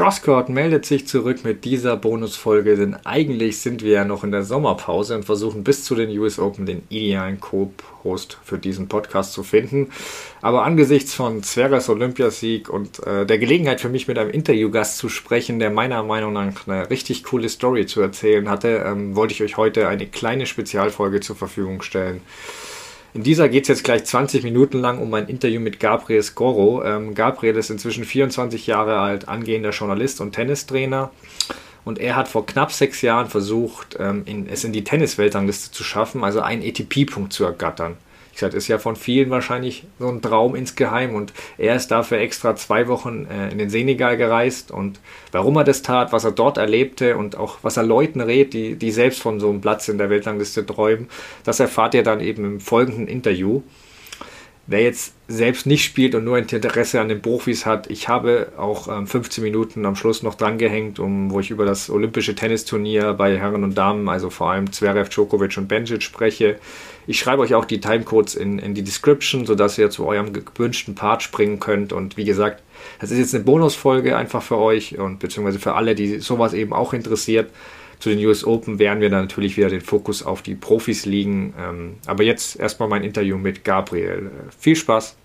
Crosscourt 0.00 0.48
meldet 0.48 0.86
sich 0.86 1.06
zurück 1.06 1.44
mit 1.44 1.66
dieser 1.66 1.94
Bonusfolge, 1.94 2.74
denn 2.74 2.96
eigentlich 3.04 3.60
sind 3.60 3.82
wir 3.82 3.90
ja 3.90 4.04
noch 4.06 4.24
in 4.24 4.30
der 4.30 4.44
Sommerpause 4.44 5.14
und 5.14 5.26
versuchen 5.26 5.62
bis 5.62 5.84
zu 5.84 5.94
den 5.94 6.08
US 6.18 6.38
Open 6.38 6.64
den 6.64 6.80
idealen 6.88 7.38
Co-Host 7.38 8.38
für 8.42 8.56
diesen 8.56 8.88
Podcast 8.88 9.34
zu 9.34 9.42
finden. 9.42 9.90
Aber 10.40 10.64
angesichts 10.64 11.12
von 11.12 11.42
Zverev 11.42 11.86
Olympiasieg 11.92 12.70
und 12.70 13.06
äh, 13.06 13.26
der 13.26 13.36
Gelegenheit 13.36 13.82
für 13.82 13.90
mich 13.90 14.08
mit 14.08 14.16
einem 14.16 14.30
Interviewgast 14.30 14.96
zu 14.96 15.10
sprechen, 15.10 15.58
der 15.58 15.68
meiner 15.68 16.02
Meinung 16.02 16.32
nach 16.32 16.66
eine 16.66 16.88
richtig 16.88 17.22
coole 17.24 17.50
Story 17.50 17.84
zu 17.84 18.00
erzählen 18.00 18.48
hatte, 18.48 18.82
ähm, 18.86 19.16
wollte 19.16 19.34
ich 19.34 19.42
euch 19.42 19.58
heute 19.58 19.86
eine 19.86 20.06
kleine 20.06 20.46
Spezialfolge 20.46 21.20
zur 21.20 21.36
Verfügung 21.36 21.82
stellen. 21.82 22.22
In 23.12 23.22
dieser 23.22 23.48
geht 23.48 23.64
es 23.64 23.68
jetzt 23.68 23.84
gleich 23.84 24.04
20 24.04 24.44
Minuten 24.44 24.78
lang 24.78 24.98
um 24.98 25.12
ein 25.14 25.26
Interview 25.26 25.60
mit 25.60 25.80
Gabriel 25.80 26.22
Scoro. 26.22 26.84
Ähm, 26.84 27.14
Gabriel 27.14 27.56
ist 27.56 27.70
inzwischen 27.70 28.04
24 28.04 28.66
Jahre 28.66 28.98
alt, 28.98 29.28
angehender 29.28 29.70
Journalist 29.70 30.20
und 30.20 30.32
Tennistrainer. 30.32 31.10
Und 31.84 31.98
er 31.98 32.14
hat 32.14 32.28
vor 32.28 32.46
knapp 32.46 32.72
sechs 32.72 33.02
Jahren 33.02 33.28
versucht, 33.28 33.96
ähm, 33.98 34.22
in, 34.26 34.48
es 34.48 34.64
in 34.64 34.72
die 34.72 34.84
Tennisweltrangliste 34.84 35.72
zu 35.72 35.82
schaffen, 35.82 36.22
also 36.22 36.40
einen 36.40 36.62
ATP-Punkt 36.62 37.32
zu 37.32 37.44
ergattern 37.44 37.96
gesagt, 38.40 38.54
ist 38.54 38.68
ja 38.68 38.78
von 38.78 38.96
vielen 38.96 39.30
wahrscheinlich 39.30 39.84
so 39.98 40.08
ein 40.08 40.22
Traum 40.22 40.54
insgeheim 40.54 41.14
und 41.14 41.32
er 41.58 41.76
ist 41.76 41.90
dafür 41.90 42.18
extra 42.18 42.56
zwei 42.56 42.88
Wochen 42.88 43.26
äh, 43.26 43.50
in 43.50 43.58
den 43.58 43.70
Senegal 43.70 44.16
gereist 44.16 44.70
und 44.70 45.00
warum 45.32 45.56
er 45.56 45.64
das 45.64 45.82
tat, 45.82 46.12
was 46.12 46.24
er 46.24 46.32
dort 46.32 46.58
erlebte 46.58 47.16
und 47.16 47.36
auch 47.36 47.58
was 47.62 47.76
er 47.76 47.84
Leuten 47.84 48.20
rät, 48.20 48.52
die, 48.52 48.76
die 48.76 48.90
selbst 48.90 49.22
von 49.22 49.40
so 49.40 49.48
einem 49.48 49.60
Platz 49.60 49.88
in 49.88 49.98
der 49.98 50.10
Weltrangliste 50.10 50.66
träumen, 50.66 51.08
das 51.44 51.60
erfahrt 51.60 51.94
ihr 51.94 52.02
dann 52.02 52.20
eben 52.20 52.44
im 52.44 52.60
folgenden 52.60 53.06
Interview. 53.06 53.62
Wer 54.66 54.82
jetzt 54.82 55.14
selbst 55.26 55.66
nicht 55.66 55.84
spielt 55.84 56.14
und 56.14 56.24
nur 56.24 56.38
Interesse 56.38 57.00
an 57.00 57.08
den 57.08 57.20
Profis 57.20 57.66
hat, 57.66 57.90
ich 57.90 58.08
habe 58.08 58.52
auch 58.56 58.86
ähm, 58.88 59.06
15 59.06 59.42
Minuten 59.42 59.84
am 59.84 59.96
Schluss 59.96 60.22
noch 60.22 60.36
drangehängt, 60.36 61.00
um, 61.00 61.30
wo 61.30 61.40
ich 61.40 61.50
über 61.50 61.64
das 61.64 61.90
olympische 61.90 62.34
Tennisturnier 62.34 63.14
bei 63.14 63.36
Herren 63.36 63.64
und 63.64 63.76
Damen, 63.76 64.08
also 64.08 64.30
vor 64.30 64.50
allem 64.50 64.70
Zverev, 64.70 65.08
Djokovic 65.08 65.56
und 65.56 65.66
Bencic 65.66 66.02
spreche. 66.02 66.58
Ich 67.06 67.18
schreibe 67.18 67.42
euch 67.42 67.54
auch 67.54 67.64
die 67.64 67.80
Timecodes 67.80 68.36
in, 68.36 68.60
in 68.60 68.74
die 68.74 68.84
Description, 68.84 69.44
sodass 69.44 69.78
ihr 69.78 69.90
zu 69.90 70.06
eurem 70.06 70.32
gewünschten 70.32 70.94
Part 70.94 71.22
springen 71.22 71.58
könnt. 71.58 71.92
Und 71.92 72.16
wie 72.16 72.24
gesagt, 72.24 72.62
das 73.00 73.10
ist 73.10 73.18
jetzt 73.18 73.34
eine 73.34 73.42
Bonusfolge 73.42 74.16
einfach 74.16 74.42
für 74.42 74.58
euch 74.58 74.98
und 74.98 75.18
beziehungsweise 75.18 75.58
für 75.58 75.74
alle, 75.74 75.96
die 75.96 76.20
sowas 76.20 76.52
eben 76.52 76.72
auch 76.72 76.92
interessiert. 76.92 77.50
Zu 78.00 78.08
den 78.08 78.26
US 78.26 78.46
Open 78.46 78.78
werden 78.78 79.02
wir 79.02 79.10
dann 79.10 79.20
natürlich 79.20 79.58
wieder 79.58 79.68
den 79.68 79.82
Fokus 79.82 80.22
auf 80.22 80.40
die 80.40 80.54
Profis 80.54 81.04
legen. 81.04 81.52
Ähm, 81.58 81.96
aber 82.06 82.24
jetzt 82.24 82.58
erstmal 82.58 82.88
mein 82.88 83.04
Interview 83.04 83.36
mit 83.36 83.62
Gabriel. 83.62 84.30
Viel 84.58 84.74
Spaß! 84.74 85.16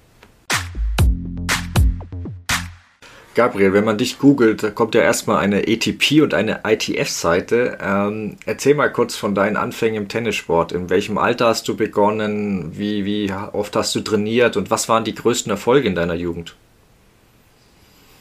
Gabriel, 3.34 3.72
wenn 3.72 3.86
man 3.86 3.98
dich 3.98 4.20
googelt, 4.20 4.62
da 4.64 4.72
kommt 4.72 4.94
ja 4.94 5.02
erstmal 5.02 5.38
eine 5.38 5.60
ATP 5.60 6.22
und 6.22 6.34
eine 6.34 6.62
ITF-Seite. 6.66 7.78
Ähm, 7.82 8.38
erzähl 8.46 8.76
mal 8.76 8.92
kurz 8.92 9.16
von 9.16 9.36
deinen 9.36 9.56
Anfängen 9.56 10.04
im 10.04 10.08
Tennissport. 10.10 10.74
In 10.74 10.90
welchem 10.90 11.18
Alter 11.18 11.48
hast 11.48 11.70
du 11.70 11.78
begonnen? 11.78 12.78
Wie, 12.78 13.06
wie 13.06 13.32
oft 13.54 13.74
hast 13.78 13.96
du 13.96 14.02
trainiert? 14.02 14.58
Und 14.58 14.70
was 14.70 14.90
waren 14.90 15.06
die 15.06 15.16
größten 15.16 15.50
Erfolge 15.50 15.88
in 15.88 15.96
deiner 15.96 16.16
Jugend? 16.16 16.56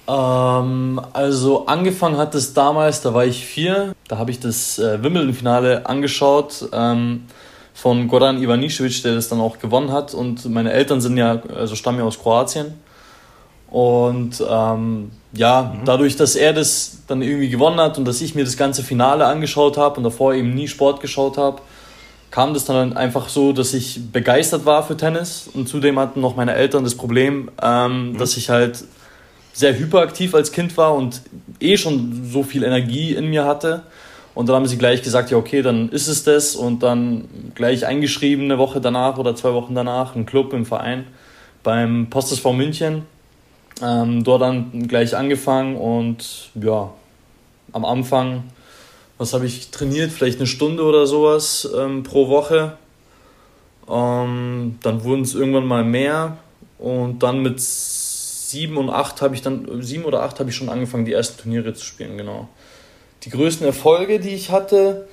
Ähm, 0.07 1.01
also 1.13 1.67
angefangen 1.67 2.17
hat 2.17 2.35
es 2.35 2.53
damals, 2.55 3.01
da 3.01 3.15
war 3.15 3.25
ich 3.25 3.45
vier. 3.45 3.95
Da 4.09 4.19
habe 4.19 4.31
ich 4.31 4.41
das 4.41 4.79
äh, 4.79 5.03
Wimbledon-Finale 5.03 5.87
angeschaut 5.87 6.69
ähm, 6.73 7.27
von 7.73 8.09
Goran 8.09 8.43
Ivanisevic, 8.43 9.03
der 9.03 9.15
das 9.15 9.29
dann 9.29 9.41
auch 9.41 9.59
gewonnen 9.59 9.93
hat. 9.93 10.15
Und 10.15 10.45
meine 10.51 10.73
Eltern 10.73 11.01
sind 11.01 11.17
ja, 11.17 11.43
also 11.57 11.75
stammen 11.75 11.99
ja 11.99 12.05
aus 12.05 12.19
Kroatien. 12.19 12.75
Und 13.71 14.43
ähm, 14.49 15.11
ja, 15.33 15.75
mhm. 15.75 15.85
dadurch, 15.85 16.17
dass 16.17 16.37
er 16.37 16.53
das 16.53 16.99
dann 17.09 17.23
irgendwie 17.23 17.49
gewonnen 17.49 17.81
hat 17.81 17.99
und 17.99 18.05
dass 18.05 18.21
ich 18.21 18.35
mir 18.35 18.45
das 18.45 18.57
ganze 18.57 18.85
Finale 18.85 19.27
angeschaut 19.27 19.77
habe 19.77 19.97
und 19.97 20.05
davor 20.05 20.35
eben 20.35 20.55
nie 20.55 20.69
Sport 20.69 21.01
geschaut 21.01 21.39
habe, 21.39 21.61
kam 22.31 22.55
das 22.55 22.65
dann 22.65 22.97
einfach 22.97 23.29
so, 23.29 23.53
dass 23.53 23.75
ich 23.75 24.13
begeistert 24.13 24.65
war 24.67 24.85
für 24.85 24.97
Tennis. 24.97 25.49
Und 25.53 25.69
zudem 25.69 25.99
hatten 25.99 26.21
noch 26.21 26.37
meine 26.37 26.55
Eltern 26.55 26.85
das 26.85 26.95
Problem, 26.95 27.51
ähm, 27.61 28.11
mhm. 28.11 28.19
dass 28.19 28.37
ich 28.37 28.51
halt 28.51 28.85
sehr 29.55 29.79
hyperaktiv 29.79 30.35
als 30.35 30.53
Kind 30.53 30.77
war 30.77 30.95
und 30.95 31.23
eh 31.61 31.79
schon 31.79 32.29
so 32.31 32.43
viel 32.43 32.63
Energie 32.63 33.15
in 33.15 33.31
mir 33.31 33.47
hatte. 33.47 33.85
Und 34.35 34.49
dann 34.49 34.57
haben 34.57 34.67
sie 34.67 34.77
gleich 34.77 35.03
gesagt, 35.03 35.31
ja 35.31 35.39
okay, 35.39 35.63
dann 35.63 35.89
ist 35.89 36.09
es 36.09 36.25
das. 36.25 36.55
Und 36.55 36.83
dann 36.83 37.29
gleich 37.55 37.87
eingeschrieben, 37.87 38.45
eine 38.45 38.59
Woche 38.59 38.83
danach 38.83 39.17
oder 39.17 39.35
zwei 39.35 39.55
Wochen 39.55 39.75
danach, 39.75 40.15
ein 40.15 40.27
Club 40.27 40.53
im 40.53 40.67
Verein 40.67 41.07
beim 41.63 42.11
Postes 42.11 42.41
v 42.41 42.53
München 42.53 43.07
ähm, 43.83 44.25
dort 44.25 44.43
dann 44.43 44.87
gleich 44.89 45.17
angefangen 45.17 45.77
und 45.77 46.51
ja, 46.55 46.93
am 47.73 47.85
Anfang, 47.85 48.45
was 49.19 49.33
habe 49.33 49.47
ich 49.47 49.71
trainiert? 49.71 50.13
Vielleicht 50.13 50.39
eine 50.39 50.47
Stunde 50.47 50.85
oder 50.85 51.07
sowas 51.07 51.69
ähm, 51.77 52.03
pro 52.03 52.29
Woche. 52.29 52.77
Ähm, 53.89 54.79
dann 54.83 55.05
wurden 55.05 55.23
es 55.23 55.35
irgendwann 55.35 55.67
mal 55.67 55.85
mehr 55.85 56.39
und 56.79 57.23
dann 57.23 57.43
mit 57.43 57.57
sieben 58.51 58.77
und 58.77 58.91
acht 58.91 59.23
habe 59.23 59.35
ich 59.35 59.43
dann, 59.43 59.83
sieben 59.83 60.05
oder 60.05 60.23
acht 60.23 60.41
habe 60.41 60.51
ich 60.51 60.57
schon 60.57 60.69
angefangen, 60.69 61.05
die 61.05 61.13
ersten 61.13 61.43
Turniere 61.43 61.75
zu 61.75 61.85
spielen, 61.85 62.19
genau. 62.19 62.49
Die 63.25 63.31
größten 63.31 63.67
Erfolge, 63.67 64.21
die 64.21 64.31
ich 64.31 64.51
hatte, 64.51 65.09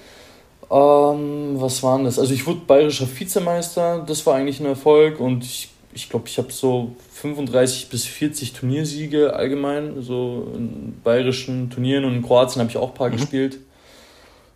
ähm, 0.70 1.54
was 1.56 1.82
waren 1.84 2.06
das? 2.06 2.20
Also 2.20 2.34
ich 2.34 2.46
wurde 2.46 2.62
bayerischer 2.68 3.08
Vizemeister, 3.08 4.04
das 4.06 4.26
war 4.26 4.36
eigentlich 4.36 4.60
ein 4.60 4.66
Erfolg 4.66 5.20
und 5.20 5.44
ich 5.44 5.70
ich 5.94 6.10
glaube, 6.10 6.28
ich 6.28 6.38
habe 6.38 6.52
so 6.52 6.96
35 7.14 7.90
bis 7.90 8.06
40 8.06 8.54
Turniersiege 8.54 9.34
allgemein, 9.34 10.02
so 10.02 10.52
in 10.56 11.00
bayerischen 11.04 11.70
Turnieren 11.70 12.06
und 12.06 12.16
in 12.16 12.22
Kroatien 12.22 12.62
habe 12.62 12.70
ich 12.70 12.78
auch 12.78 12.90
ein 12.90 12.94
paar 12.94 13.10
mhm. 13.10 13.18
gespielt. 13.18 13.60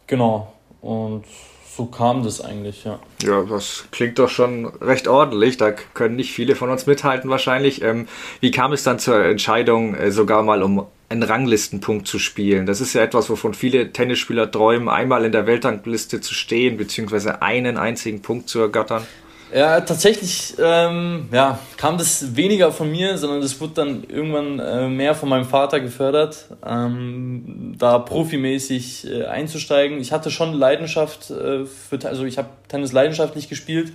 Genau. 0.07 0.53
Und 0.81 1.25
so 1.75 1.85
kam 1.87 2.23
das 2.23 2.39
eigentlich, 2.39 2.85
ja. 2.85 2.99
Ja, 3.21 3.43
das 3.43 3.85
klingt 3.91 4.17
doch 4.17 4.29
schon 4.29 4.65
recht 4.65 5.07
ordentlich. 5.07 5.57
Da 5.57 5.71
können 5.71 6.15
nicht 6.15 6.31
viele 6.31 6.55
von 6.55 6.69
uns 6.69 6.85
mithalten 6.85 7.29
wahrscheinlich. 7.29 7.81
Ähm, 7.81 8.07
wie 8.39 8.51
kam 8.51 8.71
es 8.71 8.83
dann 8.83 8.97
zur 8.97 9.25
Entscheidung, 9.25 9.93
äh, 9.93 10.11
sogar 10.11 10.43
mal 10.43 10.63
um 10.63 10.85
einen 11.09 11.23
Ranglistenpunkt 11.23 12.07
zu 12.07 12.17
spielen? 12.17 12.65
Das 12.65 12.79
ist 12.79 12.93
ja 12.93 13.01
etwas, 13.01 13.29
wovon 13.29 13.53
viele 13.53 13.91
Tennisspieler 13.91 14.49
träumen, 14.49 14.87
einmal 14.87 15.25
in 15.25 15.33
der 15.33 15.47
Weltrangliste 15.47 16.21
zu 16.21 16.33
stehen, 16.33 16.77
beziehungsweise 16.77 17.41
einen 17.41 17.77
einzigen 17.77 18.21
Punkt 18.21 18.47
zu 18.47 18.59
ergattern. 18.59 19.05
Ja, 19.53 19.79
tatsächlich 19.81 20.55
ähm, 20.59 21.29
ja, 21.31 21.59
kam 21.77 21.97
das 21.97 22.35
weniger 22.35 22.71
von 22.71 22.91
mir, 22.91 23.17
sondern 23.17 23.41
das 23.41 23.61
wurde 23.61 23.73
dann 23.75 24.03
irgendwann 24.03 24.59
äh, 24.59 24.87
mehr 24.89 25.13
von 25.13 25.29
meinem 25.29 25.45
Vater 25.45 25.79
gefördert, 25.79 26.47
ähm, 26.65 27.75
da 27.77 27.99
profimäßig 27.99 29.07
äh, 29.07 29.25
einzusteigen. 29.25 29.99
Ich 29.99 30.11
hatte 30.11 30.31
schon 30.31 30.53
Leidenschaft 30.53 31.29
äh, 31.29 31.65
für, 31.65 31.99
also 32.05 32.25
ich 32.25 32.39
habe 32.39 32.49
Tennis 32.67 32.91
leidenschaftlich 32.91 33.47
gespielt, 33.47 33.93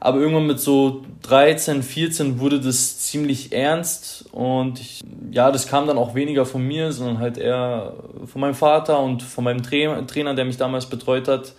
aber 0.00 0.18
irgendwann 0.18 0.46
mit 0.46 0.60
so 0.60 1.04
13, 1.22 1.82
14 1.82 2.40
wurde 2.40 2.58
das 2.58 3.00
ziemlich 3.00 3.52
ernst 3.52 4.24
und 4.32 4.80
ich, 4.80 5.02
ja, 5.30 5.52
das 5.52 5.68
kam 5.68 5.86
dann 5.86 5.98
auch 5.98 6.14
weniger 6.14 6.46
von 6.46 6.66
mir, 6.66 6.90
sondern 6.92 7.18
halt 7.18 7.36
eher 7.36 7.92
von 8.24 8.40
meinem 8.40 8.54
Vater 8.54 8.98
und 9.00 9.22
von 9.22 9.44
meinem 9.44 9.62
Trainer, 9.62 10.34
der 10.34 10.44
mich 10.46 10.56
damals 10.56 10.86
betreut 10.86 11.28
hat. 11.28 11.52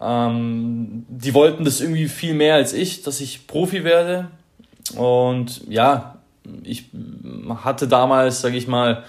Ähm, 0.00 1.04
die 1.08 1.34
wollten 1.34 1.64
das 1.64 1.80
irgendwie 1.80 2.08
viel 2.08 2.34
mehr 2.34 2.54
als 2.54 2.72
ich, 2.72 3.02
dass 3.02 3.20
ich 3.20 3.46
Profi 3.46 3.84
werde. 3.84 4.28
Und 4.96 5.62
ja, 5.68 6.18
ich 6.62 6.90
hatte 7.62 7.88
damals, 7.88 8.40
sage 8.40 8.56
ich 8.56 8.68
mal, 8.68 9.04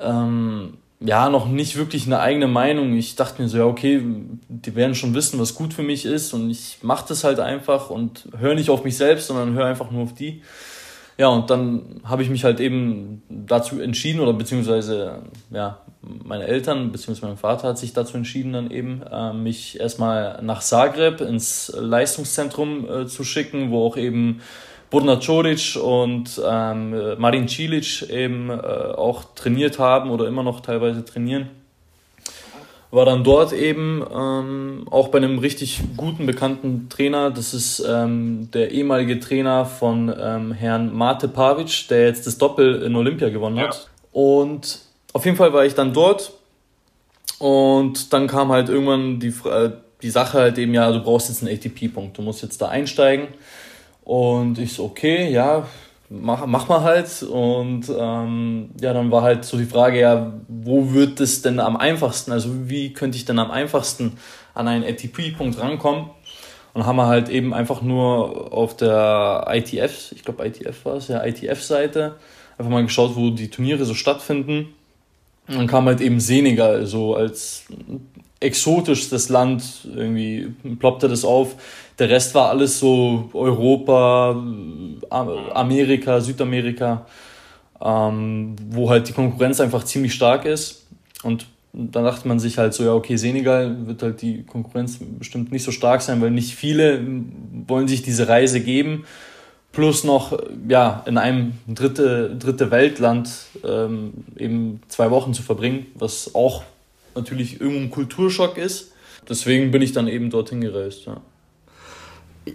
ähm, 0.00 0.74
ja, 1.00 1.28
noch 1.30 1.46
nicht 1.46 1.76
wirklich 1.76 2.06
eine 2.06 2.18
eigene 2.18 2.48
Meinung. 2.48 2.94
Ich 2.96 3.14
dachte 3.14 3.40
mir 3.40 3.48
so, 3.48 3.58
ja, 3.58 3.64
okay, 3.64 4.02
die 4.48 4.74
werden 4.74 4.94
schon 4.94 5.14
wissen, 5.14 5.38
was 5.38 5.54
gut 5.54 5.72
für 5.72 5.84
mich 5.84 6.04
ist 6.04 6.32
und 6.34 6.50
ich 6.50 6.78
mache 6.82 7.06
das 7.08 7.22
halt 7.22 7.38
einfach 7.38 7.90
und 7.90 8.28
höre 8.36 8.54
nicht 8.54 8.70
auf 8.70 8.84
mich 8.84 8.96
selbst, 8.96 9.28
sondern 9.28 9.54
höre 9.54 9.66
einfach 9.66 9.90
nur 9.90 10.02
auf 10.02 10.14
die. 10.14 10.42
Ja, 11.16 11.28
und 11.28 11.50
dann 11.50 12.00
habe 12.04 12.22
ich 12.22 12.30
mich 12.30 12.44
halt 12.44 12.60
eben 12.60 13.22
dazu 13.28 13.80
entschieden, 13.80 14.20
oder 14.20 14.32
beziehungsweise, 14.32 15.22
ja, 15.50 15.80
meine 16.24 16.46
Eltern, 16.46 16.92
beziehungsweise 16.92 17.26
mein 17.26 17.36
Vater 17.36 17.68
hat 17.68 17.78
sich 17.78 17.92
dazu 17.92 18.16
entschieden, 18.16 18.52
dann 18.52 18.70
eben, 18.70 19.02
äh, 19.02 19.32
mich 19.32 19.78
erstmal 19.78 20.40
nach 20.42 20.60
Zagreb 20.60 21.20
ins 21.20 21.72
Leistungszentrum 21.76 22.88
äh, 22.88 23.06
zu 23.06 23.24
schicken, 23.24 23.70
wo 23.70 23.86
auch 23.86 23.96
eben 23.96 24.40
Burna 24.90 25.16
Coric 25.16 25.76
und 25.76 26.40
ähm, 26.44 27.18
Marin 27.18 27.48
Cilic 27.48 28.08
eben 28.10 28.50
äh, 28.50 28.54
auch 28.54 29.24
trainiert 29.34 29.78
haben 29.78 30.10
oder 30.10 30.26
immer 30.26 30.42
noch 30.42 30.60
teilweise 30.60 31.04
trainieren 31.04 31.50
war 32.90 33.04
dann 33.04 33.22
dort 33.22 33.52
eben 33.52 34.02
ähm, 34.14 34.86
auch 34.90 35.08
bei 35.08 35.18
einem 35.18 35.38
richtig 35.38 35.80
guten, 35.96 36.26
bekannten 36.26 36.88
Trainer. 36.88 37.30
Das 37.30 37.52
ist 37.52 37.84
ähm, 37.86 38.50
der 38.52 38.70
ehemalige 38.70 39.20
Trainer 39.20 39.66
von 39.66 40.12
ähm, 40.18 40.52
Herrn 40.52 40.94
Mate 40.94 41.28
Pavic, 41.28 41.88
der 41.88 42.06
jetzt 42.06 42.26
das 42.26 42.38
Doppel 42.38 42.82
in 42.82 42.96
Olympia 42.96 43.28
gewonnen 43.28 43.60
hat. 43.60 43.74
Ja. 43.74 44.20
Und 44.20 44.80
auf 45.12 45.24
jeden 45.24 45.36
Fall 45.36 45.52
war 45.52 45.64
ich 45.64 45.74
dann 45.74 45.92
dort 45.92 46.32
und 47.38 48.12
dann 48.12 48.26
kam 48.26 48.50
halt 48.50 48.68
irgendwann 48.68 49.20
die, 49.20 49.34
äh, 49.44 49.70
die 50.02 50.10
Sache 50.10 50.38
halt 50.38 50.58
eben, 50.58 50.74
ja, 50.74 50.90
du 50.90 51.02
brauchst 51.02 51.28
jetzt 51.28 51.42
einen 51.42 51.54
ATP-Punkt, 51.54 52.18
du 52.18 52.22
musst 52.22 52.42
jetzt 52.42 52.60
da 52.60 52.68
einsteigen. 52.68 53.28
Und 54.04 54.58
ich 54.58 54.72
so, 54.72 54.84
okay, 54.84 55.30
ja, 55.30 55.66
mach, 56.08 56.46
mach 56.46 56.68
mal 56.68 56.82
halt. 56.82 57.22
Und 57.22 57.90
ähm, 57.96 58.70
ja, 58.80 58.92
dann 58.92 59.10
war 59.10 59.22
halt 59.22 59.44
so 59.44 59.58
die 59.58 59.66
Frage, 59.66 60.00
ja, 60.00 60.32
wo 60.48 60.92
wird 60.92 61.20
es 61.20 61.42
denn 61.42 61.60
am 61.60 61.76
einfachsten, 61.76 62.32
also 62.32 62.68
wie 62.68 62.92
könnte 62.92 63.16
ich 63.16 63.24
denn 63.24 63.38
am 63.38 63.50
einfachsten 63.50 64.18
an 64.54 64.68
einen 64.68 64.84
ATP-Punkt 64.84 65.58
rankommen? 65.60 66.10
Und 66.74 66.86
haben 66.86 66.96
wir 66.96 67.06
halt 67.06 67.28
eben 67.28 67.54
einfach 67.54 67.82
nur 67.82 68.52
auf 68.52 68.76
der 68.76 69.46
ITF, 69.48 70.12
ich 70.12 70.22
glaube 70.22 70.46
ITF 70.46 70.84
war 70.84 70.96
es, 70.96 71.08
ja, 71.08 71.24
ITF-Seite, 71.24 72.16
einfach 72.56 72.70
mal 72.70 72.84
geschaut, 72.84 73.16
wo 73.16 73.30
die 73.30 73.50
Turniere 73.50 73.84
so 73.84 73.94
stattfinden. 73.94 74.74
Dann 75.48 75.66
kam 75.66 75.86
halt 75.86 76.00
eben 76.00 76.20
Senegal 76.20 76.84
so 76.86 77.14
als 77.14 77.64
exotischstes 78.40 79.30
Land, 79.30 79.64
irgendwie 79.84 80.52
ploppte 80.78 81.08
das 81.08 81.24
auf. 81.24 81.56
Der 81.98 82.10
Rest 82.10 82.34
war 82.34 82.50
alles 82.50 82.78
so 82.78 83.30
Europa, 83.32 84.40
Amerika, 85.10 86.20
Südamerika, 86.20 87.06
ähm, 87.80 88.54
wo 88.70 88.90
halt 88.90 89.08
die 89.08 89.12
Konkurrenz 89.12 89.60
einfach 89.60 89.84
ziemlich 89.84 90.14
stark 90.14 90.44
ist. 90.44 90.86
Und 91.22 91.46
dann 91.72 92.04
dachte 92.04 92.28
man 92.28 92.38
sich 92.38 92.58
halt 92.58 92.74
so, 92.74 92.84
ja, 92.84 92.92
okay, 92.92 93.16
Senegal 93.16 93.86
wird 93.86 94.02
halt 94.02 94.22
die 94.22 94.44
Konkurrenz 94.44 94.98
bestimmt 95.00 95.50
nicht 95.50 95.64
so 95.64 95.72
stark 95.72 96.02
sein, 96.02 96.20
weil 96.20 96.30
nicht 96.30 96.54
viele 96.54 97.00
wollen 97.66 97.88
sich 97.88 98.02
diese 98.02 98.28
Reise 98.28 98.60
geben. 98.60 99.04
Plus 99.72 100.02
noch, 100.02 100.38
ja, 100.68 101.04
in 101.06 101.18
einem 101.18 101.52
dritte, 101.68 102.34
dritte 102.36 102.70
Weltland 102.70 103.30
ähm, 103.64 104.12
eben 104.36 104.80
zwei 104.88 105.10
Wochen 105.10 105.34
zu 105.34 105.42
verbringen, 105.42 105.86
was 105.94 106.34
auch 106.34 106.62
natürlich 107.14 107.60
irgendwo 107.60 107.80
ein 107.80 107.90
Kulturschock 107.90 108.56
ist. 108.56 108.92
Deswegen 109.28 109.70
bin 109.70 109.82
ich 109.82 109.92
dann 109.92 110.08
eben 110.08 110.30
dorthin 110.30 110.60
gereist, 110.60 111.06
ja. 111.06 111.20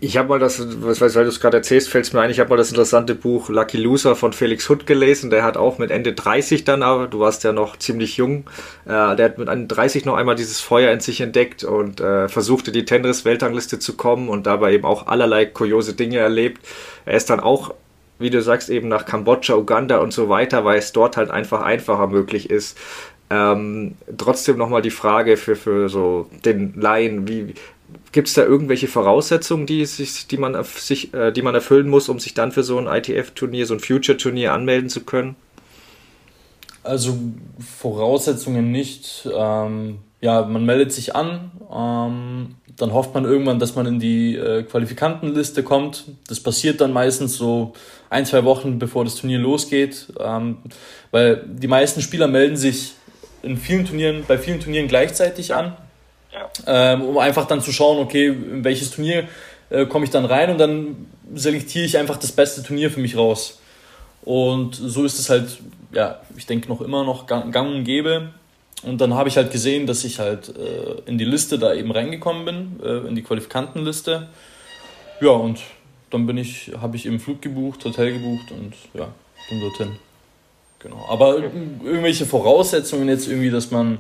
Ich 0.02 0.18
habe 0.18 0.30
mal 0.30 0.40
das, 0.40 0.66
was 0.82 1.02
weiß, 1.02 1.16
weil 1.16 1.24
du 1.24 1.30
es 1.30 1.40
gerade 1.40 1.58
erzählst, 1.58 1.90
fällt 1.90 2.06
es 2.06 2.14
mir 2.14 2.22
ein, 2.22 2.30
ich 2.30 2.40
habe 2.40 2.50
mal 2.50 2.58
das 2.58 2.70
interessante 2.70 3.16
Buch 3.16 3.50
Lucky 3.50 3.78
Loser 3.78 4.16
von 4.16 4.34
Felix 4.34 4.70
Hutt 4.70 4.86
gelesen. 4.86 5.30
Der 5.30 5.44
hat 5.44 5.58
auch 5.58 5.78
mit 5.78 5.92
Ende 5.92 6.14
30 6.14 6.64
dann, 6.64 6.84
aber 6.84 7.08
du 7.08 7.20
warst 7.20 7.44
ja 7.44 7.52
noch 7.52 7.78
ziemlich 7.78 8.18
jung, 8.18 8.46
äh, 8.86 9.16
der 9.16 9.26
hat 9.26 9.38
mit 9.38 9.50
Ende 9.50 9.68
30 9.68 10.06
noch 10.06 10.16
einmal 10.16 10.36
dieses 10.36 10.62
Feuer 10.62 10.92
in 10.92 11.00
sich 11.00 11.22
entdeckt 11.22 11.64
und 11.64 12.00
äh, 12.00 12.30
versuchte 12.30 12.72
die 12.72 12.86
Tennis-Weltrangliste 12.86 13.80
zu 13.80 13.96
kommen 13.96 14.30
und 14.30 14.48
dabei 14.48 14.74
eben 14.74 14.86
auch 14.86 15.08
allerlei 15.08 15.46
kuriose 15.46 15.94
Dinge 15.94 16.18
erlebt. 16.18 16.66
Er 17.06 17.18
ist 17.18 17.30
dann 17.30 17.40
auch, 17.40 17.74
wie 18.20 18.30
du 18.30 18.42
sagst, 18.42 18.70
eben 18.70 18.88
nach 18.88 19.06
Kambodscha, 19.06 19.56
Uganda 19.56 19.98
und 19.98 20.14
so 20.14 20.30
weiter, 20.30 20.66
weil 20.66 20.80
es 20.80 20.94
dort 20.94 21.18
halt 21.18 21.30
einfach 21.30 21.62
einfacher 21.62 22.08
möglich 22.08 22.50
ist, 22.50 22.78
ähm, 23.30 23.96
trotzdem 24.18 24.58
nochmal 24.58 24.82
die 24.82 24.92
Frage 24.92 25.38
für, 25.38 25.56
für 25.56 25.90
so 25.90 26.30
den 26.46 26.74
Laien, 26.76 27.28
wie, 27.28 27.56
Gibt 28.12 28.28
es 28.28 28.34
da 28.34 28.44
irgendwelche 28.44 28.88
Voraussetzungen, 28.88 29.66
die, 29.66 29.86
sich, 29.86 30.28
die, 30.28 30.38
man, 30.38 30.62
sich, 30.64 31.14
äh, 31.14 31.32
die 31.32 31.42
man 31.42 31.56
erfüllen 31.56 31.90
muss, 31.90 32.10
um 32.10 32.20
sich 32.20 32.34
dann 32.34 32.52
für 32.52 32.64
so 32.64 32.78
ein 32.78 32.88
ITF-Turnier, 32.88 33.66
so 33.66 33.74
ein 33.74 33.80
Future-Turnier 33.80 34.54
anmelden 34.54 34.90
zu 34.90 35.02
können? 35.02 35.36
Also 36.84 37.18
Voraussetzungen 37.60 38.72
nicht. 38.72 39.28
Ähm, 39.34 40.00
ja, 40.22 40.44
man 40.44 40.66
meldet 40.66 40.92
sich 40.92 41.16
an, 41.16 41.52
ähm, 41.70 42.56
dann 42.78 42.94
hofft 42.94 43.14
man 43.14 43.26
irgendwann, 43.26 43.60
dass 43.60 43.76
man 43.76 43.86
in 43.86 44.00
die 44.00 44.36
äh, 44.36 44.64
Qualifikantenliste 44.64 45.64
kommt. 45.64 46.06
Das 46.28 46.40
passiert 46.40 46.82
dann 46.82 46.94
meistens 46.94 47.38
so 47.38 47.74
ein, 48.10 48.26
zwei 48.26 48.44
Wochen, 48.46 48.80
bevor 48.80 49.04
das 49.04 49.16
Turnier 49.16 49.40
losgeht, 49.40 50.14
ähm, 50.20 50.58
weil 51.12 51.44
die 51.46 51.68
meisten 51.68 52.02
Spieler 52.02 52.28
melden 52.28 52.58
sich 52.58 52.94
in 53.42 53.58
vielen 53.58 53.86
Turnieren, 53.86 54.24
bei 54.28 54.38
vielen 54.38 54.60
Turnieren 54.60 54.88
gleichzeitig 54.88 55.54
an 55.54 55.76
ähm, 56.66 57.02
um 57.04 57.18
einfach 57.18 57.46
dann 57.46 57.62
zu 57.62 57.72
schauen, 57.72 58.00
okay, 58.00 58.28
in 58.28 58.64
welches 58.64 58.92
Turnier 58.92 59.28
äh, 59.70 59.86
komme 59.86 60.06
ich 60.06 60.12
dann 60.12 60.26
rein 60.26 60.50
und 60.50 60.58
dann 60.58 61.08
selektiere 61.34 61.86
ich 61.86 61.98
einfach 61.98 62.18
das 62.18 62.32
beste 62.32 62.64
Turnier 62.64 62.92
für 62.92 63.00
mich 63.00 63.18
raus. 63.18 63.60
Und 64.24 64.76
so 64.76 65.04
ist 65.04 65.20
es 65.20 65.30
halt, 65.30 65.60
ja, 65.92 66.22
ich 66.38 66.46
denke 66.46 66.70
noch 66.70 66.82
immer 66.82 67.04
noch 67.04 67.28
gang, 67.28 67.56
und 67.56 67.84
gäbe. 67.84 68.30
Und 68.84 69.00
dann 69.00 69.14
habe 69.14 69.30
ich 69.30 69.38
halt 69.38 69.52
gesehen, 69.52 69.88
dass 69.88 70.04
ich 70.04 70.20
halt 70.20 70.50
äh, 70.50 71.10
in 71.10 71.18
die 71.18 71.26
Liste 71.26 71.58
da 71.58 71.74
eben 71.74 71.92
reingekommen 71.92 72.46
bin, 72.46 72.80
äh, 72.84 73.08
in 73.08 73.16
die 73.16 73.22
Qualifikantenliste. 73.22 74.28
Ja, 75.22 75.32
und 75.32 75.60
dann 76.10 76.26
bin 76.26 76.38
ich, 76.38 76.72
habe 76.80 76.96
ich 76.96 77.06
eben 77.06 77.20
Flug 77.20 77.42
gebucht, 77.42 77.84
Hotel 77.86 78.14
gebucht 78.14 78.52
und 78.52 78.74
ja, 78.94 79.08
bin 79.50 79.62
dorthin. 79.62 79.96
Genau. 80.80 81.06
Aber 81.10 81.38
irgendwelche 81.38 82.26
Voraussetzungen 82.26 83.08
jetzt 83.08 83.28
irgendwie, 83.28 83.50
dass 83.50 83.72
man 83.72 84.00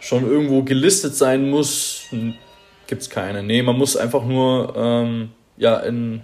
schon 0.00 0.30
irgendwo 0.30 0.62
gelistet 0.62 1.14
sein 1.14 1.48
muss, 1.50 2.04
gibt 2.86 3.02
es 3.02 3.10
keine. 3.10 3.42
Nee, 3.42 3.62
man 3.62 3.76
muss 3.76 3.96
einfach 3.96 4.24
nur 4.24 4.74
ähm, 4.76 5.30
ja, 5.56 5.78
in, 5.78 6.22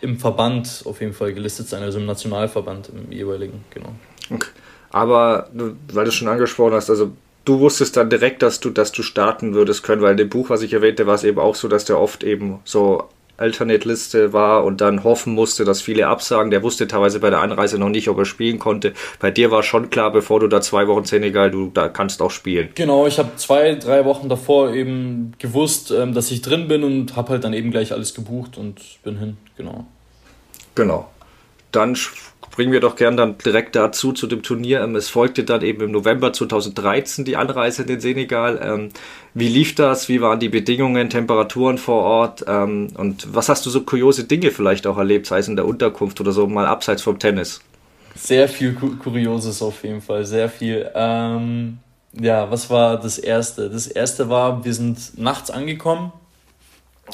im 0.00 0.18
Verband 0.18 0.82
auf 0.84 1.00
jeden 1.00 1.12
Fall 1.12 1.32
gelistet 1.32 1.68
sein, 1.68 1.82
also 1.82 1.98
im 1.98 2.06
Nationalverband, 2.06 2.90
im 2.90 3.12
jeweiligen, 3.12 3.64
genau. 3.70 3.94
Okay. 4.30 4.48
Aber 4.90 5.50
weil 5.52 6.04
du 6.04 6.08
es 6.08 6.14
schon 6.14 6.28
angesprochen 6.28 6.74
hast, 6.74 6.88
also 6.88 7.12
du 7.44 7.60
wusstest 7.60 7.96
dann 7.96 8.10
direkt, 8.10 8.42
dass 8.42 8.60
du, 8.60 8.70
dass 8.70 8.92
du 8.92 9.02
starten 9.02 9.54
würdest 9.54 9.82
können, 9.82 10.02
weil 10.02 10.12
in 10.12 10.16
dem 10.16 10.28
Buch, 10.28 10.50
was 10.50 10.62
ich 10.62 10.72
erwähnte, 10.72 11.06
war 11.06 11.14
es 11.14 11.24
eben 11.24 11.38
auch 11.38 11.54
so, 11.54 11.68
dass 11.68 11.84
der 11.84 11.98
oft 11.98 12.22
eben 12.22 12.60
so 12.64 13.08
Alternate-Liste 13.36 14.32
war 14.32 14.64
und 14.64 14.80
dann 14.80 15.04
hoffen 15.04 15.34
musste, 15.34 15.64
dass 15.64 15.82
viele 15.82 16.06
absagen. 16.06 16.50
Der 16.50 16.62
wusste 16.62 16.86
teilweise 16.86 17.20
bei 17.20 17.30
der 17.30 17.40
Anreise 17.40 17.78
noch 17.78 17.88
nicht, 17.88 18.08
ob 18.08 18.18
er 18.18 18.24
spielen 18.24 18.58
konnte. 18.58 18.92
Bei 19.20 19.30
dir 19.30 19.50
war 19.50 19.62
schon 19.62 19.90
klar, 19.90 20.12
bevor 20.12 20.40
du 20.40 20.48
da 20.48 20.60
zwei 20.60 20.86
Wochen 20.86 21.04
Senegal, 21.04 21.50
du 21.50 21.70
da 21.72 21.88
kannst 21.88 22.22
auch 22.22 22.30
spielen. 22.30 22.68
Genau, 22.74 23.06
ich 23.06 23.18
habe 23.18 23.30
zwei, 23.36 23.74
drei 23.74 24.04
Wochen 24.04 24.28
davor 24.28 24.72
eben 24.72 25.32
gewusst, 25.38 25.90
ähm, 25.90 26.14
dass 26.14 26.30
ich 26.30 26.42
drin 26.42 26.68
bin 26.68 26.84
und 26.84 27.16
habe 27.16 27.30
halt 27.30 27.44
dann 27.44 27.52
eben 27.52 27.70
gleich 27.70 27.92
alles 27.92 28.14
gebucht 28.14 28.56
und 28.56 28.80
bin 29.02 29.18
hin. 29.18 29.36
Genau. 29.56 29.86
Genau. 30.74 31.08
Dann 31.72 31.96
springen 32.54 32.70
wir 32.70 32.78
doch 32.78 32.94
gern 32.94 33.16
dann 33.16 33.36
direkt 33.36 33.74
dazu 33.74 34.12
zu 34.12 34.28
dem 34.28 34.44
Turnier. 34.44 34.80
Ähm, 34.80 34.94
es 34.94 35.08
folgte 35.08 35.42
dann 35.42 35.62
eben 35.62 35.82
im 35.82 35.90
November 35.90 36.32
2013 36.32 37.24
die 37.24 37.36
Anreise 37.36 37.82
in 37.82 37.88
den 37.88 38.00
Senegal. 38.00 38.60
Ähm, 38.62 38.90
wie 39.34 39.48
lief 39.48 39.74
das? 39.74 40.08
Wie 40.08 40.20
waren 40.20 40.38
die 40.38 40.50
Bedingungen, 40.50 41.10
Temperaturen 41.10 41.78
vor 41.78 42.04
Ort? 42.04 42.44
Ähm, 42.46 42.90
und 42.96 43.34
was 43.34 43.48
hast 43.48 43.66
du 43.66 43.70
so 43.70 43.80
kuriose 43.80 44.22
Dinge 44.22 44.52
vielleicht 44.52 44.86
auch 44.86 44.98
erlebt, 44.98 45.26
sei 45.26 45.38
es 45.38 45.48
in 45.48 45.56
der 45.56 45.66
Unterkunft 45.66 46.20
oder 46.20 46.30
so, 46.30 46.46
mal 46.46 46.66
abseits 46.66 47.02
vom 47.02 47.18
Tennis? 47.18 47.60
Sehr 48.14 48.48
viel 48.48 48.74
Kurioses 48.74 49.60
auf 49.60 49.82
jeden 49.82 50.00
Fall, 50.00 50.24
sehr 50.24 50.48
viel. 50.48 50.88
Ähm, 50.94 51.78
ja, 52.12 52.48
was 52.52 52.70
war 52.70 53.00
das 53.00 53.18
Erste? 53.18 53.68
Das 53.68 53.88
Erste 53.88 54.28
war, 54.28 54.64
wir 54.64 54.74
sind 54.74 55.18
nachts 55.18 55.50
angekommen 55.50 56.12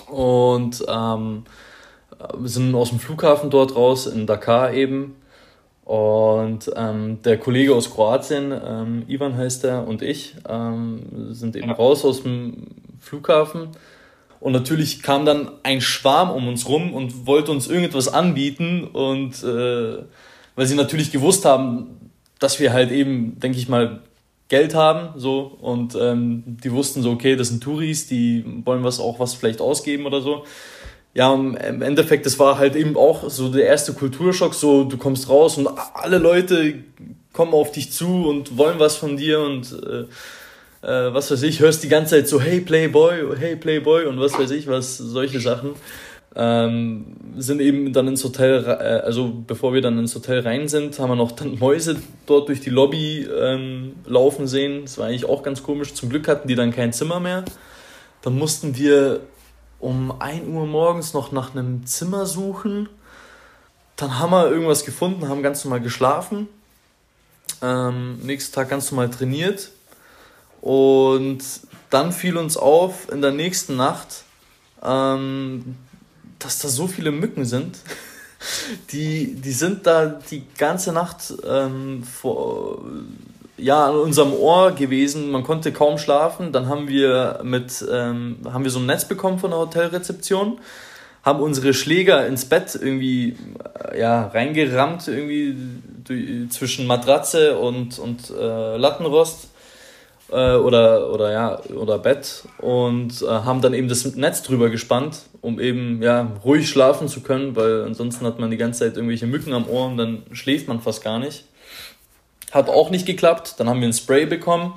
und 0.06 0.84
ähm, 0.86 1.44
sind 2.44 2.74
aus 2.74 2.90
dem 2.90 2.98
Flughafen 2.98 3.48
dort 3.48 3.74
raus, 3.74 4.06
in 4.06 4.26
Dakar 4.26 4.74
eben. 4.74 5.16
Und 5.90 6.70
ähm, 6.76 7.20
der 7.24 7.36
Kollege 7.36 7.74
aus 7.74 7.90
Kroatien, 7.92 8.54
ähm, 8.64 9.02
Ivan 9.08 9.36
heißt 9.36 9.64
er, 9.64 9.88
und 9.88 10.02
ich 10.02 10.36
ähm, 10.48 11.34
sind 11.34 11.56
eben 11.56 11.72
raus 11.72 12.04
aus 12.04 12.22
dem 12.22 12.68
Flughafen. 13.00 13.70
Und 14.38 14.52
natürlich 14.52 15.02
kam 15.02 15.26
dann 15.26 15.50
ein 15.64 15.80
Schwarm 15.80 16.30
um 16.30 16.46
uns 16.46 16.68
rum 16.68 16.94
und 16.94 17.26
wollte 17.26 17.50
uns 17.50 17.66
irgendetwas 17.66 18.06
anbieten. 18.06 18.84
Und 18.84 19.42
äh, 19.42 20.04
weil 20.54 20.66
sie 20.66 20.76
natürlich 20.76 21.10
gewusst 21.10 21.44
haben, 21.44 22.12
dass 22.38 22.60
wir 22.60 22.72
halt 22.72 22.92
eben, 22.92 23.40
denke 23.40 23.58
ich 23.58 23.68
mal, 23.68 23.98
Geld 24.46 24.76
haben, 24.76 25.18
so 25.18 25.56
und 25.60 25.96
ähm, 26.00 26.44
die 26.46 26.70
wussten 26.70 27.02
so, 27.02 27.10
okay, 27.10 27.34
das 27.34 27.48
sind 27.48 27.64
Touris, 27.64 28.06
die 28.06 28.44
wollen 28.64 28.84
was 28.84 29.00
auch 29.00 29.18
was 29.18 29.34
vielleicht 29.34 29.60
ausgeben 29.60 30.06
oder 30.06 30.20
so 30.20 30.44
ja, 31.12 31.34
im 31.34 31.82
Endeffekt, 31.82 32.24
das 32.24 32.38
war 32.38 32.58
halt 32.58 32.76
eben 32.76 32.96
auch 32.96 33.28
so 33.28 33.48
der 33.48 33.66
erste 33.66 33.92
Kulturschock, 33.94 34.54
so 34.54 34.84
du 34.84 34.96
kommst 34.96 35.28
raus 35.28 35.58
und 35.58 35.68
alle 35.94 36.18
Leute 36.18 36.74
kommen 37.32 37.52
auf 37.52 37.72
dich 37.72 37.92
zu 37.92 38.28
und 38.28 38.56
wollen 38.56 38.78
was 38.78 38.96
von 38.96 39.16
dir 39.16 39.40
und 39.40 39.72
äh, 39.72 40.04
äh, 40.82 41.12
was 41.12 41.30
weiß 41.30 41.42
ich, 41.42 41.60
hörst 41.60 41.82
die 41.82 41.88
ganze 41.88 42.16
Zeit 42.16 42.28
so, 42.28 42.40
hey 42.40 42.60
Playboy, 42.60 43.36
hey 43.38 43.56
Playboy 43.56 44.06
und 44.06 44.20
was 44.20 44.38
weiß 44.38 44.50
ich, 44.52 44.66
was, 44.66 44.98
solche 44.98 45.40
Sachen. 45.40 45.74
Ähm, 46.36 47.16
sind 47.38 47.60
eben 47.60 47.92
dann 47.92 48.06
ins 48.06 48.22
Hotel, 48.22 48.64
äh, 48.64 49.04
also 49.04 49.32
bevor 49.46 49.74
wir 49.74 49.80
dann 49.80 49.98
ins 49.98 50.14
Hotel 50.14 50.40
rein 50.40 50.68
sind, 50.68 50.96
haben 51.00 51.10
wir 51.10 51.16
noch 51.16 51.32
dann 51.32 51.58
Mäuse 51.58 51.96
dort 52.26 52.48
durch 52.48 52.60
die 52.60 52.70
Lobby 52.70 53.26
ähm, 53.36 53.94
laufen 54.06 54.46
sehen. 54.46 54.82
Das 54.82 54.96
war 54.96 55.08
eigentlich 55.08 55.24
auch 55.24 55.42
ganz 55.42 55.64
komisch. 55.64 55.92
Zum 55.94 56.08
Glück 56.08 56.28
hatten 56.28 56.46
die 56.46 56.54
dann 56.54 56.72
kein 56.72 56.92
Zimmer 56.92 57.18
mehr. 57.18 57.44
Dann 58.22 58.38
mussten 58.38 58.76
wir 58.76 59.22
um 59.80 60.20
1 60.20 60.46
Uhr 60.48 60.66
morgens 60.66 61.14
noch 61.14 61.32
nach 61.32 61.54
einem 61.54 61.86
Zimmer 61.86 62.26
suchen. 62.26 62.88
Dann 63.96 64.18
haben 64.18 64.30
wir 64.30 64.50
irgendwas 64.50 64.84
gefunden, 64.84 65.28
haben 65.28 65.42
ganz 65.42 65.64
normal 65.64 65.80
geschlafen. 65.80 66.48
Ähm, 67.62 68.18
nächsten 68.20 68.54
Tag 68.54 68.68
ganz 68.68 68.90
normal 68.90 69.10
trainiert. 69.10 69.70
Und 70.60 71.42
dann 71.88 72.12
fiel 72.12 72.36
uns 72.36 72.56
auf 72.56 73.10
in 73.10 73.22
der 73.22 73.32
nächsten 73.32 73.76
Nacht, 73.76 74.24
ähm, 74.82 75.76
dass 76.38 76.58
da 76.58 76.68
so 76.68 76.86
viele 76.86 77.10
Mücken 77.10 77.44
sind. 77.44 77.78
Die, 78.90 79.34
die 79.34 79.52
sind 79.52 79.86
da 79.86 80.06
die 80.06 80.46
ganze 80.56 80.92
Nacht 80.94 81.34
ähm, 81.46 82.02
vor, 82.02 82.82
ja, 83.60 83.88
an 83.88 83.96
unserem 83.96 84.32
Ohr 84.32 84.72
gewesen. 84.72 85.30
Man 85.30 85.42
konnte 85.42 85.72
kaum 85.72 85.98
schlafen. 85.98 86.52
Dann 86.52 86.68
haben 86.68 86.88
wir 86.88 87.40
mit, 87.42 87.84
ähm, 87.90 88.38
haben 88.44 88.64
wir 88.64 88.70
so 88.70 88.78
ein 88.78 88.86
Netz 88.86 89.06
bekommen 89.06 89.38
von 89.38 89.50
der 89.50 89.60
Hotelrezeption, 89.60 90.58
haben 91.22 91.40
unsere 91.40 91.74
Schläger 91.74 92.26
ins 92.26 92.46
Bett 92.46 92.78
irgendwie 92.80 93.36
äh, 93.92 94.00
ja, 94.00 94.26
reingerammt, 94.28 95.06
irgendwie 95.08 95.56
zwischen 96.48 96.86
Matratze 96.86 97.58
und, 97.58 97.98
und 97.98 98.30
äh, 98.30 98.76
Lattenrost 98.76 99.48
äh, 100.30 100.54
oder, 100.54 101.12
oder, 101.12 101.32
ja, 101.32 101.60
oder 101.74 101.98
Bett 101.98 102.44
und 102.58 103.22
äh, 103.22 103.26
haben 103.26 103.60
dann 103.60 103.74
eben 103.74 103.88
das 103.88 104.04
Netz 104.16 104.42
drüber 104.42 104.70
gespannt, 104.70 105.20
um 105.40 105.60
eben 105.60 106.02
ja, 106.02 106.32
ruhig 106.44 106.68
schlafen 106.68 107.08
zu 107.08 107.20
können, 107.20 107.54
weil 107.54 107.84
ansonsten 107.84 108.26
hat 108.26 108.38
man 108.38 108.50
die 108.50 108.56
ganze 108.56 108.80
Zeit 108.80 108.96
irgendwelche 108.96 109.26
Mücken 109.26 109.52
am 109.52 109.68
Ohr 109.68 109.86
und 109.86 109.98
dann 109.98 110.22
schläft 110.32 110.68
man 110.68 110.80
fast 110.80 111.04
gar 111.04 111.18
nicht. 111.18 111.44
Hat 112.50 112.68
auch 112.68 112.90
nicht 112.90 113.06
geklappt, 113.06 113.54
dann 113.58 113.68
haben 113.68 113.80
wir 113.80 113.88
ein 113.88 113.92
Spray 113.92 114.26
bekommen 114.26 114.74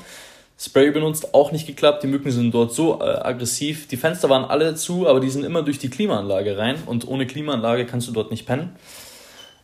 Spray 0.64 0.92
benutzt, 0.92 1.34
auch 1.34 1.52
nicht 1.52 1.68
geklappt. 1.68 2.04
Die 2.04 2.08
Mücken 2.08 2.32
sind 2.32 2.54
dort 2.54 2.74
so 2.74 3.02
äh, 3.02 3.04
aggressiv. 3.04 3.88
Die 3.88 3.98
Fenster 3.98 4.30
waren 4.30 4.46
alle 4.46 4.76
zu, 4.76 5.08
aber 5.08 5.20
die 5.20 5.30
sind 5.30 5.44
immer 5.44 5.62
durch 5.62 5.80
die 5.80 5.90
Klimaanlage 5.90 6.58
rein 6.58 6.78
und 6.86 7.08
ohne 7.08 7.28
Klimaanlage 7.28 7.86
kannst 7.86 8.08
du 8.08 8.12
dort 8.12 8.32
nicht 8.32 8.46
pennen. 8.46 8.76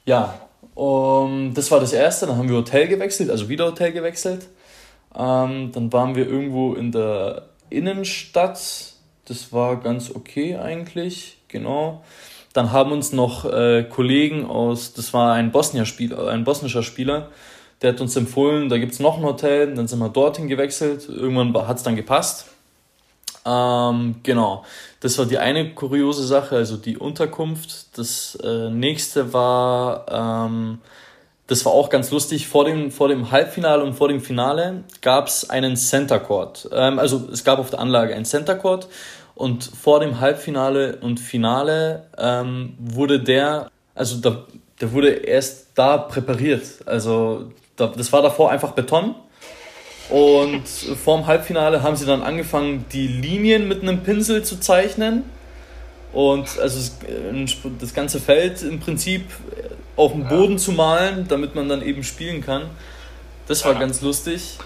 Ja, 0.05 0.39
um, 0.73 1.53
das 1.53 1.71
war 1.71 1.79
das 1.79 1.93
erste. 1.93 2.25
Dann 2.25 2.37
haben 2.37 2.49
wir 2.49 2.57
Hotel 2.57 2.87
gewechselt, 2.87 3.29
also 3.29 3.47
wieder 3.47 3.67
Hotel 3.67 3.93
gewechselt. 3.93 4.47
Ähm, 5.15 5.71
dann 5.71 5.93
waren 5.93 6.15
wir 6.15 6.27
irgendwo 6.27 6.73
in 6.73 6.91
der 6.91 7.43
Innenstadt. 7.69 8.59
Das 9.25 9.53
war 9.53 9.79
ganz 9.79 10.13
okay 10.13 10.57
eigentlich, 10.57 11.37
genau. 11.47 12.03
Dann 12.51 12.71
haben 12.71 12.91
uns 12.91 13.13
noch 13.13 13.45
äh, 13.45 13.83
Kollegen 13.83 14.45
aus, 14.45 14.93
das 14.93 15.13
war 15.13 15.33
ein 15.33 15.51
Bosnier-Spieler, 15.51 16.27
ein 16.29 16.43
bosnischer 16.43 16.81
Spieler, 16.81 17.29
der 17.81 17.93
hat 17.93 18.01
uns 18.01 18.15
empfohlen, 18.15 18.69
da 18.69 18.77
gibt 18.77 18.91
es 18.91 18.99
noch 18.99 19.17
ein 19.17 19.23
Hotel, 19.23 19.73
dann 19.73 19.87
sind 19.87 19.99
wir 19.99 20.09
dorthin 20.09 20.47
gewechselt. 20.47 21.07
Irgendwann 21.07 21.55
hat 21.67 21.77
es 21.77 21.83
dann 21.83 21.95
gepasst. 21.95 22.47
Ähm, 23.45 24.15
genau, 24.23 24.65
das 24.99 25.17
war 25.17 25.25
die 25.25 25.37
eine 25.37 25.73
kuriose 25.73 26.25
Sache, 26.25 26.57
also 26.57 26.77
die 26.77 26.97
Unterkunft. 26.97 27.97
Das 27.97 28.37
äh, 28.43 28.69
nächste 28.69 29.33
war, 29.33 30.05
ähm, 30.09 30.79
das 31.47 31.65
war 31.65 31.71
auch 31.71 31.89
ganz 31.89 32.11
lustig, 32.11 32.47
vor 32.47 32.65
dem, 32.65 32.91
vor 32.91 33.07
dem 33.07 33.31
Halbfinale 33.31 33.83
und 33.83 33.93
vor 33.93 34.09
dem 34.09 34.19
Finale 34.19 34.83
gab 35.01 35.27
es 35.27 35.49
einen 35.49 35.77
Center 35.77 36.19
Court. 36.19 36.69
Ähm, 36.73 36.99
also 36.99 37.29
es 37.31 37.43
gab 37.43 37.59
auf 37.59 37.69
der 37.69 37.79
Anlage 37.79 38.13
einen 38.13 38.25
Center 38.25 38.55
Court 38.55 38.89
und 39.35 39.63
vor 39.63 40.01
dem 40.01 40.19
Halbfinale 40.19 40.97
und 40.97 41.19
Finale 41.19 42.07
ähm, 42.17 42.75
wurde 42.77 43.21
der, 43.21 43.71
also 43.95 44.17
da, 44.17 44.43
der 44.81 44.91
wurde 44.91 45.11
erst 45.11 45.67
da 45.75 45.97
präpariert. 45.97 46.85
Also 46.85 47.51
das 47.87 48.11
war 48.13 48.21
davor 48.21 48.51
einfach 48.51 48.71
Beton. 48.71 49.15
Und 50.09 50.67
vorm 50.67 51.27
Halbfinale 51.27 51.83
haben 51.83 51.95
sie 51.95 52.05
dann 52.05 52.23
angefangen, 52.23 52.85
die 52.91 53.07
Linien 53.07 53.67
mit 53.67 53.83
einem 53.83 54.01
Pinsel 54.01 54.43
zu 54.43 54.59
zeichnen. 54.59 55.23
Und 56.13 56.57
also 56.59 56.91
das 57.79 57.93
ganze 57.93 58.19
Feld 58.19 58.63
im 58.63 58.79
Prinzip 58.79 59.25
auf 59.95 60.13
dem 60.13 60.27
Boden 60.27 60.57
zu 60.57 60.71
malen, 60.71 61.27
damit 61.27 61.53
man 61.53 61.69
dann 61.69 61.83
eben 61.83 62.03
spielen 62.03 62.41
kann. 62.41 62.63
Das 63.47 63.63
war 63.65 63.75
ganz 63.75 64.01
lustig. 64.01 64.57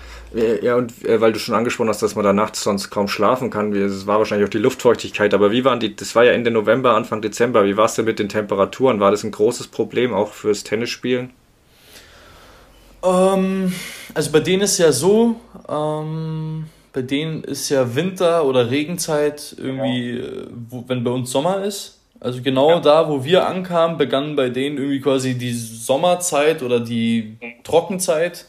Ja, 0.62 0.76
und 0.76 1.06
äh, 1.06 1.22
weil 1.22 1.32
du 1.32 1.40
schon 1.40 1.54
angesprochen 1.54 1.90
hast, 1.90 2.02
dass 2.02 2.16
man 2.16 2.26
da 2.26 2.34
nachts 2.34 2.64
sonst 2.64 2.90
kaum 2.90 3.08
schlafen 3.08 3.52
kann, 3.52 3.72
es 3.74 4.08
war 4.08 4.18
wahrscheinlich 4.18 4.48
auch 4.48 4.52
die 4.52 4.58
Luftfeuchtigkeit, 4.58 5.32
aber 5.32 5.52
wie 5.52 5.64
waren 5.64 5.80
die, 5.80 5.96
das 5.96 6.16
war 6.16 6.24
ja 6.24 6.32
Ende 6.32 6.50
November, 6.50 6.96
Anfang 6.96 7.22
Dezember, 7.22 7.66
wie 7.66 7.78
war 7.78 7.86
es 7.86 7.94
denn 7.94 8.06
mit 8.06 8.18
den 8.18 8.30
Temperaturen? 8.30 9.00
War 9.00 9.12
das 9.12 9.24
ein 9.24 9.30
großes 9.30 9.68
Problem 9.68 10.12
auch 10.12 10.34
fürs 10.34 10.64
Tennisspielen? 10.64 11.30
Ähm, 13.04 13.74
also 14.14 14.32
bei 14.32 14.40
denen 14.40 14.64
ist 14.64 14.78
ja 14.78 14.92
so, 14.92 15.36
ähm, 15.68 16.68
bei 16.94 17.02
denen 17.02 17.44
ist 17.44 17.70
ja 17.70 17.96
Winter 17.96 18.46
oder 18.46 18.70
Regenzeit 18.70 19.56
irgendwie. 19.58 20.20
Äh, 20.20 20.48
wo, 20.70 20.84
wenn 20.88 21.04
bei 21.04 21.12
uns 21.12 21.32
Sommer 21.32 21.64
ist. 21.64 22.00
Also 22.20 22.42
genau 22.42 22.70
ja. 22.70 22.80
da, 22.80 23.10
wo 23.10 23.24
wir 23.26 23.46
ankamen, 23.46 23.98
begann 23.98 24.38
bei 24.38 24.50
denen 24.50 24.78
irgendwie 24.78 25.02
quasi 25.02 25.38
die 25.38 25.54
Sommerzeit 25.54 26.64
oder 26.64 26.80
die 26.80 27.38
Trockenzeit. 27.66 28.46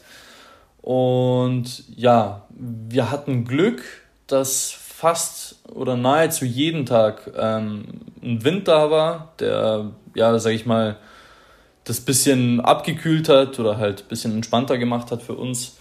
Und 0.81 1.83
ja, 1.95 2.43
wir 2.49 3.11
hatten 3.11 3.43
Glück, 3.43 3.83
dass 4.27 4.71
fast 4.71 5.57
oder 5.73 5.97
nahezu 5.97 6.45
jeden 6.45 6.85
Tag 6.85 7.29
ähm, 7.37 7.83
ein 8.23 8.45
Wind 8.45 8.67
da 8.69 8.89
war, 8.89 9.33
der, 9.39 9.91
ja, 10.13 10.39
sag 10.39 10.53
ich 10.53 10.65
mal, 10.65 10.95
das 11.85 12.01
bisschen 12.01 12.59
abgekühlt 12.59 13.29
hat 13.29 13.57
oder 13.59 13.77
halt 13.77 14.01
ein 14.01 14.07
bisschen 14.09 14.33
entspannter 14.33 14.77
gemacht 14.77 15.11
hat 15.11 15.21
für 15.21 15.33
uns. 15.33 15.77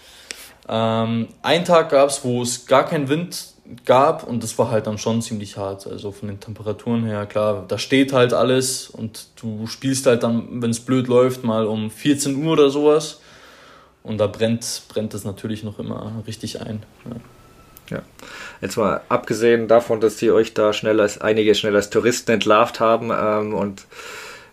Ähm, 0.69 1.29
ein 1.43 1.65
Tag 1.65 1.91
gab 1.91 2.09
es, 2.09 2.25
wo 2.25 2.43
es 2.43 2.67
gar 2.67 2.87
keinen 2.87 3.09
Wind 3.09 3.55
gab 3.87 4.25
und 4.25 4.43
das 4.43 4.59
war 4.59 4.71
halt 4.71 4.87
dann 4.87 4.99
schon 4.99 5.23
ziemlich 5.23 5.57
hart. 5.57 5.87
Also 5.87 6.13
von 6.13 6.29
den 6.29 6.41
Temperaturen 6.41 7.05
her, 7.05 7.27
klar, 7.27 7.65
da 7.67 7.79
steht 7.79 8.13
halt 8.13 8.35
alles 8.35 8.89
und 8.89 9.29
du 9.41 9.67
spielst 9.67 10.07
halt 10.07 10.23
dann, 10.23 10.63
wenn 10.63 10.71
es 10.71 10.81
blöd 10.81 11.09
läuft, 11.09 11.45
mal 11.45 11.67
um 11.67 11.91
14 11.91 12.37
Uhr 12.45 12.53
oder 12.53 12.71
sowas. 12.71 13.21
Und 14.03 14.19
da 14.19 14.27
brennt, 14.27 14.83
brennt 14.89 15.15
es 15.15 15.25
natürlich 15.25 15.65
noch 15.65 15.79
immer 15.79 16.23
richtig 16.27 16.61
ein. 16.61 16.83
Ja. 17.91 17.97
ja. 17.97 18.03
Jetzt 18.61 18.77
mal 18.77 19.01
abgesehen 19.09 19.67
davon, 19.67 20.01
dass 20.01 20.17
die 20.17 20.31
euch 20.31 20.53
da 20.53 20.75
schnell 20.75 21.01
als 21.01 21.19
einige 21.23 21.55
schnell 21.55 21.75
als 21.75 21.89
Touristen 21.89 22.33
entlarvt 22.33 22.81
haben 22.81 23.11
ähm, 23.11 23.55
und 23.55 23.87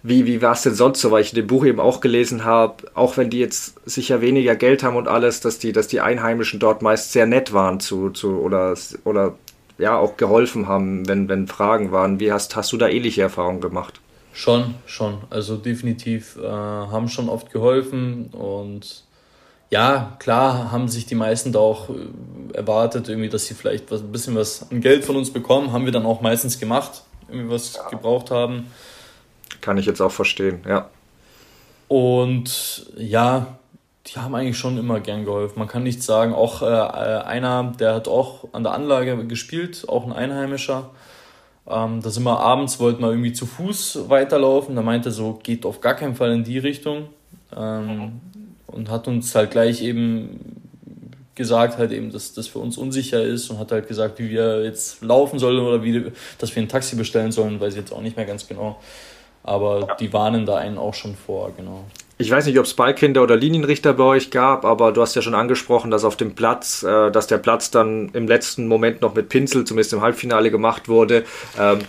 wie, 0.03 0.25
wie 0.25 0.41
war 0.41 0.53
es 0.53 0.63
denn 0.63 0.73
sonst 0.73 1.01
so, 1.01 1.11
weil 1.11 1.21
ich 1.21 1.31
in 1.31 1.35
dem 1.35 1.47
Buch 1.47 1.65
eben 1.65 1.79
auch 1.79 1.99
gelesen 1.99 2.43
habe, 2.43 2.75
auch 2.95 3.17
wenn 3.17 3.29
die 3.29 3.39
jetzt 3.39 3.75
sicher 3.87 4.21
weniger 4.21 4.55
Geld 4.55 4.81
haben 4.81 4.95
und 4.95 5.07
alles, 5.07 5.41
dass 5.41 5.59
die, 5.59 5.71
dass 5.71 5.87
die 5.87 6.01
Einheimischen 6.01 6.59
dort 6.59 6.81
meist 6.81 7.11
sehr 7.11 7.27
nett 7.27 7.53
waren 7.53 7.79
zu, 7.79 8.09
zu 8.09 8.39
oder, 8.39 8.75
oder 9.03 9.35
ja 9.77 9.97
auch 9.97 10.17
geholfen 10.17 10.67
haben, 10.67 11.07
wenn, 11.07 11.29
wenn 11.29 11.47
Fragen 11.47 11.91
waren. 11.91 12.19
Wie 12.19 12.31
hast, 12.31 12.55
hast 12.55 12.71
du 12.71 12.77
da 12.77 12.87
ähnliche 12.87 13.21
Erfahrungen 13.21 13.61
gemacht? 13.61 14.01
Schon, 14.33 14.75
schon. 14.85 15.19
Also 15.29 15.57
definitiv 15.57 16.37
äh, 16.37 16.47
haben 16.47 17.09
schon 17.09 17.29
oft 17.29 17.51
geholfen 17.51 18.29
und 18.31 19.03
ja, 19.69 20.17
klar 20.19 20.71
haben 20.71 20.87
sich 20.87 21.05
die 21.05 21.15
meisten 21.15 21.51
da 21.51 21.59
auch 21.59 21.89
äh, 21.89 22.53
erwartet, 22.53 23.07
irgendwie, 23.07 23.29
dass 23.29 23.45
sie 23.45 23.53
vielleicht 23.53 23.91
was, 23.91 24.01
ein 24.01 24.11
bisschen 24.11 24.35
was 24.35 24.69
an 24.71 24.81
Geld 24.81 25.05
von 25.05 25.15
uns 25.15 25.31
bekommen. 25.31 25.71
Haben 25.71 25.85
wir 25.85 25.91
dann 25.91 26.05
auch 26.05 26.21
meistens 26.21 26.59
gemacht, 26.59 27.03
irgendwie 27.29 27.49
was 27.53 27.75
ja. 27.75 27.87
gebraucht 27.89 28.31
haben. 28.31 28.67
Kann 29.61 29.77
ich 29.77 29.85
jetzt 29.85 30.01
auch 30.01 30.11
verstehen, 30.11 30.61
ja. 30.67 30.89
Und 31.87 32.87
ja, 32.97 33.57
die 34.07 34.19
haben 34.19 34.33
eigentlich 34.33 34.57
schon 34.57 34.77
immer 34.77 34.99
gern 34.99 35.25
geholfen. 35.25 35.59
Man 35.59 35.67
kann 35.67 35.83
nicht 35.83 36.01
sagen, 36.01 36.33
auch 36.33 36.61
äh, 36.61 36.65
einer, 36.65 37.73
der 37.79 37.95
hat 37.95 38.07
auch 38.07 38.47
an 38.53 38.63
der 38.63 38.73
Anlage 38.73 39.25
gespielt, 39.27 39.85
auch 39.87 40.05
ein 40.05 40.13
Einheimischer. 40.13 40.89
Ähm, 41.67 42.01
da 42.01 42.09
sind 42.09 42.23
wir 42.23 42.39
abends, 42.39 42.79
wollten 42.79 43.01
wir 43.01 43.09
irgendwie 43.09 43.33
zu 43.33 43.45
Fuß 43.45 44.09
weiterlaufen. 44.09 44.75
Da 44.75 44.81
meinte 44.81 45.11
so, 45.11 45.39
geht 45.43 45.65
auf 45.65 45.81
gar 45.81 45.93
keinen 45.93 46.15
Fall 46.15 46.31
in 46.31 46.43
die 46.43 46.57
Richtung. 46.57 47.09
Ähm, 47.55 48.21
und 48.67 48.89
hat 48.89 49.07
uns 49.07 49.35
halt 49.35 49.51
gleich 49.51 49.81
eben 49.81 50.61
gesagt, 51.35 51.77
halt 51.77 51.91
eben, 51.91 52.11
dass 52.11 52.33
das 52.33 52.47
für 52.47 52.59
uns 52.59 52.77
unsicher 52.77 53.23
ist 53.23 53.49
und 53.49 53.59
hat 53.59 53.71
halt 53.71 53.87
gesagt, 53.87 54.19
wie 54.19 54.29
wir 54.29 54.63
jetzt 54.63 55.01
laufen 55.01 55.39
sollen 55.39 55.59
oder 55.59 55.83
wie, 55.83 56.11
dass 56.37 56.55
wir 56.55 56.63
ein 56.63 56.69
Taxi 56.69 56.95
bestellen 56.95 57.31
sollen, 57.31 57.59
weiß 57.59 57.73
ich 57.73 57.79
jetzt 57.79 57.91
auch 57.91 58.01
nicht 58.01 58.15
mehr 58.15 58.25
ganz 58.25 58.47
genau. 58.47 58.79
Aber 59.43 59.79
ja. 59.87 59.95
die 59.95 60.13
warnen 60.13 60.45
da 60.45 60.57
einen 60.57 60.77
auch 60.77 60.93
schon 60.93 61.15
vor, 61.15 61.51
genau. 61.55 61.85
Ich 62.17 62.29
weiß 62.29 62.45
nicht, 62.45 62.59
ob 62.59 62.65
es 62.65 62.75
Ballkinder 62.75 63.23
oder 63.23 63.35
Linienrichter 63.35 63.93
bei 63.93 64.03
euch 64.03 64.29
gab, 64.29 64.63
aber 64.63 64.91
du 64.91 65.01
hast 65.01 65.15
ja 65.15 65.23
schon 65.23 65.33
angesprochen, 65.33 65.89
dass 65.89 66.03
auf 66.03 66.15
dem 66.15 66.35
Platz, 66.35 66.83
äh, 66.83 67.09
dass 67.09 67.25
der 67.25 67.39
Platz 67.39 67.71
dann 67.71 68.09
im 68.13 68.27
letzten 68.27 68.67
Moment 68.67 69.01
noch 69.01 69.15
mit 69.15 69.29
Pinsel, 69.29 69.65
zumindest 69.65 69.93
im 69.93 70.01
Halbfinale 70.01 70.51
gemacht 70.51 70.87
wurde. 70.87 71.23
Ähm, 71.59 71.79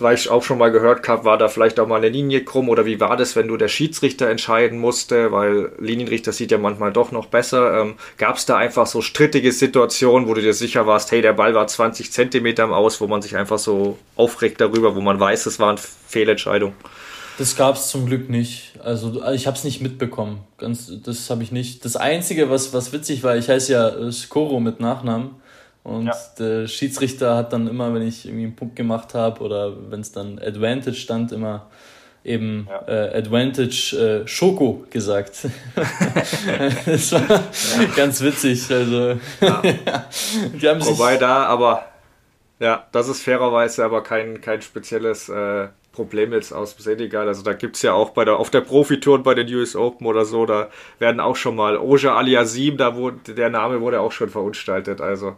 weil 0.00 0.14
ich 0.14 0.30
auch 0.30 0.42
schon 0.42 0.58
mal 0.58 0.70
gehört 0.70 1.08
habe, 1.08 1.24
war 1.24 1.38
da 1.38 1.48
vielleicht 1.48 1.80
auch 1.80 1.86
mal 1.86 1.96
eine 1.96 2.08
Linie 2.08 2.44
krumm 2.44 2.68
oder 2.68 2.86
wie 2.86 3.00
war 3.00 3.16
das, 3.16 3.36
wenn 3.36 3.48
du 3.48 3.56
der 3.56 3.68
Schiedsrichter 3.68 4.28
entscheiden 4.28 4.78
musste, 4.78 5.32
weil 5.32 5.72
Linienrichter 5.78 6.32
sieht 6.32 6.50
ja 6.50 6.58
manchmal 6.58 6.92
doch 6.92 7.12
noch 7.12 7.26
besser. 7.26 7.80
Ähm, 7.80 7.94
Gab 8.18 8.36
es 8.36 8.46
da 8.46 8.56
einfach 8.56 8.86
so 8.86 9.02
strittige 9.02 9.52
Situationen, 9.52 10.28
wo 10.28 10.34
du 10.34 10.42
dir 10.42 10.54
sicher 10.54 10.86
warst, 10.86 11.10
hey, 11.12 11.22
der 11.22 11.32
Ball 11.32 11.54
war 11.54 11.66
20 11.66 12.12
Zentimeter 12.12 12.64
im 12.64 12.72
Aus, 12.72 13.00
wo 13.00 13.06
man 13.06 13.22
sich 13.22 13.36
einfach 13.36 13.58
so 13.58 13.98
aufregt 14.16 14.60
darüber, 14.60 14.94
wo 14.96 15.00
man 15.00 15.18
weiß, 15.18 15.46
es 15.46 15.58
war 15.58 15.70
eine 15.70 15.78
Fehlentscheidung? 15.78 16.74
Das 17.38 17.56
gab 17.56 17.76
es 17.76 17.88
zum 17.88 18.04
Glück 18.04 18.28
nicht. 18.28 18.74
Also 18.84 19.24
ich 19.32 19.46
habe 19.46 19.56
es 19.56 19.64
nicht 19.64 19.80
mitbekommen. 19.80 20.40
Ganz, 20.58 20.92
das 21.02 21.30
habe 21.30 21.42
ich 21.42 21.52
nicht. 21.52 21.84
Das 21.86 21.96
Einzige, 21.96 22.50
was, 22.50 22.74
was 22.74 22.92
witzig 22.92 23.22
war, 23.22 23.36
ich 23.36 23.48
heiße 23.48 23.72
ja 23.72 24.12
Skoro 24.12 24.60
mit 24.60 24.80
Nachnamen. 24.80 25.39
Und 25.82 26.06
ja. 26.06 26.14
der 26.38 26.68
Schiedsrichter 26.68 27.36
hat 27.36 27.52
dann 27.52 27.66
immer, 27.66 27.92
wenn 27.94 28.02
ich 28.02 28.26
irgendwie 28.26 28.44
einen 28.44 28.56
Punkt 28.56 28.76
gemacht 28.76 29.14
habe 29.14 29.40
oder 29.42 29.90
wenn 29.90 30.00
es 30.00 30.12
dann 30.12 30.38
Advantage 30.38 30.96
stand, 30.96 31.32
immer 31.32 31.66
eben 32.24 32.68
ja. 32.68 32.86
äh, 32.86 33.18
Advantage 33.18 33.96
äh, 34.24 34.28
Schoko 34.28 34.84
gesagt. 34.90 35.46
das 36.86 37.12
war 37.12 37.22
ja. 37.28 37.42
ganz 37.96 38.20
witzig. 38.20 38.70
Also, 38.70 39.18
ja. 39.40 39.62
die 40.60 40.68
haben 40.68 40.84
Wobei 40.84 41.16
da 41.16 41.44
aber, 41.46 41.84
ja, 42.60 42.86
das 42.92 43.08
ist 43.08 43.22
fairerweise 43.22 43.84
aber 43.84 44.02
kein, 44.02 44.40
kein 44.40 44.62
spezielles 44.62 45.28
äh, 45.28 45.68
Problem 45.92 46.32
jetzt 46.32 46.52
aus 46.52 46.76
Senegal. 46.78 47.26
Also 47.26 47.42
da 47.42 47.54
gibt 47.54 47.76
es 47.76 47.82
ja 47.82 47.94
auch 47.94 48.10
bei 48.10 48.24
der, 48.24 48.36
auf 48.36 48.50
der 48.50 48.60
Profitour 48.60 49.14
und 49.14 49.22
bei 49.24 49.34
den 49.34 49.52
US 49.54 49.74
Open 49.74 50.06
oder 50.06 50.24
so, 50.24 50.46
da 50.46 50.68
werden 50.98 51.20
auch 51.20 51.36
schon 51.36 51.56
mal 51.56 51.78
Oja 51.78 52.14
Aliasim, 52.16 52.76
da 52.76 52.94
wurde, 52.94 53.34
der 53.34 53.50
Name 53.50 53.80
wurde 53.80 54.00
auch 54.00 54.12
schon 54.12 54.28
verunstaltet. 54.28 55.00
Also 55.00 55.36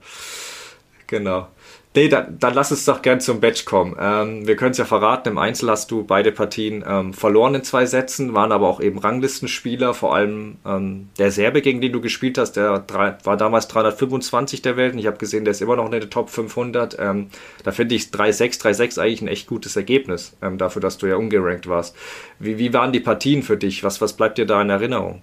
genau. 1.07 1.49
Nee, 1.95 2.09
dann, 2.09 2.39
dann 2.39 2.55
lass 2.55 2.71
uns 2.71 2.87
doch 2.87 3.03
gern 3.03 3.21
zum 3.21 3.41
Batch 3.41 3.67
kommen. 3.67 3.95
Ähm, 4.01 4.47
wir 4.47 4.57
können 4.57 4.71
es 4.71 4.79
ja 4.79 4.87
verraten, 4.87 5.29
im 5.29 5.37
Einzel 5.39 5.69
hast 5.69 5.91
du 5.91 6.05
beide 6.05 6.33
Partien 6.33 6.83
ähm, 6.89 7.13
verloren 7.13 7.55
in 7.55 7.65
zwei 7.65 7.85
Sätzen, 7.85 8.33
waren 8.33 8.51
aber 8.51 8.67
auch 8.67 8.81
eben 8.81 8.99
Ranglistenspieler, 8.99 9.93
vor 9.93 10.15
allem 10.15 10.57
ähm, 10.65 11.11
der 11.19 11.31
Serbe, 11.31 11.61
gegen 11.61 11.83
den 11.83 11.93
du 11.93 12.01
gespielt 12.01 12.39
hast, 12.39 12.53
der 12.53 12.79
drei, 12.79 13.17
war 13.25 13.37
damals 13.37 13.69
325 13.69 14.63
der 14.63 14.79
Welt 14.79 14.95
und 14.95 15.01
ich 15.01 15.07
habe 15.07 15.19
gesehen, 15.19 15.45
der 15.45 15.53
ist 15.53 15.61
immer 15.61 15.77
noch 15.77 15.85
in 15.85 15.91
der 15.91 16.09
Top 16.09 16.31
500. 16.31 16.97
Ähm, 16.99 17.29
da 17.63 17.73
finde 17.73 17.95
ich 17.95 18.05
3-6, 18.05 18.63
3-6 18.63 18.99
eigentlich 18.99 19.21
ein 19.21 19.29
echt 19.29 19.47
gutes 19.47 19.77
Ergebnis, 19.77 20.35
ähm, 20.41 20.57
dafür, 20.57 20.81
dass 20.81 20.97
du 20.97 21.07
ja 21.07 21.17
ungerankt 21.17 21.69
warst. 21.69 21.95
Wie, 22.39 22.57
wie 22.57 22.73
waren 22.73 22.93
die 22.93 23.01
Partien 23.01 23.43
für 23.43 23.59
dich? 23.59 23.85
Was, 23.85 24.01
was 24.01 24.15
bleibt 24.15 24.39
dir 24.39 24.47
da 24.47 24.63
in 24.63 24.71
Erinnerung? 24.71 25.21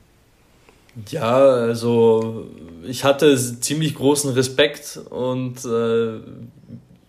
Ja, 1.09 1.37
also 1.37 2.47
ich 2.87 3.03
hatte 3.03 3.37
ziemlich 3.59 3.95
großen 3.95 4.31
Respekt 4.33 4.99
und 5.09 5.63
äh, 5.65 6.19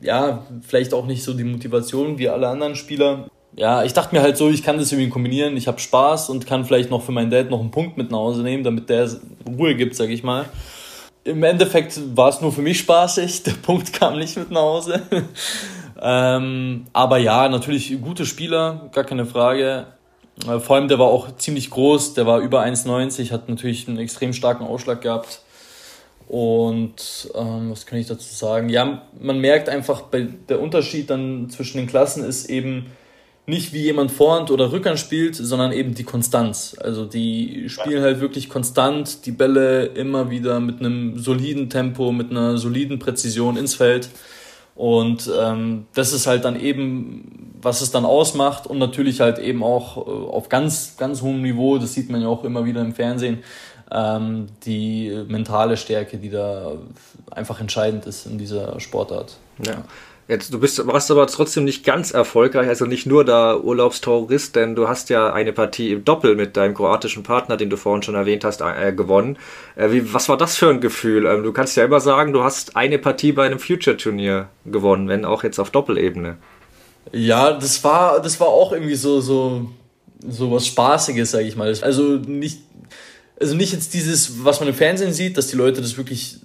ja, 0.00 0.46
vielleicht 0.62 0.94
auch 0.94 1.06
nicht 1.06 1.22
so 1.22 1.34
die 1.34 1.44
Motivation 1.44 2.18
wie 2.18 2.28
alle 2.28 2.48
anderen 2.48 2.76
Spieler. 2.76 3.28
Ja, 3.56 3.82
ich 3.82 3.92
dachte 3.92 4.14
mir 4.14 4.22
halt 4.22 4.36
so, 4.36 4.48
ich 4.48 4.62
kann 4.62 4.78
das 4.78 4.92
irgendwie 4.92 5.10
kombinieren. 5.10 5.56
Ich 5.56 5.66
habe 5.66 5.80
Spaß 5.80 6.30
und 6.30 6.46
kann 6.46 6.64
vielleicht 6.64 6.90
noch 6.90 7.02
für 7.02 7.12
meinen 7.12 7.30
Dad 7.30 7.50
noch 7.50 7.60
einen 7.60 7.72
Punkt 7.72 7.96
mit 7.96 8.10
nach 8.10 8.18
Hause 8.18 8.42
nehmen, 8.42 8.62
damit 8.62 8.88
der 8.88 9.10
Ruhe 9.46 9.74
gibt, 9.74 9.96
sag 9.96 10.08
ich 10.10 10.22
mal. 10.22 10.46
Im 11.24 11.42
Endeffekt 11.42 12.00
war 12.16 12.28
es 12.28 12.40
nur 12.40 12.52
für 12.52 12.62
mich 12.62 12.78
spaßig. 12.78 13.42
Der 13.44 13.52
Punkt 13.52 13.92
kam 13.92 14.18
nicht 14.18 14.36
mit 14.38 14.50
nach 14.50 14.60
Hause. 14.60 15.02
ähm, 16.00 16.86
aber 16.92 17.18
ja, 17.18 17.48
natürlich 17.48 18.00
gute 18.00 18.24
Spieler, 18.24 18.88
gar 18.92 19.04
keine 19.04 19.26
Frage. 19.26 19.86
Äh, 20.46 20.60
vor 20.60 20.76
allem, 20.76 20.88
der 20.88 20.98
war 20.98 21.08
auch 21.08 21.36
ziemlich 21.36 21.70
groß, 21.70 22.14
der 22.14 22.26
war 22.26 22.40
über 22.40 22.62
1,90, 22.62 23.30
hat 23.30 23.48
natürlich 23.48 23.88
einen 23.88 23.98
extrem 23.98 24.32
starken 24.32 24.64
Ausschlag 24.64 25.00
gehabt. 25.00 25.40
Und 26.28 27.28
ähm, 27.34 27.72
was 27.72 27.86
kann 27.86 27.98
ich 27.98 28.06
dazu 28.06 28.32
sagen? 28.32 28.68
Ja, 28.68 29.02
man 29.20 29.40
merkt 29.40 29.68
einfach, 29.68 30.02
bei, 30.02 30.28
der 30.48 30.60
Unterschied 30.60 31.10
dann 31.10 31.50
zwischen 31.50 31.78
den 31.78 31.88
Klassen 31.88 32.22
ist 32.22 32.48
eben 32.48 32.86
nicht, 33.46 33.72
wie 33.72 33.82
jemand 33.82 34.12
Vorhand 34.12 34.50
oder 34.52 34.70
Rückhand 34.70 34.98
spielt, 34.98 35.34
sondern 35.34 35.72
eben 35.72 35.94
die 35.94 36.04
Konstanz. 36.04 36.76
Also 36.78 37.04
die 37.04 37.68
spielen 37.68 38.02
halt 38.02 38.20
wirklich 38.20 38.48
konstant 38.48 39.26
die 39.26 39.32
Bälle 39.32 39.86
immer 39.86 40.30
wieder 40.30 40.60
mit 40.60 40.78
einem 40.78 41.18
soliden 41.18 41.68
Tempo, 41.68 42.12
mit 42.12 42.30
einer 42.30 42.58
soliden 42.58 42.98
Präzision 43.00 43.56
ins 43.56 43.74
Feld. 43.74 44.08
Und 44.80 45.30
ähm, 45.38 45.88
das 45.92 46.14
ist 46.14 46.26
halt 46.26 46.46
dann 46.46 46.58
eben, 46.58 47.52
was 47.60 47.82
es 47.82 47.90
dann 47.90 48.06
ausmacht 48.06 48.66
und 48.66 48.78
natürlich 48.78 49.20
halt 49.20 49.38
eben 49.38 49.62
auch 49.62 49.98
äh, 49.98 50.10
auf 50.10 50.48
ganz, 50.48 50.96
ganz 50.96 51.20
hohem 51.20 51.42
Niveau, 51.42 51.76
das 51.76 51.92
sieht 51.92 52.08
man 52.08 52.22
ja 52.22 52.28
auch 52.28 52.44
immer 52.44 52.64
wieder 52.64 52.80
im 52.80 52.94
Fernsehen, 52.94 53.42
ähm, 53.92 54.46
die 54.64 55.14
mentale 55.28 55.76
Stärke, 55.76 56.16
die 56.16 56.30
da 56.30 56.72
einfach 57.30 57.60
entscheidend 57.60 58.06
ist 58.06 58.24
in 58.24 58.38
dieser 58.38 58.80
Sportart. 58.80 59.36
Ja. 59.62 59.84
Jetzt, 60.30 60.54
du 60.54 60.60
bist, 60.60 60.86
warst 60.86 61.10
aber 61.10 61.26
trotzdem 61.26 61.64
nicht 61.64 61.84
ganz 61.84 62.12
erfolgreich, 62.12 62.68
also 62.68 62.84
nicht 62.84 63.04
nur 63.04 63.24
der 63.24 63.64
Urlaubstourist, 63.64 64.54
denn 64.54 64.76
du 64.76 64.86
hast 64.86 65.10
ja 65.10 65.32
eine 65.32 65.52
Partie 65.52 65.90
im 65.90 66.04
Doppel 66.04 66.36
mit 66.36 66.56
deinem 66.56 66.72
kroatischen 66.72 67.24
Partner, 67.24 67.56
den 67.56 67.68
du 67.68 67.76
vorhin 67.76 68.04
schon 68.04 68.14
erwähnt 68.14 68.44
hast, 68.44 68.60
äh, 68.60 68.92
gewonnen. 68.92 69.38
Äh, 69.74 69.90
wie, 69.90 70.14
was 70.14 70.28
war 70.28 70.36
das 70.36 70.56
für 70.56 70.70
ein 70.70 70.80
Gefühl? 70.80 71.26
Ähm, 71.26 71.42
du 71.42 71.52
kannst 71.52 71.76
ja 71.76 71.84
immer 71.84 71.98
sagen, 71.98 72.32
du 72.32 72.44
hast 72.44 72.76
eine 72.76 73.00
Partie 73.00 73.32
bei 73.32 73.44
einem 73.44 73.58
Future-Turnier 73.58 74.48
gewonnen, 74.66 75.08
wenn 75.08 75.24
auch 75.24 75.42
jetzt 75.42 75.58
auf 75.58 75.70
Doppelebene. 75.70 76.36
Ja, 77.10 77.52
das 77.52 77.82
war, 77.82 78.22
das 78.22 78.38
war 78.38 78.46
auch 78.46 78.70
irgendwie 78.70 78.94
so, 78.94 79.20
so, 79.20 79.68
so 80.28 80.52
was 80.52 80.64
Spaßiges, 80.64 81.32
sag 81.32 81.42
ich 81.42 81.56
mal. 81.56 81.76
Also 81.82 82.02
nicht 82.24 82.60
also 83.40 83.56
nicht 83.56 83.72
jetzt 83.72 83.94
dieses, 83.94 84.44
was 84.44 84.60
man 84.60 84.68
im 84.68 84.74
Fernsehen 84.74 85.12
sieht, 85.12 85.38
dass 85.38 85.46
die 85.46 85.56
Leute 85.56 85.80
das 85.80 85.96
wirklich 85.96 86.36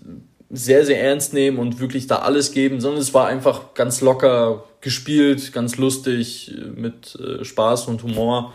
sehr, 0.50 0.86
sehr 0.86 1.02
ernst 1.02 1.34
nehmen 1.34 1.58
und 1.58 1.80
wirklich 1.80 2.08
da 2.08 2.20
alles 2.20 2.52
geben, 2.52 2.80
sondern 2.80 3.02
es 3.02 3.14
war 3.14 3.28
einfach 3.28 3.74
ganz 3.74 4.02
locker 4.02 4.64
gespielt, 4.82 5.52
ganz 5.54 5.78
lustig, 5.78 6.54
mit 6.76 7.16
äh, 7.16 7.44
Spaß 7.44 7.88
und 7.88 8.04
Humor. 8.04 8.54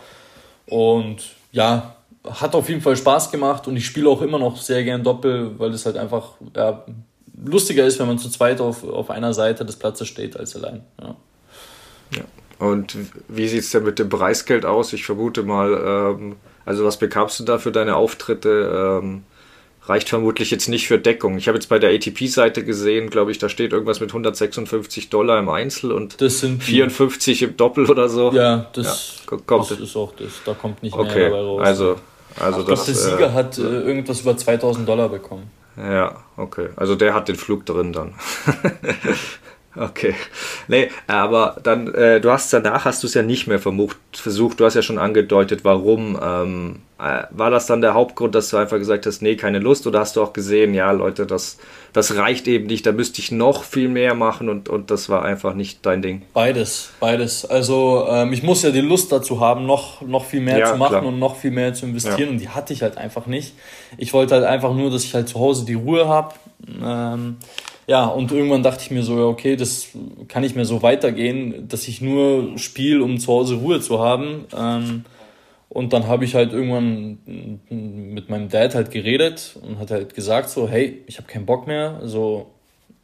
Und 0.67 1.17
ja, 1.51 1.95
hat 2.29 2.55
auf 2.55 2.69
jeden 2.69 2.81
Fall 2.81 2.95
Spaß 2.95 3.31
gemacht 3.31 3.67
und 3.67 3.75
ich 3.75 3.85
spiele 3.85 4.09
auch 4.09 4.21
immer 4.21 4.39
noch 4.39 4.57
sehr 4.57 4.83
gern 4.83 5.03
Doppel, 5.03 5.59
weil 5.59 5.71
es 5.71 5.85
halt 5.85 5.97
einfach 5.97 6.35
ja, 6.55 6.85
lustiger 7.43 7.85
ist, 7.85 7.99
wenn 7.99 8.07
man 8.07 8.19
zu 8.19 8.29
zweit 8.29 8.61
auf, 8.61 8.83
auf 8.83 9.09
einer 9.09 9.33
Seite 9.33 9.65
des 9.65 9.75
Platzes 9.75 10.07
steht 10.07 10.37
als 10.37 10.55
allein. 10.55 10.83
Ja. 11.01 11.15
ja. 12.15 12.23
Und 12.65 12.95
wie 13.27 13.47
sieht 13.47 13.61
es 13.61 13.71
denn 13.71 13.83
mit 13.83 13.97
dem 13.97 14.09
Preisgeld 14.09 14.65
aus? 14.65 14.93
Ich 14.93 15.03
vermute 15.03 15.43
mal, 15.43 16.17
ähm, 16.19 16.35
also 16.63 16.85
was 16.85 16.97
bekamst 16.97 17.39
du 17.39 17.43
da 17.43 17.57
für 17.57 17.71
deine 17.71 17.95
Auftritte? 17.95 18.99
Ähm, 19.01 19.23
reicht 19.85 20.09
vermutlich 20.09 20.51
jetzt 20.51 20.67
nicht 20.69 20.87
für 20.87 20.99
Deckung. 20.99 21.37
Ich 21.37 21.47
habe 21.47 21.57
jetzt 21.57 21.67
bei 21.67 21.79
der 21.79 21.91
ATP-Seite 21.91 22.63
gesehen, 22.63 23.09
glaube 23.09 23.31
ich, 23.31 23.39
da 23.39 23.49
steht 23.49 23.73
irgendwas 23.73 23.99
mit 23.99 24.11
156 24.11 25.09
Dollar 25.09 25.39
im 25.39 25.49
Einzel 25.49 25.91
und 25.91 26.21
das 26.21 26.39
sind 26.39 26.63
54 26.63 27.41
im 27.43 27.57
Doppel 27.57 27.89
oder 27.89 28.07
so. 28.07 28.31
Ja, 28.31 28.69
das, 28.73 29.23
ja, 29.29 29.37
kommt 29.45 29.71
das 29.71 29.79
ist 29.79 29.95
auch 29.95 30.13
das. 30.15 30.41
Da 30.45 30.53
kommt 30.53 30.83
nicht 30.83 30.95
okay, 30.95 31.29
mehr 31.29 31.29
dabei 31.29 31.41
raus. 31.41 31.61
Also, 31.63 31.95
also 32.39 32.59
ich 32.59 32.65
glaube, 32.67 32.81
der 32.85 32.95
Sieger 32.95 33.27
äh, 33.27 33.31
hat 33.31 33.57
äh, 33.57 33.61
irgendwas 33.61 34.21
über 34.21 34.37
2000 34.37 34.87
Dollar 34.87 35.09
bekommen. 35.09 35.49
Ja, 35.77 36.23
okay. 36.37 36.69
Also 36.75 36.95
der 36.95 37.13
hat 37.13 37.27
den 37.27 37.35
Flug 37.35 37.65
drin 37.65 37.93
dann. 37.93 38.13
Okay. 39.75 40.15
Nee, 40.67 40.89
aber 41.07 41.57
dann, 41.63 41.93
äh, 41.93 42.19
du 42.19 42.29
hast 42.29 42.51
danach 42.51 42.83
hast 42.85 43.03
du 43.03 43.07
es 43.07 43.13
ja 43.13 43.21
nicht 43.21 43.47
mehr 43.47 43.59
vermucht, 43.59 43.97
versucht, 44.11 44.59
du 44.59 44.65
hast 44.65 44.75
ja 44.75 44.81
schon 44.81 44.97
angedeutet, 44.97 45.63
warum. 45.63 46.19
Ähm, 46.21 46.79
äh, 46.99 47.23
war 47.31 47.49
das 47.49 47.65
dann 47.65 47.81
der 47.81 47.93
Hauptgrund, 47.93 48.35
dass 48.35 48.49
du 48.49 48.57
einfach 48.57 48.77
gesagt 48.77 49.05
hast, 49.05 49.21
nee, 49.21 49.35
keine 49.35 49.59
Lust, 49.59 49.87
oder 49.87 50.01
hast 50.01 50.17
du 50.17 50.21
auch 50.21 50.33
gesehen, 50.33 50.73
ja, 50.73 50.91
Leute, 50.91 51.25
das, 51.25 51.57
das 51.93 52.15
reicht 52.15 52.47
eben 52.47 52.67
nicht, 52.67 52.85
da 52.85 52.91
müsste 52.91 53.21
ich 53.21 53.31
noch 53.31 53.63
viel 53.63 53.87
mehr 53.87 54.13
machen 54.13 54.49
und, 54.49 54.69
und 54.69 54.91
das 54.91 55.09
war 55.09 55.23
einfach 55.23 55.53
nicht 55.53 55.85
dein 55.85 56.01
Ding? 56.01 56.23
Beides, 56.33 56.91
beides. 56.99 57.45
Also 57.45 58.05
ähm, 58.09 58.33
ich 58.33 58.43
muss 58.43 58.61
ja 58.63 58.71
die 58.71 58.81
Lust 58.81 59.11
dazu 59.11 59.39
haben, 59.39 59.65
noch, 59.65 60.01
noch 60.01 60.25
viel 60.25 60.41
mehr 60.41 60.59
ja, 60.59 60.71
zu 60.73 60.77
machen 60.77 60.99
klar. 60.99 61.05
und 61.05 61.17
noch 61.17 61.37
viel 61.37 61.51
mehr 61.51 61.73
zu 61.73 61.85
investieren 61.85 62.19
ja. 62.19 62.29
und 62.29 62.37
die 62.37 62.49
hatte 62.49 62.73
ich 62.73 62.81
halt 62.81 62.97
einfach 62.97 63.25
nicht. 63.25 63.55
Ich 63.97 64.13
wollte 64.13 64.35
halt 64.35 64.43
einfach 64.43 64.73
nur, 64.73 64.91
dass 64.91 65.03
ich 65.03 65.15
halt 65.15 65.29
zu 65.29 65.39
Hause 65.39 65.65
die 65.65 65.75
Ruhe 65.75 66.07
habe. 66.07 66.35
Ähm, 66.83 67.37
ja, 67.91 68.05
und 68.05 68.31
irgendwann 68.31 68.63
dachte 68.63 68.83
ich 68.85 68.89
mir 68.89 69.03
so, 69.03 69.17
ja, 69.17 69.25
okay, 69.25 69.57
das 69.57 69.89
kann 70.29 70.43
nicht 70.43 70.55
mehr 70.55 70.63
so 70.63 70.81
weitergehen, 70.81 71.67
dass 71.67 71.89
ich 71.89 71.99
nur 71.99 72.57
spiele, 72.57 73.03
um 73.03 73.19
zu 73.19 73.27
Hause 73.27 73.55
Ruhe 73.55 73.81
zu 73.81 73.99
haben. 73.99 74.45
Ähm, 74.57 75.03
und 75.67 75.91
dann 75.91 76.07
habe 76.07 76.23
ich 76.23 76.33
halt 76.33 76.53
irgendwann 76.53 77.17
mit 77.67 78.29
meinem 78.29 78.47
Dad 78.47 78.75
halt 78.75 78.91
geredet 78.91 79.57
und 79.61 79.77
hat 79.77 79.91
halt 79.91 80.15
gesagt 80.15 80.49
so, 80.49 80.69
hey, 80.69 81.03
ich 81.05 81.17
habe 81.17 81.27
keinen 81.27 81.45
Bock 81.45 81.67
mehr, 81.67 81.99
so 82.05 82.51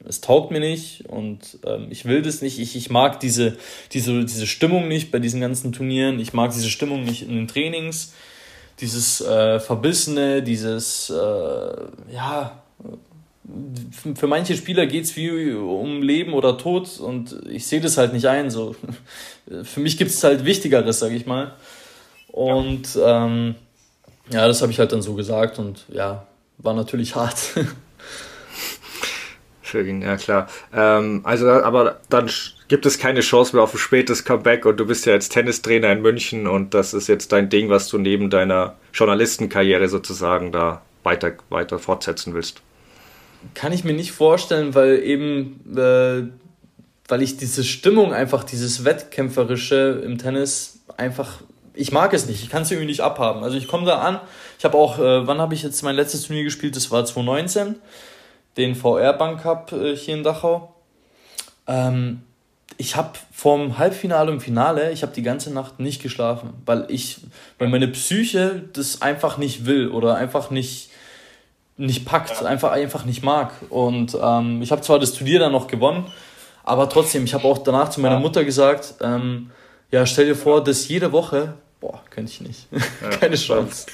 es 0.05 0.21
taugt 0.21 0.51
mir 0.51 0.61
nicht 0.61 1.05
und 1.09 1.59
ähm, 1.65 1.87
ich 1.89 2.05
will 2.05 2.21
das 2.21 2.41
nicht. 2.41 2.57
Ich, 2.57 2.77
ich 2.77 2.89
mag 2.89 3.19
diese, 3.19 3.57
diese, 3.91 4.23
diese 4.23 4.47
Stimmung 4.47 4.87
nicht 4.87 5.11
bei 5.11 5.19
diesen 5.19 5.41
ganzen 5.41 5.73
Turnieren. 5.73 6.17
Ich 6.21 6.31
mag 6.31 6.53
diese 6.53 6.69
Stimmung 6.69 7.03
nicht 7.03 7.23
in 7.23 7.35
den 7.35 7.49
Trainings. 7.49 8.13
Dieses 8.79 9.19
äh, 9.19 9.59
Verbissene, 9.59 10.43
dieses, 10.43 11.09
äh, 11.09 12.13
ja, 12.13 12.63
für 14.15 14.27
manche 14.27 14.55
Spieler 14.55 14.85
geht 14.87 15.05
es 15.05 15.15
wie 15.15 15.53
um 15.53 16.01
Leben 16.01 16.33
oder 16.33 16.57
Tod 16.57 16.99
und 16.99 17.39
ich 17.49 17.65
sehe 17.65 17.79
das 17.79 17.97
halt 17.97 18.13
nicht 18.13 18.27
ein. 18.27 18.49
So. 18.49 18.75
Für 19.63 19.79
mich 19.79 19.97
gibt 19.97 20.11
es 20.11 20.23
halt 20.23 20.43
Wichtigeres, 20.43 20.99
sag 20.99 21.11
ich 21.11 21.25
mal. 21.25 21.53
Und 22.27 22.95
ja, 22.95 23.25
ähm, 23.25 23.55
ja 24.29 24.47
das 24.47 24.61
habe 24.61 24.71
ich 24.71 24.79
halt 24.79 24.91
dann 24.91 25.01
so 25.01 25.13
gesagt 25.13 25.59
und 25.59 25.85
ja, 25.89 26.27
war 26.57 26.73
natürlich 26.73 27.15
hart. 27.15 27.37
Für 29.61 29.85
ihn, 29.85 30.01
ja 30.01 30.17
klar. 30.17 30.47
Ähm, 30.73 31.21
also, 31.23 31.49
aber 31.49 31.99
dann 32.09 32.29
gibt 32.67 32.85
es 32.85 32.99
keine 32.99 33.21
Chance 33.21 33.55
mehr 33.55 33.63
auf 33.63 33.73
ein 33.73 33.79
spätes 33.79 34.25
Comeback 34.25 34.65
und 34.65 34.77
du 34.77 34.85
bist 34.85 35.05
ja 35.05 35.13
jetzt 35.13 35.29
Tennistrainer 35.29 35.91
in 35.91 36.01
München 36.01 36.47
und 36.47 36.73
das 36.73 36.93
ist 36.93 37.07
jetzt 37.07 37.31
dein 37.31 37.49
Ding, 37.49 37.69
was 37.69 37.87
du 37.87 37.97
neben 37.97 38.29
deiner 38.29 38.75
Journalistenkarriere 38.93 39.87
sozusagen 39.87 40.51
da 40.51 40.81
weiter, 41.03 41.33
weiter 41.49 41.79
fortsetzen 41.79 42.33
willst 42.33 42.61
kann 43.53 43.71
ich 43.71 43.83
mir 43.83 43.93
nicht 43.93 44.11
vorstellen, 44.11 44.75
weil 44.75 45.03
eben, 45.03 45.77
äh, 45.77 46.23
weil 47.07 47.21
ich 47.21 47.37
diese 47.37 47.63
Stimmung 47.63 48.13
einfach, 48.13 48.43
dieses 48.43 48.83
Wettkämpferische 48.83 50.01
im 50.03 50.17
Tennis 50.17 50.79
einfach, 50.97 51.41
ich 51.73 51.91
mag 51.91 52.13
es 52.13 52.27
nicht, 52.27 52.43
ich 52.43 52.49
kann 52.49 52.63
es 52.63 52.71
irgendwie 52.71 52.87
nicht 52.87 53.01
abhaben. 53.01 53.43
Also 53.43 53.57
ich 53.57 53.67
komme 53.67 53.85
da 53.85 53.99
an, 53.99 54.19
ich 54.57 54.65
habe 54.65 54.77
auch, 54.77 54.99
äh, 54.99 55.27
wann 55.27 55.39
habe 55.39 55.53
ich 55.53 55.63
jetzt 55.63 55.81
mein 55.83 55.95
letztes 55.95 56.23
Turnier 56.23 56.43
gespielt? 56.43 56.75
Das 56.75 56.91
war 56.91 57.05
2019, 57.05 57.75
den 58.57 58.75
VR 58.75 59.13
Bank 59.13 59.43
Cup 59.43 59.71
äh, 59.71 59.95
hier 59.95 60.15
in 60.15 60.23
Dachau. 60.23 60.73
Ähm, 61.67 62.21
ich 62.77 62.95
habe 62.95 63.13
vom 63.31 63.77
Halbfinale 63.77 64.31
und 64.31 64.41
Finale, 64.41 64.91
ich 64.91 65.01
habe 65.01 65.13
die 65.13 65.23
ganze 65.23 65.51
Nacht 65.51 65.79
nicht 65.79 66.01
geschlafen, 66.01 66.53
weil 66.65 66.85
ich, 66.89 67.21
weil 67.57 67.69
meine 67.69 67.87
Psyche 67.87 68.63
das 68.73 69.01
einfach 69.01 69.37
nicht 69.37 69.65
will 69.65 69.89
oder 69.89 70.15
einfach 70.15 70.51
nicht, 70.51 70.91
nicht 71.77 72.05
packt, 72.05 72.43
einfach, 72.43 72.71
einfach 72.71 73.05
nicht 73.05 73.23
mag. 73.23 73.51
Und 73.69 74.17
ähm, 74.21 74.61
ich 74.61 74.71
habe 74.71 74.81
zwar 74.81 74.99
das 74.99 75.13
Turnier 75.13 75.39
dann 75.39 75.51
noch 75.51 75.67
gewonnen, 75.67 76.05
aber 76.63 76.89
trotzdem, 76.89 77.23
ich 77.23 77.33
habe 77.33 77.45
auch 77.45 77.59
danach 77.59 77.89
zu 77.89 78.01
meiner. 78.01 78.19
Mutter 78.19 78.43
gesagt, 78.43 78.95
ähm, 79.01 79.51
ja, 79.91 80.05
stell 80.05 80.25
dir 80.25 80.35
vor, 80.35 80.63
dass 80.63 80.87
jede 80.87 81.11
Woche, 81.11 81.53
boah, 81.79 82.01
könnte 82.09 82.31
ich 82.31 82.41
nicht. 82.41 82.67
Keine 83.19 83.35
Chance. 83.35 83.85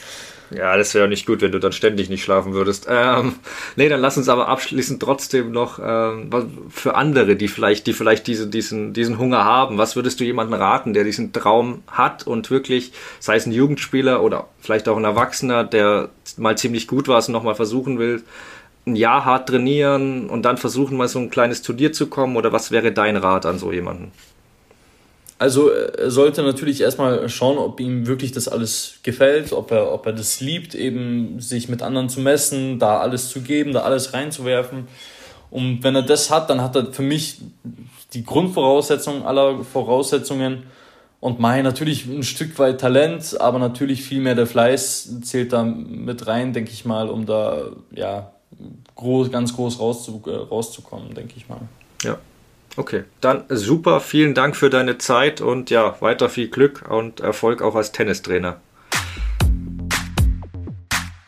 Ja, 0.52 0.78
das 0.78 0.94
wäre 0.94 1.08
nicht 1.08 1.26
gut, 1.26 1.42
wenn 1.42 1.52
du 1.52 1.60
dann 1.60 1.72
ständig 1.72 2.10
nicht 2.10 2.24
schlafen 2.24 2.54
würdest. 2.54 2.88
Ähm, 2.90 3.36
nee, 3.76 3.90
dann 3.90 4.02
lass 4.02 4.18
uns 4.18 4.30
aber 4.30 4.48
abschließend 4.48 5.02
trotzdem 5.02 5.52
noch 5.52 5.80
ähm, 5.84 6.30
für 6.70 6.96
andere, 6.96 7.36
die 7.36 7.48
vielleicht, 7.48 7.88
die 7.88 7.94
vielleicht 7.94 8.28
diese, 8.28 8.48
diesen, 8.48 8.94
diesen 8.94 9.18
Hunger 9.18 9.44
haben. 9.44 9.78
Was 9.78 9.96
würdest 9.96 10.20
du 10.20 10.24
jemandem 10.24 10.60
raten, 10.60 10.94
der 10.94 11.04
diesen 11.04 11.34
Traum 11.34 11.84
hat 11.88 12.28
und 12.28 12.52
wirklich, 12.52 12.94
sei 13.20 13.36
es 13.36 13.46
ein 13.46 13.52
Jugendspieler 13.52 14.22
oder 14.22 14.48
vielleicht 14.60 14.88
auch 14.88 14.98
ein 14.98 15.06
Erwachsener, 15.06 15.64
der 15.64 16.10
mal 16.38 16.58
ziemlich 16.58 16.88
gut 16.88 17.08
war, 17.08 17.18
es 17.18 17.28
nochmal 17.30 17.56
versuchen 17.56 17.98
will, 18.00 18.24
ein 18.86 18.96
Jahr 18.96 19.26
hart 19.26 19.50
trainieren 19.50 20.30
und 20.30 20.44
dann 20.44 20.58
versuchen, 20.58 20.98
mal 20.98 21.08
so 21.08 21.20
ein 21.20 21.30
kleines 21.30 21.62
Turnier 21.62 21.94
zu 21.94 22.08
kommen? 22.08 22.36
Oder 22.36 22.52
was 22.52 22.72
wäre 22.72 22.92
dein 22.92 23.18
Rat 23.18 23.46
an 23.46 23.58
so 23.58 23.72
jemanden? 23.72 24.12
Also 25.40 25.70
er 25.70 26.12
sollte 26.12 26.44
natürlich 26.44 26.82
erstmal 26.82 27.28
schauen, 27.28 27.58
ob 27.58 27.80
ihm 27.80 28.08
wirklich 28.08 28.32
das 28.32 28.48
alles 28.48 28.96
gefällt, 29.04 29.52
ob 29.52 29.72
er, 29.72 29.92
ob 29.92 30.06
er 30.06 30.14
das 30.14 30.40
liebt, 30.40 30.76
eben 30.76 31.40
sich 31.40 31.70
mit 31.70 31.82
anderen 31.82 32.08
zu 32.08 32.22
messen, 32.22 32.80
da 32.80 33.00
alles 33.00 33.30
zu 33.30 33.42
geben, 33.42 33.74
da 33.74 33.82
alles 33.82 34.14
reinzuwerfen. 34.14 34.88
Und 35.50 35.84
wenn 35.84 35.96
er 35.96 36.02
das 36.02 36.30
hat, 36.32 36.50
dann 36.50 36.62
hat 36.62 36.76
er 36.76 36.92
für 36.94 37.02
mich 37.02 37.42
die 38.14 38.24
Grundvoraussetzungen 38.24 39.24
aller 39.24 39.64
Voraussetzungen. 39.64 40.64
Und 41.20 41.40
Mai 41.40 41.62
natürlich 41.62 42.06
ein 42.06 42.24
Stück 42.24 42.58
weit 42.60 42.82
Talent, 42.82 43.40
aber 43.40 43.60
natürlich 43.60 44.04
viel 44.04 44.20
mehr 44.20 44.36
der 44.36 44.48
Fleiß 44.48 45.22
zählt 45.22 45.54
da 45.54 45.64
mit 45.64 46.28
rein, 46.28 46.54
denke 46.54 46.72
ich 46.72 46.86
mal, 46.86 47.10
um 47.10 47.26
da 47.26 47.68
ja 47.92 48.34
groß, 48.96 49.32
ganz 49.32 49.56
groß 49.56 49.78
äh, 49.78 50.32
rauszukommen, 50.32 51.14
denke 51.14 51.36
ich 51.38 51.48
mal. 51.48 51.62
Ja, 52.04 52.18
Okay, 52.76 53.04
dann 53.22 53.44
super, 53.50 54.00
vielen 54.00 54.34
Dank 54.34 54.56
für 54.56 54.72
deine 54.72 54.98
Zeit 54.98 55.42
und 55.42 55.70
ja, 55.70 55.96
weiter 56.02 56.28
viel 56.28 56.48
Glück 56.48 56.90
und 56.90 57.20
Erfolg 57.20 57.62
auch 57.62 57.76
als 57.76 57.92
Tennistrainer. 57.92 58.60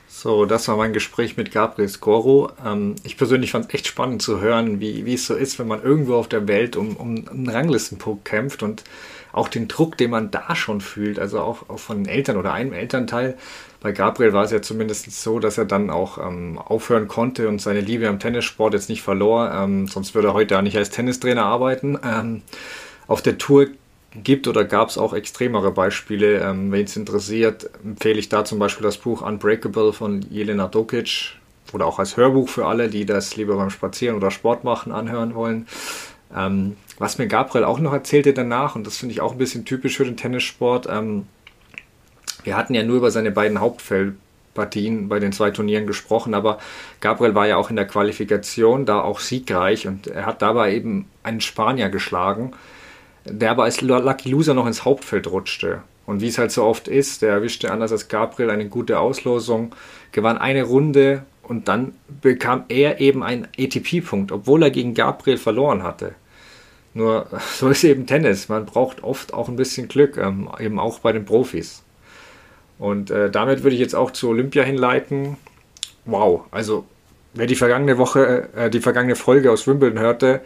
So, 0.07 0.45
das 0.47 0.67
war 0.67 0.75
mein 0.75 0.91
Gespräch 0.91 1.37
mit 1.37 1.51
Gabriel 1.51 1.87
Scoro. 1.87 2.51
Ähm, 2.65 2.95
ich 3.03 3.15
persönlich 3.15 3.51
fand 3.51 3.67
es 3.67 3.75
echt 3.75 3.85
spannend 3.85 4.23
zu 4.23 4.41
hören, 4.41 4.79
wie, 4.79 5.05
wie 5.05 5.13
es 5.13 5.27
so 5.27 5.35
ist, 5.35 5.59
wenn 5.59 5.67
man 5.67 5.83
irgendwo 5.83 6.15
auf 6.15 6.27
der 6.27 6.47
Welt 6.47 6.75
um, 6.75 6.97
um 6.97 7.27
einen 7.29 7.47
Ranglistenpunkt 7.47 8.25
kämpft 8.25 8.63
und 8.63 8.83
auch 9.31 9.47
den 9.47 9.67
Druck, 9.67 9.97
den 9.97 10.09
man 10.09 10.31
da 10.31 10.55
schon 10.55 10.81
fühlt, 10.81 11.19
also 11.19 11.41
auch, 11.41 11.69
auch 11.69 11.77
von 11.77 11.97
den 11.97 12.07
Eltern 12.07 12.37
oder 12.37 12.53
einem 12.53 12.73
Elternteil. 12.73 13.37
Bei 13.85 13.91
Gabriel 13.91 14.33
war 14.33 14.43
es 14.43 14.49
ja 14.49 14.63
zumindest 14.63 15.11
so, 15.11 15.37
dass 15.37 15.59
er 15.59 15.65
dann 15.65 15.91
auch 15.91 16.17
ähm, 16.17 16.57
aufhören 16.57 17.07
konnte 17.07 17.47
und 17.47 17.61
seine 17.61 17.81
Liebe 17.81 18.09
am 18.09 18.17
Tennissport 18.17 18.73
jetzt 18.73 18.89
nicht 18.89 19.03
verlor. 19.03 19.51
Ähm, 19.53 19.87
sonst 19.87 20.15
würde 20.15 20.29
er 20.29 20.33
heute 20.33 20.57
auch 20.57 20.63
nicht 20.63 20.75
als 20.75 20.89
Tennistrainer 20.89 21.45
arbeiten. 21.45 21.95
Ähm, 22.03 22.41
auf 23.05 23.21
der 23.21 23.37
Tour 23.37 23.67
gibt 24.15 24.47
oder 24.47 24.65
gab 24.65 24.89
es 24.89 24.97
auch 24.97 25.13
extremere 25.13 25.69
Beispiele. 25.69 26.39
Ähm, 26.39 26.71
Wen 26.71 26.85
es 26.85 26.97
interessiert, 26.97 27.69
empfehle 27.83 28.17
ich 28.17 28.27
da 28.27 28.43
zum 28.43 28.57
Beispiel 28.57 28.85
das 28.85 28.97
Buch 28.97 29.21
Unbreakable 29.21 29.93
von 29.93 30.23
Jelena 30.31 30.67
Dokic 30.67 31.35
oder 31.71 31.85
auch 31.85 31.99
als 31.99 32.17
Hörbuch 32.17 32.49
für 32.49 32.65
alle, 32.65 32.89
die 32.89 33.05
das 33.05 33.35
lieber 33.35 33.55
beim 33.55 33.69
Spazieren 33.69 34.17
oder 34.17 34.31
Sport 34.31 34.63
machen 34.63 34.93
anhören 34.93 35.35
wollen. 35.35 35.67
Ähm, 36.35 36.75
was 36.97 37.19
mir 37.19 37.27
Gabriel 37.27 37.65
auch 37.65 37.77
noch 37.77 37.93
erzählte 37.93 38.33
danach, 38.33 38.75
und 38.75 38.87
das 38.87 38.97
finde 38.97 39.13
ich 39.13 39.21
auch 39.21 39.33
ein 39.33 39.37
bisschen 39.37 39.63
typisch 39.63 39.97
für 39.97 40.05
den 40.05 40.17
Tennissport, 40.17 40.87
ähm, 40.89 41.27
wir 42.45 42.55
hatten 42.55 42.73
ja 42.73 42.83
nur 42.83 42.97
über 42.97 43.11
seine 43.11 43.31
beiden 43.31 43.59
Hauptfeldpartien 43.59 45.09
bei 45.09 45.19
den 45.19 45.33
zwei 45.33 45.51
Turnieren 45.51 45.87
gesprochen, 45.87 46.33
aber 46.33 46.59
Gabriel 47.01 47.35
war 47.35 47.47
ja 47.47 47.57
auch 47.57 47.69
in 47.69 47.75
der 47.75 47.87
Qualifikation 47.87 48.85
da 48.85 49.01
auch 49.01 49.19
siegreich 49.19 49.87
und 49.87 50.07
er 50.07 50.25
hat 50.25 50.41
dabei 50.41 50.73
eben 50.73 51.07
einen 51.23 51.41
Spanier 51.41 51.89
geschlagen, 51.89 52.53
der 53.25 53.51
aber 53.51 53.63
als 53.63 53.81
Lucky 53.81 54.29
Loser 54.29 54.53
noch 54.53 54.67
ins 54.67 54.85
Hauptfeld 54.85 55.27
rutschte. 55.27 55.81
Und 56.05 56.21
wie 56.21 56.27
es 56.27 56.37
halt 56.37 56.51
so 56.51 56.63
oft 56.63 56.87
ist, 56.87 57.23
der 57.23 57.31
erwischte 57.31 57.71
anders 57.71 57.91
als 57.91 58.07
Gabriel 58.07 58.51
eine 58.51 58.67
gute 58.69 58.99
Auslosung, 58.99 59.73
gewann 60.11 60.37
eine 60.37 60.63
Runde 60.63 61.23
und 61.41 61.67
dann 61.67 61.93
bekam 62.21 62.65
er 62.69 62.99
eben 62.99 63.23
einen 63.23 63.47
ATP-Punkt, 63.57 64.31
obwohl 64.31 64.63
er 64.63 64.69
gegen 64.69 64.93
Gabriel 64.93 65.37
verloren 65.37 65.83
hatte. 65.83 66.13
Nur 66.93 67.27
so 67.55 67.69
ist 67.69 67.83
eben 67.83 68.07
Tennis. 68.07 68.49
Man 68.49 68.65
braucht 68.65 69.03
oft 69.03 69.33
auch 69.33 69.47
ein 69.47 69.55
bisschen 69.55 69.87
Glück, 69.87 70.17
ähm, 70.17 70.49
eben 70.59 70.79
auch 70.79 70.99
bei 70.99 71.11
den 71.11 71.25
Profis. 71.25 71.83
Und 72.77 73.11
äh, 73.11 73.29
damit 73.29 73.63
würde 73.63 73.75
ich 73.75 73.81
jetzt 73.81 73.95
auch 73.95 74.11
zu 74.11 74.29
Olympia 74.29 74.63
hinleiten. 74.63 75.37
Wow, 76.05 76.41
also 76.51 76.85
wer 77.33 77.47
die 77.47 77.55
vergangene 77.55 77.97
Woche, 77.97 78.49
äh, 78.55 78.69
die 78.69 78.79
vergangene 78.79 79.15
Folge 79.15 79.51
aus 79.51 79.67
Wimbledon 79.67 79.99
hörte, 79.99 80.41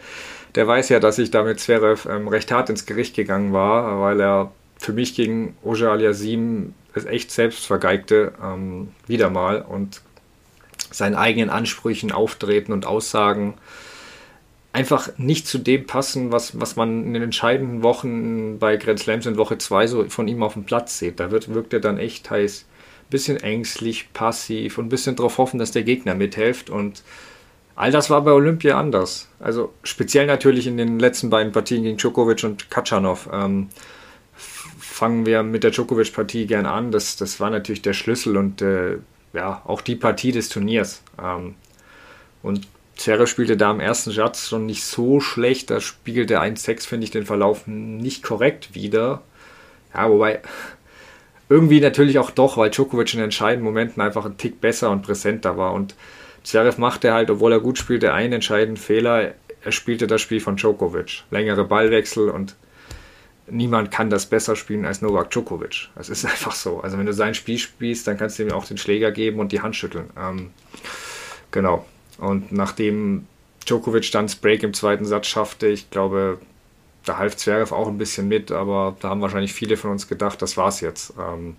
der 0.54 0.66
weiß 0.66 0.88
ja, 0.88 1.00
dass 1.00 1.18
ich 1.18 1.30
damit 1.30 1.60
Zverev 1.60 2.08
ähm, 2.08 2.28
recht 2.28 2.50
hart 2.50 2.70
ins 2.70 2.86
Gericht 2.86 3.14
gegangen 3.14 3.52
war, 3.52 4.00
weil 4.00 4.20
er 4.20 4.52
für 4.78 4.92
mich 4.92 5.14
gegen 5.14 5.56
Oja 5.62 5.92
Aliasim 5.92 6.74
es 6.94 7.04
echt 7.04 7.30
selbst 7.30 7.66
vergeigte, 7.66 8.32
ähm, 8.42 8.88
wieder 9.06 9.30
mal 9.30 9.62
und 9.62 10.02
seinen 10.90 11.14
eigenen 11.14 11.50
Ansprüchen, 11.50 12.10
Auftreten 12.10 12.72
und 12.72 12.86
Aussagen 12.86 13.54
einfach 14.72 15.10
nicht 15.18 15.46
zu 15.46 15.58
dem 15.58 15.86
passen, 15.86 16.32
was, 16.32 16.60
was 16.60 16.76
man 16.76 17.04
in 17.04 17.14
den 17.14 17.22
entscheidenden 17.22 17.82
Wochen 17.82 18.58
bei 18.58 18.76
Grand 18.76 19.00
Slams 19.00 19.26
in 19.26 19.36
Woche 19.36 19.58
2 19.58 19.86
so 19.86 20.08
von 20.08 20.28
ihm 20.28 20.42
auf 20.42 20.54
dem 20.54 20.64
Platz 20.64 20.98
sieht. 20.98 21.18
Da 21.18 21.30
wird, 21.30 21.52
wirkt 21.52 21.72
er 21.72 21.80
dann 21.80 21.98
echt 21.98 22.30
heiß, 22.30 22.66
bisschen 23.10 23.38
ängstlich, 23.38 24.12
passiv 24.12 24.78
und 24.78 24.86
ein 24.86 24.90
bisschen 24.90 25.16
darauf 25.16 25.38
hoffen, 25.38 25.58
dass 25.58 25.72
der 25.72 25.82
Gegner 25.82 26.14
mithilft. 26.14 26.70
Und 26.70 27.02
all 27.74 27.90
das 27.90 28.10
war 28.10 28.22
bei 28.22 28.30
Olympia 28.30 28.78
anders. 28.78 29.28
Also 29.40 29.72
speziell 29.82 30.26
natürlich 30.26 30.68
in 30.68 30.76
den 30.76 31.00
letzten 31.00 31.30
beiden 31.30 31.52
Partien 31.52 31.82
gegen 31.82 31.96
Djokovic 31.96 32.44
und 32.44 32.70
Katschanov. 32.70 33.28
Ähm, 33.32 33.70
fangen 34.78 35.26
wir 35.26 35.42
mit 35.42 35.64
der 35.64 35.72
Djokovic-Partie 35.72 36.46
gern 36.46 36.66
an. 36.66 36.92
Das, 36.92 37.16
das 37.16 37.40
war 37.40 37.50
natürlich 37.50 37.82
der 37.82 37.94
Schlüssel 37.94 38.36
und 38.36 38.62
äh, 38.62 38.98
ja, 39.32 39.62
auch 39.64 39.80
die 39.80 39.96
Partie 39.96 40.30
des 40.30 40.48
Turniers. 40.48 41.02
Ähm, 41.20 41.56
und 42.42 42.68
Zverev 43.00 43.30
spielte 43.30 43.56
da 43.56 43.70
im 43.70 43.80
ersten 43.80 44.10
Satz 44.10 44.48
schon 44.48 44.66
nicht 44.66 44.84
so 44.84 45.20
schlecht. 45.20 45.70
Da 45.70 45.80
spiegelte 45.80 46.38
1-6, 46.38 46.86
finde 46.86 47.04
ich, 47.04 47.10
den 47.10 47.24
Verlauf 47.24 47.66
nicht 47.66 48.22
korrekt 48.22 48.74
wieder. 48.74 49.22
Ja, 49.94 50.10
wobei 50.10 50.40
irgendwie 51.48 51.80
natürlich 51.80 52.18
auch 52.18 52.30
doch, 52.30 52.58
weil 52.58 52.68
Djokovic 52.68 53.14
in 53.14 53.20
entscheidenden 53.20 53.64
Momenten 53.64 54.02
einfach 54.02 54.26
ein 54.26 54.36
Tick 54.36 54.60
besser 54.60 54.90
und 54.90 55.00
präsenter 55.00 55.56
war. 55.56 55.72
Und 55.72 55.94
Zverev 56.44 56.76
machte 56.76 57.14
halt, 57.14 57.30
obwohl 57.30 57.52
er 57.52 57.60
gut 57.60 57.78
spielte, 57.78 58.12
einen 58.12 58.34
entscheidenden 58.34 58.76
Fehler. 58.76 59.32
Er 59.64 59.72
spielte 59.72 60.06
das 60.06 60.20
Spiel 60.20 60.40
von 60.40 60.56
Djokovic. 60.56 61.24
Längere 61.30 61.64
Ballwechsel 61.64 62.28
und 62.28 62.54
niemand 63.48 63.90
kann 63.90 64.10
das 64.10 64.26
besser 64.26 64.56
spielen 64.56 64.84
als 64.84 65.00
Novak 65.00 65.30
Djokovic. 65.30 65.88
Es 65.96 66.10
ist 66.10 66.24
einfach 66.26 66.52
so. 66.52 66.80
Also 66.80 66.98
wenn 66.98 67.06
du 67.06 67.14
sein 67.14 67.34
Spiel 67.34 67.56
spielst, 67.56 68.06
dann 68.06 68.18
kannst 68.18 68.38
du 68.38 68.42
ihm 68.42 68.52
auch 68.52 68.66
den 68.66 68.76
Schläger 68.76 69.10
geben 69.10 69.40
und 69.40 69.52
die 69.52 69.62
Hand 69.62 69.74
schütteln. 69.74 70.10
Ähm, 70.18 70.50
genau. 71.50 71.86
Und 72.20 72.52
nachdem 72.52 73.26
Djokovic 73.66 74.12
dann 74.12 74.26
das 74.26 74.36
Break 74.36 74.62
im 74.62 74.74
zweiten 74.74 75.04
Satz 75.04 75.26
schaffte, 75.26 75.66
ich 75.66 75.90
glaube, 75.90 76.38
da 77.04 77.16
half 77.18 77.36
Zverev 77.36 77.74
auch 77.74 77.88
ein 77.88 77.98
bisschen 77.98 78.28
mit, 78.28 78.52
aber 78.52 78.96
da 79.00 79.08
haben 79.08 79.22
wahrscheinlich 79.22 79.52
viele 79.52 79.76
von 79.76 79.90
uns 79.90 80.06
gedacht, 80.06 80.42
das 80.42 80.56
war's 80.56 80.80
jetzt. 80.80 81.14
Ähm, 81.18 81.56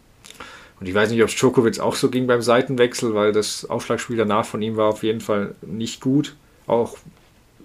und 0.79 0.87
ich 0.87 0.93
weiß 0.93 1.11
nicht, 1.11 1.21
ob 1.21 1.29
es 1.29 1.35
Djokovic 1.35 1.79
auch 1.79 1.95
so 1.95 2.09
ging 2.09 2.27
beim 2.27 2.41
Seitenwechsel, 2.41 3.13
weil 3.13 3.31
das 3.31 3.69
Aufschlagspiel 3.69 4.17
danach 4.17 4.45
von 4.45 4.61
ihm 4.61 4.77
war 4.77 4.89
auf 4.89 5.03
jeden 5.03 5.21
Fall 5.21 5.55
nicht 5.61 6.01
gut. 6.01 6.35
Auch 6.67 6.97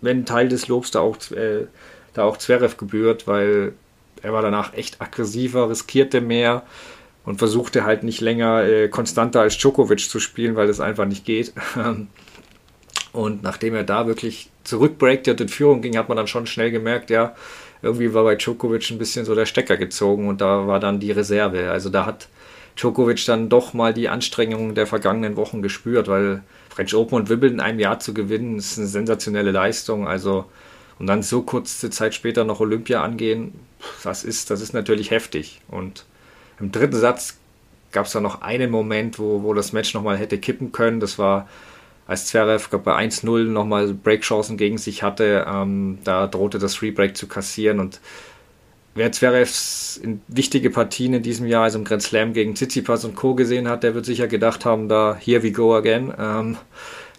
wenn 0.01 0.27
Teil 0.27 0.49
des 0.49 0.69
Lobs 0.69 0.91
da 0.91 1.01
auch, 1.01 1.17
äh, 1.31 1.67
da 2.15 2.25
auch 2.25 2.37
Zverev 2.37 2.77
gebührt, 2.77 3.27
weil 3.27 3.73
er 4.23 4.33
war 4.33 4.43
danach 4.43 4.75
echt 4.75 5.01
aggressiver, 5.01 5.69
riskierte 5.69 6.21
mehr 6.21 6.65
und 7.25 7.39
versuchte 7.39 7.85
halt 7.85 8.03
nicht 8.03 8.21
länger 8.21 8.65
äh, 8.65 8.89
konstanter 8.89 9.41
als 9.41 9.59
Djokovic 9.59 10.09
zu 10.11 10.21
spielen, 10.21 10.57
weil 10.57 10.67
das 10.67 10.81
einfach 10.81 11.07
nicht 11.07 11.25
geht. 11.25 11.53
Und 13.17 13.43
nachdem 13.43 13.75
er 13.75 13.85
da 13.85 14.07
wirklich 14.07 14.51
zurückbreakte 14.65 15.31
und 15.31 15.41
in 15.41 15.49
Führung 15.49 15.81
ging, 15.81 15.97
hat 15.97 16.09
man 16.09 16.17
dann 16.17 16.27
schon 16.27 16.47
schnell 16.47 16.71
gemerkt, 16.71 17.09
ja, 17.09 17.35
irgendwie 17.81 18.13
war 18.13 18.25
bei 18.25 18.35
Djokovic 18.35 18.91
ein 18.91 18.99
bisschen 18.99 19.25
so 19.25 19.35
der 19.35 19.47
Stecker 19.47 19.77
gezogen 19.77 20.29
und 20.29 20.41
da 20.41 20.67
war 20.67 20.81
dann 20.81 21.01
die 21.01 21.13
Reserve. 21.13 21.71
Also 21.71 21.89
da 21.89 22.05
hat 22.05 22.29
Djokovic 22.77 23.25
dann 23.25 23.49
doch 23.49 23.73
mal 23.73 23.95
die 23.95 24.11
Anstrengungen 24.11 24.75
der 24.75 24.87
vergangenen 24.87 25.37
Wochen 25.37 25.63
gespürt, 25.63 26.09
weil 26.09 26.43
French 26.69 26.95
Open 26.95 27.17
und 27.17 27.29
Wimbledon 27.31 27.59
in 27.59 27.65
einem 27.65 27.79
Jahr 27.81 28.01
zu 28.01 28.13
gewinnen, 28.13 28.59
ist 28.59 28.77
eine 28.77 28.87
sensationelle 28.87 29.51
Leistung. 29.51 30.07
Also 30.07 30.45
und 30.99 31.07
dann 31.07 31.23
so 31.23 31.43
kurze 31.43 31.91
Zeit 31.91 32.15
später 32.15 32.45
noch 32.45 32.61
Olympia 32.61 33.03
angehen, 33.03 33.53
das 34.03 34.25
ist, 34.25 34.51
das 34.51 34.61
ist 34.61 34.75
natürlich 34.75 35.11
heftig. 35.11 35.61
Und 35.69 36.05
im 36.61 36.73
dritten 36.73 36.97
Satz 36.97 37.39
gab 37.93 38.07
es 38.07 38.13
dann 38.13 38.23
noch 38.23 38.43
einen 38.43 38.71
Moment, 38.71 39.19
wo, 39.19 39.43
wo 39.43 39.55
das 39.55 39.73
Match 39.73 39.95
nochmal 39.95 40.17
hätte 40.19 40.39
kippen 40.39 40.73
können. 40.73 41.01
Das 41.01 41.19
war 41.19 41.49
als 42.07 42.27
Zverev 42.27 42.69
bei 42.79 42.97
1-0 42.97 43.45
nochmal 43.45 43.93
Breakchancen 43.93 44.57
gegen 44.57 44.79
sich 44.79 45.03
hatte, 45.03 45.45
ähm, 45.49 45.99
da 46.05 46.27
drohte 46.27 46.59
das 46.59 46.77
Freebreak 46.77 47.17
zu 47.17 47.27
kassieren 47.27 47.81
und 47.81 48.01
wer 48.95 49.13
Zverevs 49.13 50.01
in 50.03 50.23
wichtige 50.29 50.71
Partien 50.71 51.15
in 51.15 51.23
diesem 51.23 51.47
Jahr, 51.47 51.65
also 51.65 51.79
im 51.79 51.85
Grand 51.85 52.03
Slam 52.03 52.33
gegen 52.33 52.55
Tsitsipas 52.55 53.05
und 53.05 53.15
Co. 53.15 53.35
gesehen 53.35 53.69
hat, 53.69 53.83
der 53.83 53.95
wird 53.95 54.07
sicher 54.07 54.27
gedacht 54.29 54.65
haben, 54.65 54.89
da 54.89 55.17
here 55.21 55.43
we 55.43 55.53
go 55.53 55.75
again. 55.75 56.13
Ähm, 56.19 56.57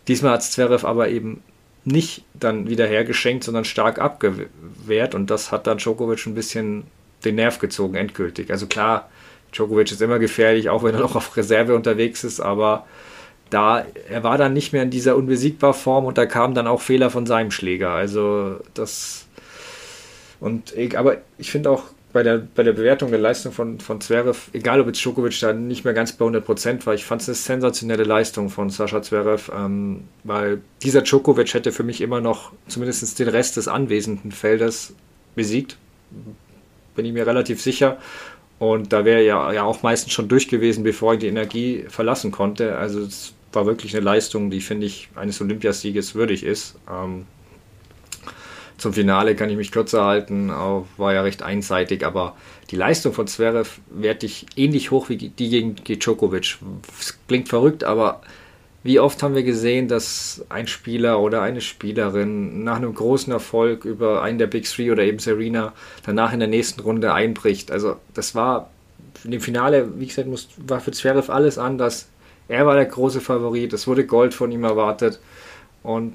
diesmal 0.07 0.33
hat 0.33 0.43
Zverev 0.43 0.85
aber 0.85 1.09
eben 1.09 1.43
nicht 1.83 2.23
dann 2.33 2.69
wieder 2.69 2.85
hergeschenkt, 2.85 3.43
sondern 3.43 3.63
stark 3.63 3.99
abgewehrt 3.99 5.15
und 5.15 5.29
das 5.29 5.51
hat 5.51 5.67
dann 5.67 5.77
Djokovic 5.77 6.25
ein 6.25 6.35
bisschen 6.35 6.83
den 7.23 7.35
Nerv 7.35 7.59
gezogen, 7.59 7.95
endgültig. 7.95 8.51
Also 8.51 8.67
klar, 8.67 9.09
Djokovic 9.53 9.91
ist 9.91 10.01
immer 10.01 10.19
gefährlich, 10.19 10.69
auch 10.69 10.83
wenn 10.83 10.95
er 10.95 11.01
noch 11.01 11.15
auf 11.15 11.35
Reserve 11.37 11.75
unterwegs 11.75 12.23
ist, 12.23 12.39
aber 12.39 12.85
da, 13.49 13.85
er 14.09 14.23
war 14.23 14.37
dann 14.37 14.53
nicht 14.53 14.73
mehr 14.73 14.83
in 14.83 14.89
dieser 14.89 15.15
unbesiegbar 15.15 15.73
Form 15.73 16.05
und 16.05 16.17
da 16.17 16.25
kamen 16.25 16.53
dann 16.53 16.67
auch 16.67 16.81
Fehler 16.81 17.09
von 17.09 17.25
seinem 17.25 17.51
Schläger. 17.51 17.91
Also 17.91 18.57
das 18.73 19.27
und 20.39 20.75
ich, 20.75 20.97
aber 20.97 21.17
ich 21.37 21.51
finde 21.51 21.71
auch 21.71 21.83
bei 22.13 22.23
der, 22.23 22.47
bei 22.55 22.63
der 22.63 22.73
Bewertung 22.73 23.09
der 23.09 23.19
Leistung 23.19 23.51
von, 23.51 23.79
von 23.79 24.01
Zverev, 24.01 24.49
egal 24.53 24.79
ob 24.79 24.87
jetzt 24.87 25.03
Djokovic 25.03 25.39
da 25.39 25.53
nicht 25.53 25.83
mehr 25.83 25.93
ganz 25.93 26.13
bei 26.13 26.25
100% 26.25 26.85
war, 26.85 26.93
ich 26.93 27.05
fand 27.05 27.21
es 27.21 27.27
eine 27.27 27.35
sensationelle 27.35 28.03
Leistung 28.03 28.49
von 28.49 28.69
Sascha 28.69 29.01
Zverev, 29.01 29.51
ähm, 29.53 30.05
weil 30.23 30.61
dieser 30.83 31.01
Djokovic 31.01 31.53
hätte 31.53 31.71
für 31.71 31.83
mich 31.83 32.01
immer 32.01 32.21
noch 32.21 32.51
zumindest 32.67 33.19
den 33.19 33.27
Rest 33.27 33.57
des 33.57 33.67
anwesenden 33.67 34.31
Feldes 34.31 34.93
besiegt. 35.35 35.77
Bin 36.95 37.05
ich 37.05 37.13
mir 37.13 37.27
relativ 37.27 37.61
sicher. 37.61 37.97
Und 38.59 38.91
da 38.91 39.05
wäre 39.05 39.19
er 39.19 39.25
ja, 39.25 39.51
ja 39.51 39.63
auch 39.63 39.83
meistens 39.83 40.13
schon 40.13 40.27
durch 40.27 40.47
gewesen, 40.47 40.83
bevor 40.83 41.13
er 41.13 41.19
die 41.19 41.27
Energie 41.27 41.85
verlassen 41.89 42.31
konnte. 42.31 42.77
Also 42.77 43.01
es 43.01 43.33
war 43.53 43.65
wirklich 43.65 43.95
eine 43.95 44.03
Leistung, 44.03 44.49
die, 44.49 44.61
finde 44.61 44.87
ich, 44.87 45.09
eines 45.15 45.41
Olympiasieges 45.41 46.15
würdig 46.15 46.43
ist. 46.43 46.75
Ähm, 46.89 47.25
zum 48.77 48.93
Finale 48.93 49.35
kann 49.35 49.49
ich 49.49 49.57
mich 49.57 49.71
kürzer 49.71 50.05
halten, 50.05 50.49
war 50.49 51.13
ja 51.13 51.21
recht 51.21 51.41
einseitig, 51.41 52.05
aber 52.05 52.35
die 52.69 52.75
Leistung 52.75 53.11
von 53.11 53.25
Zverev 53.25 53.79
werte 53.89 54.27
ich 54.27 54.45
ähnlich 54.55 54.91
hoch 54.91 55.09
wie 55.09 55.17
die 55.17 55.49
gegen 55.49 55.75
Djokovic. 55.75 56.57
Es 56.99 57.17
klingt 57.27 57.49
verrückt, 57.49 57.83
aber 57.83 58.21
wie 58.83 58.99
oft 58.99 59.23
haben 59.23 59.35
wir 59.35 59.43
gesehen, 59.43 59.87
dass 59.87 60.45
ein 60.49 60.67
Spieler 60.67 61.19
oder 61.19 61.41
eine 61.41 61.61
Spielerin 61.61 62.63
nach 62.63 62.77
einem 62.77 62.93
großen 62.93 63.33
Erfolg 63.33 63.83
über 63.83 64.21
einen 64.21 64.37
der 64.37 64.47
Big 64.47 64.65
Three 64.65 64.91
oder 64.91 65.03
eben 65.03 65.19
Serena 65.19 65.73
danach 66.05 66.31
in 66.31 66.39
der 66.39 66.47
nächsten 66.47 66.81
Runde 66.81 67.13
einbricht? 67.13 67.71
Also 67.71 67.97
das 68.13 68.35
war 68.35 68.69
in 69.23 69.31
dem 69.31 69.41
Finale, 69.41 69.99
wie 69.99 70.05
gesagt, 70.05 70.29
war 70.67 70.79
für 70.79 70.91
Zverev 70.91 71.31
alles 71.31 71.57
anders. 71.57 72.07
Er 72.47 72.65
war 72.65 72.75
der 72.75 72.85
große 72.85 73.21
Favorit, 73.21 73.73
es 73.73 73.87
wurde 73.87 74.05
Gold 74.05 74.33
von 74.33 74.51
ihm 74.51 74.63
erwartet 74.63 75.19
und 75.83 76.13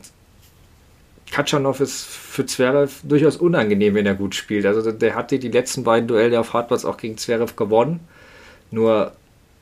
Katschanov 1.32 1.80
ist 1.80 2.04
für 2.04 2.44
Zverev 2.44 3.00
durchaus 3.04 3.38
unangenehm, 3.38 3.94
wenn 3.94 4.04
er 4.04 4.14
gut 4.14 4.34
spielt. 4.34 4.66
Also 4.66 4.92
der 4.92 5.14
hatte 5.14 5.38
die 5.38 5.48
letzten 5.48 5.82
beiden 5.82 6.06
Duelle 6.06 6.38
auf 6.38 6.52
Hartplatz 6.52 6.84
auch 6.84 6.98
gegen 6.98 7.16
Zverev 7.16 7.56
gewonnen. 7.56 8.00
Nur 8.70 9.12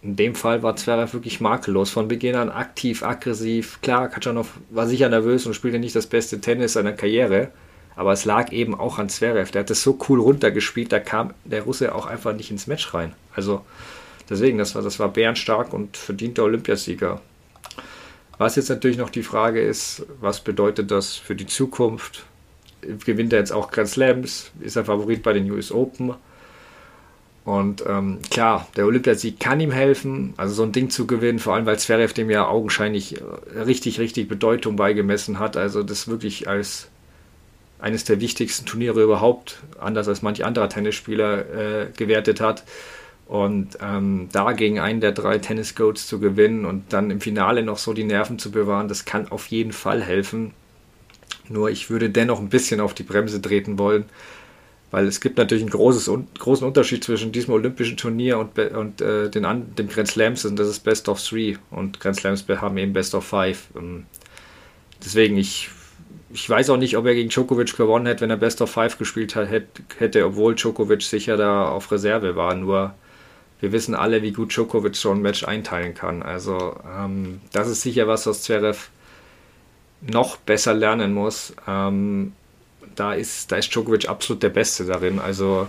in 0.02 0.16
dem 0.16 0.34
Fall 0.34 0.64
war 0.64 0.74
Zverev 0.74 1.12
wirklich 1.14 1.40
makellos. 1.40 1.90
Von 1.90 2.08
Beginn 2.08 2.34
an 2.34 2.50
aktiv, 2.50 3.04
aggressiv. 3.04 3.80
Klar, 3.82 4.08
Katschanov 4.08 4.48
war 4.70 4.88
sicher 4.88 5.08
nervös 5.08 5.46
und 5.46 5.54
spielte 5.54 5.78
nicht 5.78 5.94
das 5.94 6.08
beste 6.08 6.40
Tennis 6.40 6.72
seiner 6.72 6.92
Karriere. 6.92 7.50
Aber 7.94 8.12
es 8.12 8.24
lag 8.24 8.50
eben 8.50 8.74
auch 8.74 8.98
an 8.98 9.08
Zverev. 9.08 9.52
Der 9.52 9.60
hat 9.60 9.70
das 9.70 9.82
so 9.82 9.96
cool 10.08 10.20
runtergespielt, 10.20 10.90
da 10.90 10.98
kam 10.98 11.34
der 11.44 11.62
Russe 11.62 11.94
auch 11.94 12.06
einfach 12.06 12.32
nicht 12.32 12.50
ins 12.50 12.66
Match 12.66 12.92
rein. 12.94 13.12
Also 13.36 13.64
deswegen, 14.30 14.58
das 14.58 14.74
war, 14.74 14.82
das 14.82 14.98
war 14.98 15.08
bärenstark 15.08 15.72
und 15.72 15.96
verdienter 15.96 16.44
Olympiasieger. 16.44 17.20
Was 18.38 18.56
jetzt 18.56 18.70
natürlich 18.70 18.96
noch 18.96 19.10
die 19.10 19.22
Frage 19.22 19.60
ist, 19.60 20.06
was 20.20 20.40
bedeutet 20.40 20.90
das 20.90 21.16
für 21.16 21.34
die 21.34 21.46
Zukunft? 21.46 22.24
Gewinnt 23.04 23.34
er 23.34 23.40
jetzt 23.40 23.52
auch 23.52 23.70
Grand 23.70 23.88
Slams? 23.88 24.50
Ist 24.60 24.76
er 24.76 24.86
Favorit 24.86 25.22
bei 25.22 25.34
den 25.34 25.50
US 25.50 25.70
Open? 25.70 26.14
Und 27.44 27.84
ähm, 27.86 28.20
klar, 28.30 28.66
der 28.76 28.86
Olympiasieg 28.86 29.40
kann 29.40 29.60
ihm 29.60 29.72
helfen, 29.72 30.34
also 30.36 30.54
so 30.54 30.62
ein 30.62 30.72
Ding 30.72 30.88
zu 30.88 31.06
gewinnen, 31.06 31.38
vor 31.38 31.54
allem 31.54 31.66
weil 31.66 31.78
Zverev 31.78 32.12
dem 32.12 32.30
ja 32.30 32.46
augenscheinlich 32.46 33.16
richtig, 33.54 33.98
richtig 33.98 34.28
Bedeutung 34.28 34.76
beigemessen 34.76 35.38
hat. 35.38 35.56
Also 35.56 35.82
das 35.82 36.08
wirklich 36.08 36.48
als 36.48 36.88
eines 37.78 38.04
der 38.04 38.20
wichtigsten 38.20 38.66
Turniere 38.66 39.02
überhaupt, 39.02 39.58
anders 39.78 40.06
als 40.06 40.22
manch 40.22 40.44
anderer 40.44 40.68
Tennisspieler, 40.68 41.84
äh, 41.84 41.86
gewertet 41.96 42.40
hat. 42.40 42.62
Und 43.30 43.78
ähm, 43.80 44.28
da 44.32 44.50
gegen 44.50 44.80
einen 44.80 45.00
der 45.00 45.12
drei 45.12 45.38
Tennis-Goats 45.38 46.08
zu 46.08 46.18
gewinnen 46.18 46.64
und 46.64 46.92
dann 46.92 47.12
im 47.12 47.20
Finale 47.20 47.62
noch 47.62 47.78
so 47.78 47.92
die 47.92 48.02
Nerven 48.02 48.40
zu 48.40 48.50
bewahren, 48.50 48.88
das 48.88 49.04
kann 49.04 49.30
auf 49.30 49.46
jeden 49.46 49.70
Fall 49.70 50.02
helfen. 50.02 50.50
Nur 51.48 51.70
ich 51.70 51.90
würde 51.90 52.10
dennoch 52.10 52.40
ein 52.40 52.48
bisschen 52.48 52.80
auf 52.80 52.92
die 52.92 53.04
Bremse 53.04 53.40
treten 53.40 53.78
wollen, 53.78 54.06
weil 54.90 55.06
es 55.06 55.20
gibt 55.20 55.38
natürlich 55.38 55.62
einen 55.62 55.70
großes, 55.70 56.10
großen 56.40 56.66
Unterschied 56.66 57.04
zwischen 57.04 57.30
diesem 57.30 57.54
olympischen 57.54 57.96
Turnier 57.96 58.36
und, 58.36 58.58
und 58.58 59.00
äh, 59.00 59.30
den, 59.30 59.46
dem 59.76 59.88
Grand 59.88 60.08
Slams 60.08 60.44
und 60.44 60.58
das 60.58 60.66
ist 60.66 60.80
Best 60.80 61.08
of 61.08 61.22
Three 61.22 61.54
und 61.70 62.00
Grand 62.00 62.16
Slams 62.16 62.44
haben 62.48 62.78
eben 62.78 62.92
Best 62.92 63.14
of 63.14 63.24
Five. 63.24 63.68
Ähm, 63.76 64.06
deswegen, 65.04 65.36
ich, 65.36 65.70
ich 66.32 66.50
weiß 66.50 66.68
auch 66.70 66.78
nicht, 66.78 66.96
ob 66.96 67.06
er 67.06 67.14
gegen 67.14 67.28
Djokovic 67.28 67.76
gewonnen 67.76 68.06
hätte, 68.06 68.22
wenn 68.22 68.30
er 68.30 68.36
Best 68.38 68.60
of 68.60 68.72
Five 68.72 68.98
gespielt 68.98 69.36
hat, 69.36 69.48
hätte, 70.00 70.26
obwohl 70.26 70.56
Djokovic 70.56 71.02
sicher 71.02 71.36
da 71.36 71.68
auf 71.68 71.92
Reserve 71.92 72.34
war. 72.34 72.56
Nur 72.56 72.94
wir 73.60 73.72
wissen 73.72 73.94
alle, 73.94 74.22
wie 74.22 74.32
gut 74.32 74.54
Djokovic 74.54 74.96
so 74.96 75.10
ein 75.10 75.22
Match 75.22 75.44
einteilen 75.44 75.94
kann. 75.94 76.22
Also 76.22 76.76
ähm, 76.98 77.40
das 77.52 77.68
ist 77.68 77.82
sicher 77.82 78.08
was, 78.08 78.26
was 78.26 78.42
Zverev 78.42 78.88
noch 80.00 80.36
besser 80.38 80.74
lernen 80.74 81.12
muss. 81.12 81.54
Ähm, 81.68 82.32
da, 82.96 83.12
ist, 83.12 83.52
da 83.52 83.56
ist 83.56 83.74
Djokovic 83.74 84.08
absolut 84.08 84.42
der 84.42 84.48
Beste 84.48 84.84
darin. 84.84 85.18
Also 85.18 85.68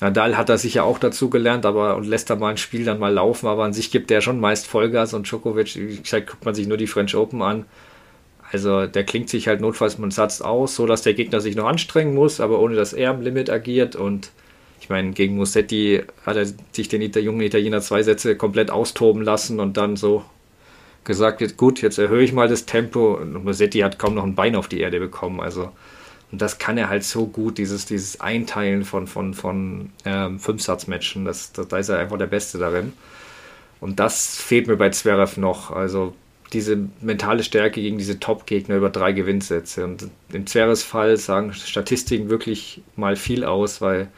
Nadal 0.00 0.36
hat 0.36 0.48
da 0.48 0.58
sicher 0.58 0.84
auch 0.84 0.98
dazu 0.98 1.30
gelernt, 1.30 1.64
aber 1.64 1.96
und 1.96 2.06
lässt 2.06 2.28
da 2.28 2.36
mal 2.36 2.50
ein 2.50 2.56
Spiel 2.56 2.84
dann 2.84 2.98
mal 2.98 3.12
laufen, 3.12 3.46
aber 3.46 3.64
an 3.64 3.72
sich 3.72 3.90
gibt 3.90 4.10
der 4.10 4.20
schon 4.20 4.40
meist 4.40 4.66
Vollgas 4.66 5.14
und 5.14 5.26
Djokovic, 5.26 5.76
wie 5.76 6.00
gesagt, 6.00 6.28
guckt 6.28 6.44
man 6.44 6.54
sich 6.54 6.66
nur 6.66 6.76
die 6.76 6.86
French 6.86 7.14
Open 7.14 7.42
an. 7.42 7.64
Also 8.52 8.86
der 8.86 9.04
klingt 9.04 9.28
sich 9.28 9.48
halt 9.48 9.60
notfalls 9.60 9.96
einen 9.96 10.10
Satz 10.10 10.40
aus, 10.40 10.76
so 10.76 10.86
dass 10.86 11.02
der 11.02 11.14
Gegner 11.14 11.40
sich 11.40 11.56
noch 11.56 11.66
anstrengen 11.66 12.14
muss, 12.14 12.40
aber 12.40 12.60
ohne 12.60 12.76
dass 12.76 12.92
er 12.92 13.10
am 13.10 13.20
Limit 13.20 13.50
agiert 13.50 13.96
und 13.96 14.30
ich 14.80 14.88
meine, 14.88 15.12
gegen 15.12 15.36
Musetti 15.36 16.02
hat 16.24 16.36
er 16.36 16.46
sich 16.72 16.88
den 16.88 17.02
jungen 17.02 17.40
Italiener 17.40 17.80
zwei 17.80 18.02
Sätze 18.02 18.36
komplett 18.36 18.70
austoben 18.70 19.22
lassen 19.22 19.58
und 19.60 19.76
dann 19.76 19.96
so 19.96 20.24
gesagt, 21.04 21.56
gut, 21.56 21.80
jetzt 21.82 21.98
erhöhe 21.98 22.22
ich 22.22 22.32
mal 22.32 22.48
das 22.48 22.66
Tempo. 22.66 23.14
Und 23.14 23.44
Musetti 23.44 23.78
hat 23.78 23.98
kaum 23.98 24.14
noch 24.14 24.24
ein 24.24 24.34
Bein 24.34 24.56
auf 24.56 24.68
die 24.68 24.80
Erde 24.80 25.00
bekommen. 25.00 25.40
Also, 25.40 25.72
und 26.32 26.42
das 26.42 26.58
kann 26.58 26.76
er 26.76 26.88
halt 26.88 27.04
so 27.04 27.26
gut, 27.26 27.58
dieses, 27.58 27.86
dieses 27.86 28.20
Einteilen 28.20 28.84
von, 28.84 29.06
von, 29.06 29.32
von 29.32 29.90
ähm, 30.04 30.38
Fünfsatzmatchen. 30.38 31.24
Das, 31.24 31.52
das, 31.52 31.68
da 31.68 31.78
ist 31.78 31.88
er 31.88 31.98
einfach 31.98 32.18
der 32.18 32.26
Beste 32.26 32.58
darin. 32.58 32.92
Und 33.80 34.00
das 34.00 34.36
fehlt 34.36 34.66
mir 34.66 34.76
bei 34.76 34.90
Zverev 34.90 35.40
noch. 35.40 35.70
Also 35.70 36.14
diese 36.52 36.78
mentale 37.00 37.42
Stärke 37.42 37.80
gegen 37.80 37.98
diese 37.98 38.20
Top-Gegner 38.20 38.76
über 38.76 38.90
drei 38.90 39.12
Gewinnsätze. 39.12 39.84
Und 39.84 40.08
im 40.32 40.46
Zverevs 40.46 40.82
Fall 40.82 41.16
sagen 41.16 41.52
Statistiken 41.52 42.28
wirklich 42.28 42.82
mal 42.96 43.16
viel 43.16 43.44
aus, 43.44 43.80
weil 43.80 44.08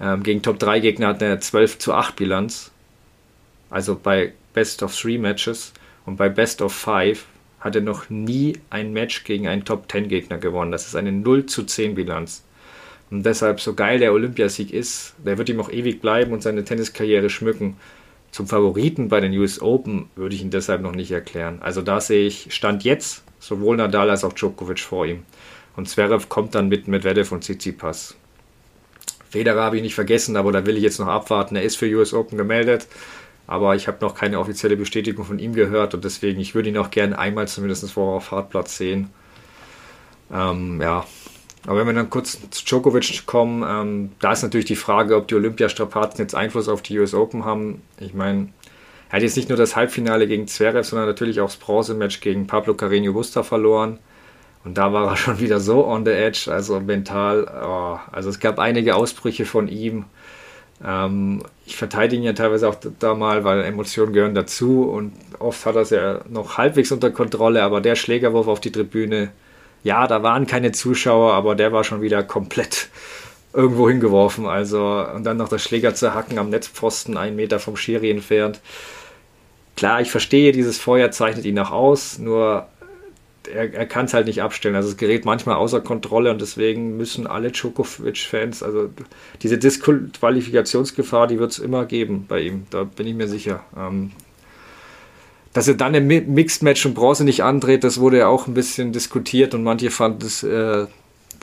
ähm, 0.00 0.22
gegen 0.22 0.42
Top 0.42 0.58
3 0.58 0.80
Gegner 0.80 1.08
hat 1.08 1.22
er 1.22 1.32
eine 1.32 1.40
12 1.40 1.78
zu 1.78 1.94
8 1.94 2.16
Bilanz. 2.16 2.70
Also 3.70 3.98
bei 4.00 4.32
Best 4.52 4.82
of 4.82 4.98
3 4.98 5.18
Matches. 5.18 5.72
Und 6.04 6.16
bei 6.16 6.28
Best 6.28 6.62
of 6.62 6.72
5 6.72 7.24
hat 7.60 7.74
er 7.74 7.82
noch 7.82 8.10
nie 8.10 8.58
ein 8.70 8.92
Match 8.92 9.24
gegen 9.24 9.48
einen 9.48 9.64
Top 9.64 9.90
10 9.90 10.08
Gegner 10.08 10.38
gewonnen. 10.38 10.72
Das 10.72 10.86
ist 10.86 10.96
eine 10.96 11.12
0 11.12 11.46
zu 11.46 11.64
10 11.64 11.94
Bilanz. 11.94 12.44
Und 13.10 13.24
deshalb, 13.24 13.60
so 13.60 13.74
geil 13.74 13.98
der 13.98 14.12
Olympiasieg 14.12 14.72
ist, 14.72 15.14
der 15.24 15.38
wird 15.38 15.48
ihm 15.48 15.60
auch 15.60 15.70
ewig 15.70 16.00
bleiben 16.00 16.32
und 16.32 16.42
seine 16.42 16.64
Tenniskarriere 16.64 17.30
schmücken. 17.30 17.76
Zum 18.32 18.48
Favoriten 18.48 19.08
bei 19.08 19.20
den 19.20 19.32
US 19.38 19.62
Open 19.62 20.10
würde 20.16 20.34
ich 20.34 20.42
ihn 20.42 20.50
deshalb 20.50 20.82
noch 20.82 20.94
nicht 20.94 21.12
erklären. 21.12 21.58
Also 21.62 21.82
da 21.82 22.00
sehe 22.00 22.26
ich 22.26 22.52
Stand 22.52 22.84
jetzt 22.84 23.22
sowohl 23.38 23.76
Nadal 23.76 24.10
als 24.10 24.24
auch 24.24 24.32
Djokovic 24.32 24.80
vor 24.80 25.06
ihm. 25.06 25.22
Und 25.76 25.88
Zverev 25.88 26.28
kommt 26.28 26.54
dann 26.54 26.68
mit 26.68 26.88
Medvedev 26.88 27.32
und 27.32 27.42
Tsitsipas. 27.42 28.16
Federer 29.30 29.62
habe 29.62 29.76
ich 29.76 29.82
nicht 29.82 29.94
vergessen, 29.94 30.36
aber 30.36 30.52
da 30.52 30.66
will 30.66 30.76
ich 30.76 30.82
jetzt 30.82 30.98
noch 30.98 31.08
abwarten. 31.08 31.56
Er 31.56 31.62
ist 31.62 31.76
für 31.76 31.86
US 31.96 32.14
Open 32.14 32.38
gemeldet, 32.38 32.86
aber 33.46 33.74
ich 33.74 33.88
habe 33.88 33.98
noch 34.00 34.14
keine 34.14 34.38
offizielle 34.38 34.76
Bestätigung 34.76 35.24
von 35.24 35.38
ihm 35.38 35.54
gehört 35.54 35.94
und 35.94 36.04
deswegen, 36.04 36.40
ich 36.40 36.54
würde 36.54 36.68
ihn 36.68 36.78
auch 36.78 36.90
gerne 36.90 37.18
einmal 37.18 37.48
zumindest 37.48 37.90
vorher 37.90 38.16
auf 38.16 38.30
Hartplatz 38.30 38.76
sehen. 38.76 39.10
Ähm, 40.32 40.80
ja, 40.80 41.04
aber 41.66 41.80
wenn 41.80 41.86
wir 41.86 41.94
dann 41.94 42.10
kurz 42.10 42.38
zu 42.50 42.64
Djokovic 42.64 43.26
kommen, 43.26 43.64
ähm, 43.66 44.12
da 44.20 44.32
ist 44.32 44.42
natürlich 44.42 44.66
die 44.66 44.76
Frage, 44.76 45.16
ob 45.16 45.28
die 45.28 45.34
Olympiastrapazen 45.34 46.20
jetzt 46.20 46.34
Einfluss 46.34 46.68
auf 46.68 46.82
die 46.82 46.98
US 46.98 47.14
Open 47.14 47.44
haben. 47.44 47.82
Ich 47.98 48.14
meine, 48.14 48.48
er 49.08 49.16
hat 49.16 49.22
jetzt 49.22 49.36
nicht 49.36 49.48
nur 49.48 49.58
das 49.58 49.74
Halbfinale 49.74 50.28
gegen 50.28 50.46
Zverev, 50.46 50.88
sondern 50.88 51.08
natürlich 51.08 51.40
auch 51.40 51.46
das 51.46 51.56
Bronzematch 51.56 52.20
gegen 52.20 52.46
Pablo 52.46 52.74
Carreño 52.74 53.12
Busta 53.12 53.42
verloren. 53.42 53.98
Und 54.66 54.76
da 54.76 54.92
war 54.92 55.08
er 55.08 55.16
schon 55.16 55.38
wieder 55.40 55.60
so 55.60 55.86
on 55.86 56.04
the 56.04 56.10
edge, 56.10 56.50
also 56.52 56.80
mental. 56.80 57.46
Oh, 57.64 57.98
also 58.12 58.28
es 58.28 58.40
gab 58.40 58.58
einige 58.58 58.96
Ausbrüche 58.96 59.46
von 59.46 59.68
ihm. 59.68 60.04
Ähm, 60.84 61.42
ich 61.64 61.76
verteidige 61.76 62.20
ihn 62.20 62.26
ja 62.26 62.32
teilweise 62.32 62.68
auch 62.68 62.74
da 62.98 63.14
mal, 63.14 63.44
weil 63.44 63.62
Emotionen 63.62 64.12
gehören 64.12 64.34
dazu 64.34 64.82
und 64.82 65.12
oft 65.38 65.64
hat 65.64 65.76
er 65.76 65.82
es 65.82 65.90
ja 65.90 66.20
noch 66.28 66.58
halbwegs 66.58 66.92
unter 66.92 67.10
Kontrolle, 67.10 67.62
aber 67.62 67.80
der 67.80 67.94
Schlägerwurf 67.94 68.48
auf 68.48 68.60
die 68.60 68.72
Tribüne, 68.72 69.30
ja, 69.84 70.06
da 70.08 70.22
waren 70.22 70.46
keine 70.46 70.72
Zuschauer, 70.72 71.32
aber 71.32 71.54
der 71.54 71.72
war 71.72 71.84
schon 71.84 72.02
wieder 72.02 72.24
komplett 72.24 72.88
irgendwo 73.52 73.88
hingeworfen. 73.88 74.46
Also, 74.46 75.06
und 75.14 75.24
dann 75.24 75.36
noch 75.36 75.48
das 75.48 75.62
Schläger 75.62 75.94
zu 75.94 76.12
hacken 76.12 76.38
am 76.38 76.50
Netzpfosten, 76.50 77.16
einen 77.16 77.36
Meter 77.36 77.60
vom 77.60 77.76
Schiri 77.76 78.10
entfernt. 78.10 78.60
Klar, 79.76 80.00
ich 80.00 80.10
verstehe, 80.10 80.52
dieses 80.52 80.78
Feuer 80.78 81.10
zeichnet 81.12 81.44
ihn 81.44 81.58
auch 81.58 81.70
aus, 81.70 82.18
nur 82.18 82.66
er, 83.46 83.72
er 83.72 83.86
kann 83.86 84.06
es 84.06 84.14
halt 84.14 84.26
nicht 84.26 84.42
abstellen. 84.42 84.74
Also 84.74 84.88
es 84.88 84.96
gerät 84.96 85.24
manchmal 85.24 85.56
außer 85.56 85.80
Kontrolle 85.80 86.30
und 86.30 86.40
deswegen 86.40 86.96
müssen 86.96 87.26
alle 87.26 87.50
Djokovic-Fans, 87.50 88.62
also 88.62 88.90
diese 89.42 89.58
Disqualifikationsgefahr, 89.58 91.26
die 91.26 91.38
wird 91.38 91.52
es 91.52 91.58
immer 91.58 91.84
geben 91.84 92.26
bei 92.28 92.40
ihm, 92.40 92.66
da 92.70 92.84
bin 92.84 93.06
ich 93.06 93.14
mir 93.14 93.28
sicher. 93.28 93.64
Ähm, 93.76 94.12
dass 95.52 95.68
er 95.68 95.74
dann 95.74 95.94
im 95.94 96.06
Mixed-Match 96.06 96.84
und 96.84 96.94
Bronze 96.94 97.24
nicht 97.24 97.42
andreht, 97.42 97.82
das 97.82 97.98
wurde 97.98 98.18
ja 98.18 98.26
auch 98.28 98.46
ein 98.46 98.52
bisschen 98.52 98.92
diskutiert 98.92 99.54
und 99.54 99.62
manche 99.62 99.90
fanden 99.90 100.26
es 100.26 100.42
äh, 100.42 100.86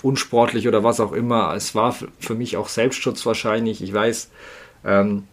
unsportlich 0.03 0.67
oder 0.67 0.83
was 0.83 0.99
auch 0.99 1.13
immer. 1.13 1.53
Es 1.55 1.73
war 1.73 1.95
für 2.19 2.35
mich 2.35 2.55
auch 2.57 2.67
Selbstschutz 2.67 3.25
wahrscheinlich. 3.25 3.81
Ich 3.81 3.91
weiß, 3.91 4.29
ähm, 4.85 5.23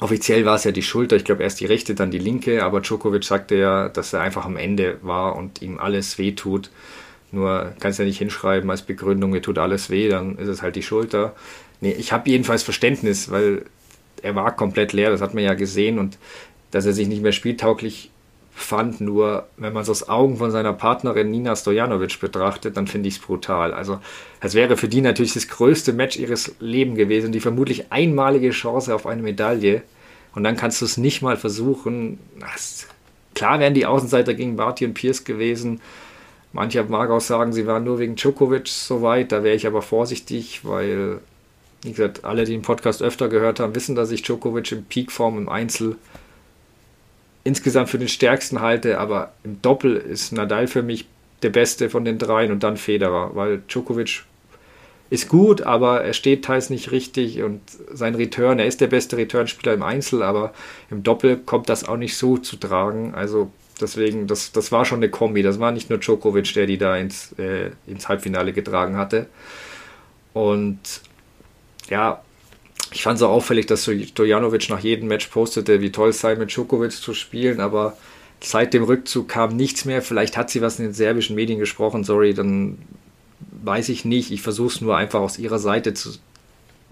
offiziell 0.00 0.44
war 0.44 0.56
es 0.56 0.64
ja 0.64 0.72
die 0.72 0.82
Schulter, 0.82 1.16
ich 1.16 1.24
glaube 1.24 1.42
erst 1.42 1.60
die 1.60 1.66
rechte, 1.66 1.94
dann 1.94 2.10
die 2.10 2.18
linke, 2.18 2.64
aber 2.64 2.80
Djokovic 2.80 3.24
sagte 3.24 3.56
ja, 3.56 3.88
dass 3.88 4.12
er 4.12 4.20
einfach 4.20 4.44
am 4.44 4.56
Ende 4.56 4.98
war 5.02 5.36
und 5.36 5.62
ihm 5.62 5.78
alles 5.78 6.18
weh 6.18 6.32
tut. 6.32 6.70
Nur 7.30 7.74
kannst 7.78 7.98
ja 7.98 8.04
nicht 8.04 8.18
hinschreiben 8.18 8.70
als 8.70 8.82
Begründung, 8.82 9.30
mir 9.30 9.42
tut 9.42 9.58
alles 9.58 9.90
weh, 9.90 10.08
dann 10.08 10.38
ist 10.38 10.48
es 10.48 10.62
halt 10.62 10.76
die 10.76 10.82
Schulter. 10.82 11.34
Nee, 11.80 11.92
ich 11.92 12.12
habe 12.12 12.30
jedenfalls 12.30 12.62
Verständnis, 12.62 13.30
weil 13.30 13.64
er 14.22 14.34
war 14.34 14.56
komplett 14.56 14.92
leer, 14.92 15.10
das 15.10 15.20
hat 15.20 15.34
man 15.34 15.44
ja 15.44 15.54
gesehen 15.54 15.98
und 15.98 16.18
dass 16.70 16.86
er 16.86 16.92
sich 16.92 17.08
nicht 17.08 17.22
mehr 17.22 17.32
spieltauglich 17.32 18.10
fand. 18.58 19.00
Nur 19.00 19.46
wenn 19.56 19.72
man 19.72 19.82
es 19.82 19.90
aus 19.90 20.08
Augen 20.08 20.36
von 20.36 20.50
seiner 20.50 20.72
Partnerin 20.72 21.30
Nina 21.30 21.56
Stojanovic 21.56 22.20
betrachtet, 22.20 22.76
dann 22.76 22.86
finde 22.86 23.08
ich 23.08 23.16
es 23.16 23.20
brutal. 23.20 23.72
Also 23.72 24.00
es 24.40 24.54
wäre 24.54 24.76
für 24.76 24.88
die 24.88 25.00
natürlich 25.00 25.34
das 25.34 25.48
größte 25.48 25.92
Match 25.92 26.16
ihres 26.16 26.54
Lebens 26.60 26.98
gewesen, 26.98 27.32
die 27.32 27.40
vermutlich 27.40 27.92
einmalige 27.92 28.50
Chance 28.50 28.94
auf 28.94 29.06
eine 29.06 29.22
Medaille. 29.22 29.82
Und 30.34 30.44
dann 30.44 30.56
kannst 30.56 30.80
du 30.80 30.84
es 30.84 30.96
nicht 30.96 31.22
mal 31.22 31.36
versuchen. 31.36 32.18
Klar 33.34 33.60
wären 33.60 33.74
die 33.74 33.86
Außenseiter 33.86 34.34
gegen 34.34 34.56
Barty 34.56 34.84
und 34.84 34.94
Pierce 34.94 35.24
gewesen. 35.24 35.80
Mancher 36.52 36.84
mag 36.84 37.10
auch 37.10 37.20
sagen, 37.20 37.52
sie 37.52 37.66
waren 37.66 37.84
nur 37.84 37.98
wegen 37.98 38.16
Djokovic 38.16 38.68
so 38.68 39.02
weit. 39.02 39.32
Da 39.32 39.42
wäre 39.42 39.56
ich 39.56 39.66
aber 39.66 39.82
vorsichtig, 39.82 40.64
weil, 40.64 41.20
wie 41.82 41.90
gesagt, 41.90 42.24
alle, 42.24 42.44
die 42.44 42.52
den 42.52 42.62
Podcast 42.62 43.02
öfter 43.02 43.28
gehört 43.28 43.60
haben, 43.60 43.74
wissen, 43.74 43.94
dass 43.94 44.10
ich 44.10 44.22
Djokovic 44.22 44.72
in 44.72 44.84
Peakform 44.84 45.38
im 45.38 45.48
Einzel 45.48 45.96
insgesamt 47.44 47.88
für 47.88 47.98
den 47.98 48.08
stärksten 48.08 48.60
halte, 48.60 48.98
aber 48.98 49.32
im 49.44 49.60
Doppel 49.62 49.96
ist 49.96 50.32
Nadal 50.32 50.66
für 50.66 50.82
mich 50.82 51.06
der 51.42 51.50
beste 51.50 51.88
von 51.88 52.04
den 52.04 52.18
dreien 52.18 52.50
und 52.50 52.62
dann 52.62 52.76
Federer, 52.76 53.30
weil 53.34 53.62
Djokovic 53.68 54.24
ist 55.10 55.28
gut, 55.28 55.62
aber 55.62 56.02
er 56.02 56.12
steht 56.12 56.44
teils 56.44 56.68
nicht 56.68 56.90
richtig 56.90 57.42
und 57.42 57.60
sein 57.92 58.14
Return, 58.14 58.58
er 58.58 58.66
ist 58.66 58.80
der 58.80 58.88
beste 58.88 59.16
Returnspieler 59.16 59.72
im 59.72 59.82
Einzel, 59.82 60.22
aber 60.22 60.52
im 60.90 61.02
Doppel 61.02 61.38
kommt 61.38 61.68
das 61.68 61.88
auch 61.88 61.96
nicht 61.96 62.16
so 62.16 62.36
zu 62.36 62.56
tragen. 62.56 63.14
Also 63.14 63.50
deswegen, 63.80 64.26
das, 64.26 64.52
das 64.52 64.70
war 64.70 64.84
schon 64.84 64.98
eine 64.98 65.08
Kombi. 65.08 65.42
Das 65.42 65.60
war 65.60 65.72
nicht 65.72 65.88
nur 65.88 65.98
Djokovic, 65.98 66.52
der 66.54 66.66
die 66.66 66.78
da 66.78 66.96
ins, 66.96 67.32
äh, 67.38 67.70
ins 67.86 68.08
Halbfinale 68.08 68.52
getragen 68.52 68.96
hatte. 68.96 69.26
Und 70.34 70.78
ja, 71.88 72.22
ich 72.92 73.02
fand 73.02 73.16
es 73.16 73.22
auch 73.22 73.30
auffällig, 73.30 73.66
dass 73.66 73.84
Stojanovic 73.84 74.68
nach 74.70 74.80
jedem 74.80 75.08
Match 75.08 75.26
postete, 75.28 75.80
wie 75.80 75.92
toll 75.92 76.10
es 76.10 76.20
sei, 76.20 76.36
mit 76.36 76.50
Djokovic 76.50 76.92
zu 76.92 77.14
spielen, 77.14 77.60
aber 77.60 77.96
seit 78.40 78.72
dem 78.72 78.84
Rückzug 78.84 79.28
kam 79.28 79.56
nichts 79.56 79.84
mehr. 79.84 80.02
Vielleicht 80.02 80.36
hat 80.36 80.50
sie 80.50 80.62
was 80.62 80.78
in 80.78 80.86
den 80.86 80.94
serbischen 80.94 81.36
Medien 81.36 81.58
gesprochen, 81.58 82.04
sorry, 82.04 82.34
dann 82.34 82.78
weiß 83.62 83.88
ich 83.88 84.04
nicht. 84.04 84.30
Ich 84.30 84.42
versuche 84.42 84.68
es 84.68 84.80
nur 84.80 84.96
einfach 84.96 85.20
aus 85.20 85.38
ihrer 85.38 85.58
Seite 85.58 85.94
zu, 85.94 86.10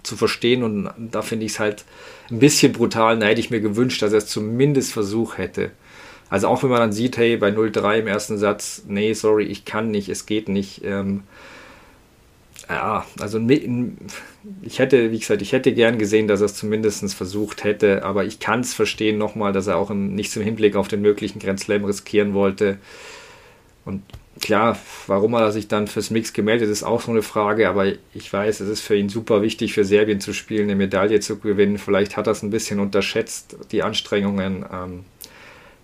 zu 0.03 0.15
verstehen 0.15 0.63
und 0.63 0.89
da 1.11 1.21
finde 1.21 1.45
ich 1.45 1.53
es 1.53 1.59
halt 1.59 1.85
ein 2.29 2.39
bisschen 2.39 2.73
brutal. 2.73 3.17
Da 3.19 3.27
hätte 3.27 3.39
ich 3.39 3.49
mir 3.49 3.61
gewünscht, 3.61 4.01
dass 4.01 4.11
er 4.11 4.19
es 4.19 4.27
zumindest 4.27 4.93
versucht 4.93 5.37
hätte. 5.37 5.71
Also 6.29 6.47
auch 6.47 6.61
wenn 6.63 6.69
man 6.69 6.79
dann 6.79 6.91
sieht, 6.91 7.17
hey, 7.17 7.37
bei 7.37 7.49
0-3 7.49 7.99
im 7.99 8.07
ersten 8.07 8.37
Satz, 8.37 8.83
nee, 8.87 9.13
sorry, 9.13 9.45
ich 9.45 9.63
kann 9.63 9.91
nicht, 9.91 10.09
es 10.09 10.25
geht 10.25 10.49
nicht. 10.49 10.83
Ähm, 10.83 11.23
ja, 12.69 13.05
also 13.19 13.39
ich 14.61 14.79
hätte, 14.79 15.11
wie 15.11 15.19
gesagt, 15.19 15.41
ich 15.41 15.53
hätte 15.53 15.73
gern 15.73 15.97
gesehen, 15.97 16.27
dass 16.27 16.41
er 16.41 16.47
es 16.47 16.55
zumindest 16.55 17.13
versucht 17.15 17.63
hätte, 17.63 18.03
aber 18.03 18.25
ich 18.25 18.39
kann 18.39 18.59
es 18.59 18.73
verstehen 18.73 19.17
nochmal, 19.17 19.53
dass 19.53 19.67
er 19.67 19.77
auch 19.77 19.89
im, 19.89 20.15
nicht 20.15 20.35
im 20.35 20.43
Hinblick 20.43 20.75
auf 20.75 20.87
den 20.87 21.01
möglichen 21.01 21.39
Grand 21.39 21.59
Slam 21.59 21.85
riskieren 21.85 22.33
wollte. 22.33 22.77
Und 23.85 24.03
klar, 24.41 24.77
warum 25.07 25.33
er 25.33 25.51
sich 25.53 25.69
dann 25.69 25.87
fürs 25.87 26.09
Mix 26.09 26.33
gemeldet 26.33 26.69
ist, 26.69 26.83
auch 26.83 27.01
so 27.01 27.11
eine 27.11 27.21
Frage, 27.21 27.69
aber 27.69 27.93
ich 28.13 28.31
weiß, 28.31 28.59
es 28.59 28.69
ist 28.69 28.81
für 28.81 28.97
ihn 28.97 29.07
super 29.07 29.41
wichtig, 29.41 29.73
für 29.73 29.85
Serbien 29.85 30.19
zu 30.19 30.33
spielen, 30.33 30.63
eine 30.63 30.75
Medaille 30.75 31.21
zu 31.21 31.39
gewinnen. 31.39 31.77
Vielleicht 31.77 32.17
hat 32.17 32.27
er 32.27 32.31
es 32.31 32.43
ein 32.43 32.49
bisschen 32.49 32.81
unterschätzt, 32.81 33.55
die 33.71 33.81
Anstrengungen. 33.81 34.65
Ähm, 34.71 35.05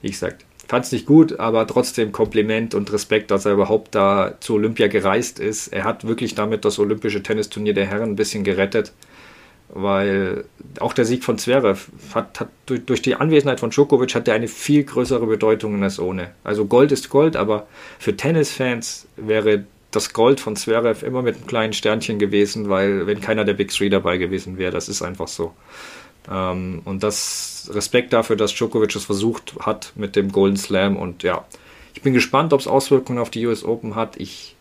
wie 0.02 0.10
gesagt, 0.10 0.46
fand 0.67 0.86
es 0.86 0.91
nicht 0.91 1.06
gut, 1.06 1.39
aber 1.39 1.67
trotzdem 1.67 2.12
Kompliment 2.12 2.73
und 2.73 2.91
Respekt, 2.91 3.32
dass 3.32 3.45
er 3.45 3.54
überhaupt 3.54 3.95
da 3.95 4.36
zu 4.39 4.56
Olympia 4.56 4.88
gereist 4.88 5.39
ist. 5.39 5.67
Er 5.67 5.84
hat 5.84 6.08
wirklich 6.08 6.36
damit 6.36 6.65
das 6.65 6.80
olympische 6.80 7.21
Tennisturnier 7.21 7.73
der 7.73 7.86
Herren 7.86 8.12
ein 8.12 8.15
bisschen 8.15 8.43
gerettet, 8.43 8.93
weil 9.69 10.45
auch 10.80 10.93
der 10.93 11.06
Sieg 11.06 11.23
von 11.23 11.38
Zverev 11.38 11.88
hat, 12.13 12.39
hat 12.39 12.49
durch, 12.65 12.86
durch, 12.86 13.02
die 13.02 13.15
Anwesenheit 13.15 13.60
von 13.60 13.71
Djokovic 13.71 14.15
hat 14.15 14.28
er 14.28 14.36
eine 14.36 14.47
viel 14.47 14.84
größere 14.84 15.26
Bedeutung 15.26 15.82
als 15.84 15.99
ohne. 15.99 16.32
Also 16.43 16.65
Gold 16.65 16.91
ist 16.91 17.10
Gold, 17.10 17.36
aber 17.36 17.67
für 17.99 18.15
Tennisfans 18.15 19.08
wäre 19.17 19.65
das 19.91 20.13
Gold 20.13 20.39
von 20.39 20.56
Zverev 20.56 21.06
immer 21.06 21.21
mit 21.21 21.36
einem 21.36 21.47
kleinen 21.47 21.73
Sternchen 21.73 22.19
gewesen, 22.19 22.69
weil 22.69 23.06
wenn 23.06 23.21
keiner 23.21 23.45
der 23.45 23.54
Big 23.54 23.69
Three 23.69 23.89
dabei 23.89 24.17
gewesen 24.17 24.58
wäre, 24.58 24.71
das 24.71 24.89
ist 24.89 25.02
einfach 25.02 25.28
so. 25.28 25.54
Ähm, 26.31 26.81
und 26.86 27.03
das 27.03 27.69
Respekt 27.73 28.13
dafür, 28.13 28.36
dass 28.36 28.53
Djokovic 28.53 28.95
es 28.95 29.05
versucht 29.05 29.55
hat 29.59 29.93
mit 29.95 30.15
dem 30.15 30.31
Golden 30.31 30.57
Slam. 30.57 30.95
Und 30.95 31.23
ja, 31.23 31.45
ich 31.93 32.01
bin 32.01 32.13
gespannt, 32.13 32.53
ob 32.53 32.59
es 32.59 32.67
Auswirkungen 32.67 33.19
auf 33.19 33.29
die 33.29 33.45
US 33.45 33.63
Open 33.63 33.95
hat. 33.95 34.17
Ich 34.17 34.55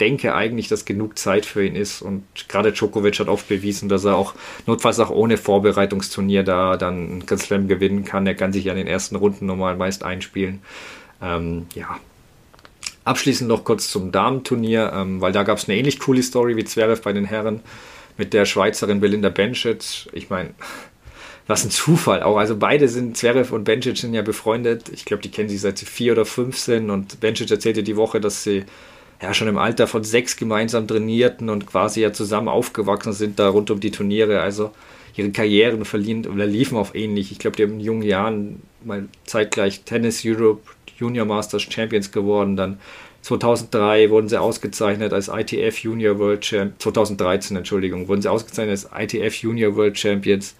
denke 0.00 0.34
eigentlich, 0.34 0.68
dass 0.68 0.84
genug 0.84 1.18
Zeit 1.18 1.46
für 1.46 1.64
ihn 1.64 1.76
ist. 1.76 2.02
Und 2.02 2.24
gerade 2.48 2.72
Djokovic 2.72 3.20
hat 3.20 3.28
oft 3.28 3.48
bewiesen, 3.48 3.88
dass 3.88 4.04
er 4.04 4.16
auch 4.16 4.34
notfalls 4.66 4.98
auch 5.00 5.10
ohne 5.10 5.36
Vorbereitungsturnier 5.36 6.42
da 6.42 6.76
dann 6.76 6.94
einen 6.94 7.26
Grand 7.26 7.42
Slam 7.42 7.68
gewinnen 7.68 8.04
kann. 8.04 8.26
Er 8.26 8.34
kann 8.34 8.52
sich 8.52 8.64
ja 8.64 8.72
in 8.72 8.78
den 8.78 8.86
ersten 8.86 9.16
Runden 9.16 9.46
normal 9.46 9.76
meist 9.76 10.02
einspielen. 10.02 10.60
Ähm, 11.22 11.66
ja. 11.74 11.98
Abschließend 13.04 13.48
noch 13.48 13.64
kurz 13.64 13.90
zum 13.90 14.12
Damenturnier, 14.12 14.92
ähm, 14.94 15.20
weil 15.20 15.32
da 15.32 15.42
gab 15.42 15.58
es 15.58 15.68
eine 15.68 15.76
ähnlich 15.76 15.98
coole 15.98 16.22
Story 16.22 16.56
wie 16.56 16.64
Zverev 16.64 17.02
bei 17.02 17.12
den 17.12 17.24
Herren 17.24 17.60
mit 18.16 18.32
der 18.32 18.44
Schweizerin 18.44 19.00
Belinda 19.00 19.28
Bencic. 19.28 20.08
Ich 20.12 20.30
meine, 20.30 20.50
was 21.46 21.64
ein 21.64 21.70
Zufall 21.70 22.22
auch. 22.22 22.36
Also 22.36 22.56
beide 22.56 22.88
sind, 22.88 23.16
Zverev 23.16 23.52
und 23.54 23.64
Bencic 23.64 23.96
sind 23.98 24.14
ja 24.14 24.22
befreundet. 24.22 24.88
Ich 24.90 25.04
glaube, 25.04 25.22
die 25.22 25.30
kennen 25.30 25.48
sich 25.48 25.60
seit 25.60 25.78
sie 25.78 25.86
vier 25.86 26.12
oder 26.12 26.24
fünf 26.24 26.58
sind. 26.58 26.90
Und 26.90 27.20
Bencic 27.20 27.50
erzählte 27.50 27.82
die 27.82 27.96
Woche, 27.96 28.20
dass 28.20 28.44
sie 28.44 28.64
ja 29.20 29.34
schon 29.34 29.48
im 29.48 29.58
Alter 29.58 29.86
von 29.86 30.04
sechs 30.04 30.36
gemeinsam 30.36 30.86
trainierten 30.86 31.48
und 31.48 31.66
quasi 31.66 32.00
ja 32.00 32.12
zusammen 32.12 32.48
aufgewachsen 32.48 33.12
sind 33.12 33.38
da 33.38 33.48
rund 33.48 33.70
um 33.70 33.80
die 33.80 33.90
Turniere. 33.90 34.40
Also 34.40 34.72
ihre 35.16 35.30
Karrieren 35.30 35.84
verliehen 35.84 36.26
oder 36.26 36.46
liefen 36.46 36.76
auf 36.76 36.94
ähnlich. 36.94 37.32
Ich 37.32 37.38
glaube, 37.38 37.56
die 37.56 37.64
haben 37.64 37.74
in 37.74 37.80
jungen 37.80 38.02
Jahren 38.02 38.62
mal 38.84 39.08
zeitgleich 39.24 39.82
Tennis 39.82 40.22
Europe 40.24 40.62
Junior 40.98 41.26
Masters 41.26 41.62
Champions 41.62 42.12
geworden, 42.12 42.56
dann 42.56 42.78
2003 43.22 44.10
wurden 44.10 44.28
sie 44.28 44.40
ausgezeichnet 44.40 45.12
als 45.12 45.28
ITF 45.28 45.78
Junior 45.78 46.18
World 46.18 46.44
Champions, 46.44 46.78
2013, 46.78 47.56
Entschuldigung, 47.56 48.08
wurden 48.08 48.22
sie 48.22 48.28
ausgezeichnet 48.28 48.70
als 48.70 48.90
ITF 48.92 49.36
Junior 49.36 49.76
World 49.76 49.96
Champions 49.96 50.56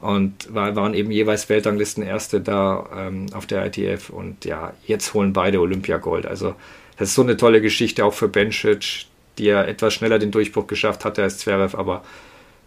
und 0.00 0.54
waren 0.54 0.94
eben 0.94 1.10
jeweils 1.10 1.48
Weltranglisten 1.48 2.04
Erste 2.04 2.40
da 2.40 2.88
ähm, 2.96 3.26
auf 3.32 3.46
der 3.46 3.66
ITF 3.66 4.10
und 4.10 4.44
ja, 4.44 4.72
jetzt 4.86 5.12
holen 5.14 5.32
beide 5.32 5.60
Olympiagold. 5.60 6.26
Also 6.26 6.54
das 6.96 7.08
ist 7.08 7.14
so 7.14 7.22
eine 7.22 7.36
tolle 7.36 7.60
Geschichte 7.60 8.04
auch 8.04 8.14
für 8.14 8.28
Bencic, 8.28 9.06
die 9.38 9.44
ja 9.44 9.62
etwas 9.64 9.94
schneller 9.94 10.18
den 10.18 10.30
Durchbruch 10.30 10.66
geschafft 10.66 11.04
hatte 11.04 11.22
als 11.22 11.38
Zverev, 11.38 11.76
aber 11.76 12.04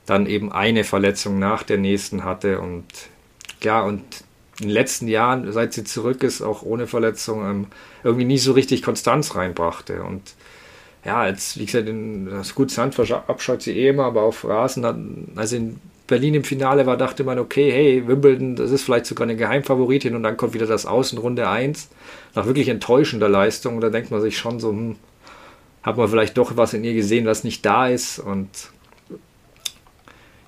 dann 0.05 0.25
eben 0.25 0.51
eine 0.51 0.83
Verletzung 0.83 1.39
nach 1.39 1.63
der 1.63 1.77
nächsten 1.77 2.23
hatte 2.23 2.59
und 2.59 2.85
ja, 3.63 3.81
und 3.81 4.01
in 4.59 4.67
den 4.67 4.73
letzten 4.73 5.07
Jahren, 5.07 5.51
seit 5.51 5.73
sie 5.73 5.83
zurück 5.83 6.23
ist, 6.23 6.41
auch 6.41 6.63
ohne 6.63 6.87
Verletzung, 6.87 7.45
ähm, 7.49 7.67
irgendwie 8.03 8.25
nie 8.25 8.37
so 8.37 8.51
richtig 8.51 8.83
Konstanz 8.83 9.35
reinbrachte. 9.35 10.03
Und 10.03 10.33
ja, 11.03 11.21
als, 11.21 11.57
wie 11.57 11.65
gesagt, 11.65 11.87
in, 11.87 12.25
das 12.25 12.53
gut 12.53 12.69
Sand 12.69 12.99
abschaut 13.27 13.61
sie 13.61 13.77
eh 13.77 13.89
immer, 13.89 14.05
aber 14.05 14.21
auf 14.21 14.45
Rasen, 14.45 15.31
also 15.35 15.55
in 15.55 15.79
Berlin 16.11 16.33
im 16.33 16.43
Finale 16.43 16.85
war, 16.85 16.97
dachte 16.97 17.23
man, 17.23 17.39
okay, 17.39 17.71
hey, 17.71 18.05
Wimbledon, 18.05 18.57
das 18.57 18.69
ist 18.71 18.83
vielleicht 18.83 19.05
sogar 19.05 19.23
eine 19.23 19.37
Geheimfavoritin 19.37 20.13
und 20.13 20.23
dann 20.23 20.35
kommt 20.35 20.53
wieder 20.53 20.67
das 20.67 20.85
Außenrunde 20.85 21.47
1 21.47 21.89
nach 22.35 22.45
wirklich 22.45 22.67
enttäuschender 22.67 23.29
Leistung. 23.29 23.79
Da 23.79 23.89
denkt 23.89 24.11
man 24.11 24.19
sich 24.19 24.37
schon 24.37 24.59
so, 24.59 24.71
hm, 24.71 24.97
hat 25.83 25.95
man 25.95 26.09
vielleicht 26.09 26.37
doch 26.37 26.57
was 26.57 26.73
in 26.73 26.83
ihr 26.83 26.93
gesehen, 26.93 27.25
was 27.25 27.45
nicht 27.45 27.65
da 27.65 27.87
ist 27.87 28.19
und 28.19 28.49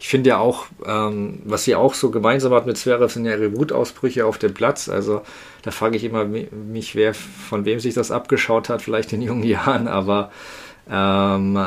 ich 0.01 0.09
finde 0.09 0.31
ja 0.31 0.37
auch, 0.39 0.65
ähm, 0.85 1.39
was 1.45 1.63
sie 1.63 1.75
auch 1.75 1.93
so 1.93 2.11
gemeinsam 2.11 2.51
hat 2.53 2.65
mit 2.65 2.77
Zverev, 2.77 3.13
sind 3.13 3.23
ja 3.23 3.31
ihre 3.31 3.55
Wutausbrüche 3.55 4.25
auf 4.25 4.37
dem 4.37 4.53
Platz. 4.53 4.89
Also 4.89 5.21
da 5.61 5.71
frage 5.71 5.95
ich 5.95 6.03
immer 6.03 6.25
mich, 6.25 6.93
wer 6.93 7.13
von 7.13 7.63
wem 7.63 7.79
sich 7.79 7.93
das 7.93 8.11
abgeschaut 8.11 8.67
hat, 8.67 8.81
vielleicht 8.81 9.13
in 9.13 9.21
jungen 9.21 9.43
Jahren, 9.45 9.87
aber 9.87 10.29
ähm, 10.91 11.57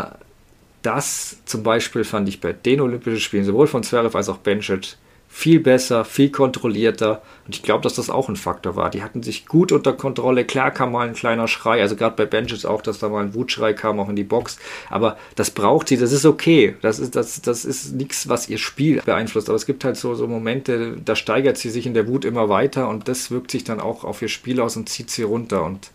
das 0.82 1.38
zum 1.44 1.62
Beispiel 1.62 2.04
fand 2.04 2.28
ich 2.28 2.40
bei 2.40 2.52
den 2.52 2.80
Olympischen 2.80 3.20
Spielen, 3.20 3.44
sowohl 3.44 3.66
von 3.66 3.82
Zverev 3.82 4.16
als 4.16 4.28
auch 4.28 4.38
Bencic, 4.38 4.96
viel 5.36 5.60
besser, 5.60 6.06
viel 6.06 6.30
kontrollierter. 6.30 7.20
Und 7.44 7.54
ich 7.54 7.62
glaube, 7.62 7.82
dass 7.82 7.94
das 7.94 8.08
auch 8.08 8.30
ein 8.30 8.36
Faktor 8.36 8.74
war. 8.74 8.88
Die 8.88 9.02
hatten 9.02 9.22
sich 9.22 9.44
gut 9.44 9.70
unter 9.70 9.92
Kontrolle. 9.92 10.46
Klar 10.46 10.70
kam 10.70 10.92
mal 10.92 11.06
ein 11.06 11.14
kleiner 11.14 11.46
Schrei, 11.46 11.82
also 11.82 11.94
gerade 11.94 12.16
bei 12.16 12.24
Benches 12.24 12.64
auch, 12.64 12.80
dass 12.80 13.00
da 13.00 13.10
mal 13.10 13.22
ein 13.22 13.34
Wutschrei 13.34 13.74
kam, 13.74 14.00
auch 14.00 14.08
in 14.08 14.16
die 14.16 14.24
Box. 14.24 14.58
Aber 14.88 15.18
das 15.34 15.50
braucht 15.50 15.88
sie, 15.88 15.98
das 15.98 16.12
ist 16.12 16.24
okay. 16.24 16.76
Das 16.80 16.98
ist, 16.98 17.16
das, 17.16 17.42
das 17.42 17.66
ist 17.66 17.92
nichts, 17.92 18.30
was 18.30 18.48
ihr 18.48 18.56
Spiel 18.56 19.02
beeinflusst. 19.04 19.50
Aber 19.50 19.56
es 19.56 19.66
gibt 19.66 19.84
halt 19.84 19.98
so, 19.98 20.14
so 20.14 20.26
Momente, 20.26 20.96
da 21.04 21.14
steigert 21.14 21.58
sie 21.58 21.68
sich 21.68 21.84
in 21.84 21.92
der 21.92 22.08
Wut 22.08 22.24
immer 22.24 22.48
weiter 22.48 22.88
und 22.88 23.06
das 23.06 23.30
wirkt 23.30 23.50
sich 23.50 23.62
dann 23.62 23.78
auch 23.78 24.04
auf 24.04 24.22
ihr 24.22 24.28
Spiel 24.28 24.58
aus 24.58 24.74
und 24.76 24.88
zieht 24.88 25.10
sie 25.10 25.24
runter. 25.24 25.64
Und 25.64 25.90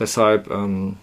deshalb 0.00 0.50
ähm, 0.50 0.96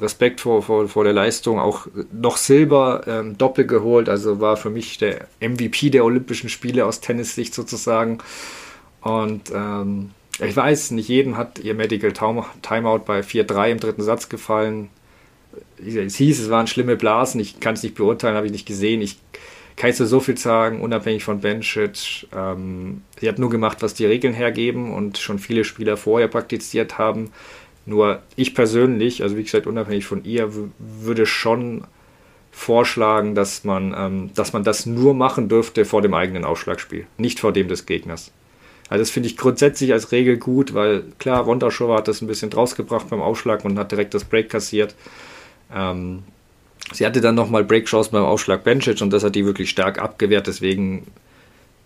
Respekt 0.00 0.40
vor, 0.40 0.62
vor, 0.62 0.88
vor 0.88 1.04
der 1.04 1.12
Leistung, 1.12 1.58
auch 1.58 1.86
noch 2.12 2.36
Silber 2.36 3.02
ähm, 3.06 3.38
doppelt 3.38 3.68
geholt, 3.68 4.08
also 4.08 4.40
war 4.40 4.56
für 4.56 4.70
mich 4.70 4.98
der 4.98 5.28
MVP 5.40 5.90
der 5.90 6.04
Olympischen 6.04 6.48
Spiele 6.48 6.86
aus 6.86 7.00
Tennissicht 7.00 7.54
sozusagen. 7.54 8.18
Und 9.00 9.52
ähm, 9.54 10.10
ich 10.40 10.56
weiß, 10.56 10.92
nicht 10.92 11.08
jedem 11.08 11.36
hat 11.36 11.58
ihr 11.58 11.74
Medical 11.74 12.12
Timeout 12.12 13.04
bei 13.04 13.20
4-3 13.20 13.70
im 13.70 13.80
dritten 13.80 14.02
Satz 14.02 14.28
gefallen. 14.28 14.88
Es 15.78 16.16
hieß, 16.16 16.40
es 16.40 16.50
waren 16.50 16.66
schlimme 16.66 16.96
Blasen, 16.96 17.40
ich 17.40 17.60
kann 17.60 17.74
es 17.74 17.82
nicht 17.82 17.94
beurteilen, 17.94 18.36
habe 18.36 18.46
ich 18.46 18.52
nicht 18.52 18.66
gesehen. 18.66 19.00
Ich 19.00 19.18
kann 19.76 19.90
jetzt 19.90 19.98
so 19.98 20.20
viel 20.20 20.38
sagen, 20.38 20.80
unabhängig 20.80 21.24
von 21.24 21.40
Bencic. 21.40 22.26
Ähm, 22.34 23.02
sie 23.20 23.28
hat 23.28 23.38
nur 23.38 23.50
gemacht, 23.50 23.78
was 23.80 23.94
die 23.94 24.06
Regeln 24.06 24.34
hergeben 24.34 24.92
und 24.92 25.18
schon 25.18 25.38
viele 25.38 25.64
Spieler 25.64 25.96
vorher 25.96 26.28
praktiziert 26.28 26.98
haben. 26.98 27.30
Nur 27.86 28.22
ich 28.36 28.54
persönlich, 28.54 29.22
also 29.22 29.36
wie 29.36 29.42
gesagt, 29.42 29.66
unabhängig 29.66 30.06
von 30.06 30.24
ihr, 30.24 30.50
würde 30.78 31.26
schon 31.26 31.84
vorschlagen, 32.50 33.34
dass 33.34 33.64
man, 33.64 33.94
ähm, 33.96 34.30
dass 34.34 34.52
man 34.52 34.64
das 34.64 34.86
nur 34.86 35.12
machen 35.12 35.48
dürfte 35.48 35.84
vor 35.84 36.02
dem 36.02 36.14
eigenen 36.14 36.44
Aufschlagspiel, 36.44 37.06
nicht 37.18 37.40
vor 37.40 37.52
dem 37.52 37.68
des 37.68 37.84
Gegners. 37.84 38.30
Also 38.88 39.02
das 39.02 39.10
finde 39.10 39.28
ich 39.28 39.36
grundsätzlich 39.36 39.92
als 39.92 40.12
Regel 40.12 40.36
gut, 40.36 40.72
weil 40.72 41.04
klar, 41.18 41.46
Wondershova 41.46 41.96
hat 41.96 42.08
das 42.08 42.22
ein 42.22 42.26
bisschen 42.26 42.50
drausgebracht 42.50 43.10
beim 43.10 43.20
Aufschlag 43.20 43.64
und 43.64 43.78
hat 43.78 43.90
direkt 43.90 44.14
das 44.14 44.24
Break 44.24 44.50
kassiert. 44.50 44.94
Ähm, 45.74 46.22
sie 46.92 47.04
hatte 47.04 47.20
dann 47.20 47.34
nochmal 47.34 47.64
Break-Chance 47.64 48.10
beim 48.12 48.24
Aufschlag 48.24 48.62
Bencic 48.62 49.00
und 49.00 49.12
das 49.12 49.24
hat 49.24 49.34
die 49.34 49.46
wirklich 49.46 49.70
stark 49.70 49.98
abgewehrt. 49.98 50.46
Deswegen, 50.46 51.06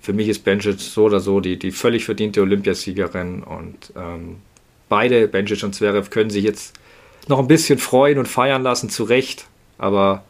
für 0.00 0.12
mich 0.12 0.28
ist 0.28 0.44
Bencic 0.44 0.80
so 0.80 1.04
oder 1.04 1.20
so 1.20 1.40
die, 1.40 1.58
die 1.58 1.70
völlig 1.70 2.04
verdiente 2.04 2.42
Olympiasiegerin 2.42 3.42
und 3.42 3.92
ähm, 3.96 4.36
beide, 4.88 5.28
Benjic 5.28 5.62
und 5.62 5.74
Zverev, 5.74 6.10
können 6.10 6.30
sich 6.30 6.44
jetzt 6.44 6.74
noch 7.28 7.38
ein 7.38 7.48
bisschen 7.48 7.78
freuen 7.78 8.18
und 8.18 8.26
feiern 8.26 8.62
lassen, 8.62 8.90
zu 8.90 9.04
Recht. 9.04 9.46
Aber 9.76 10.24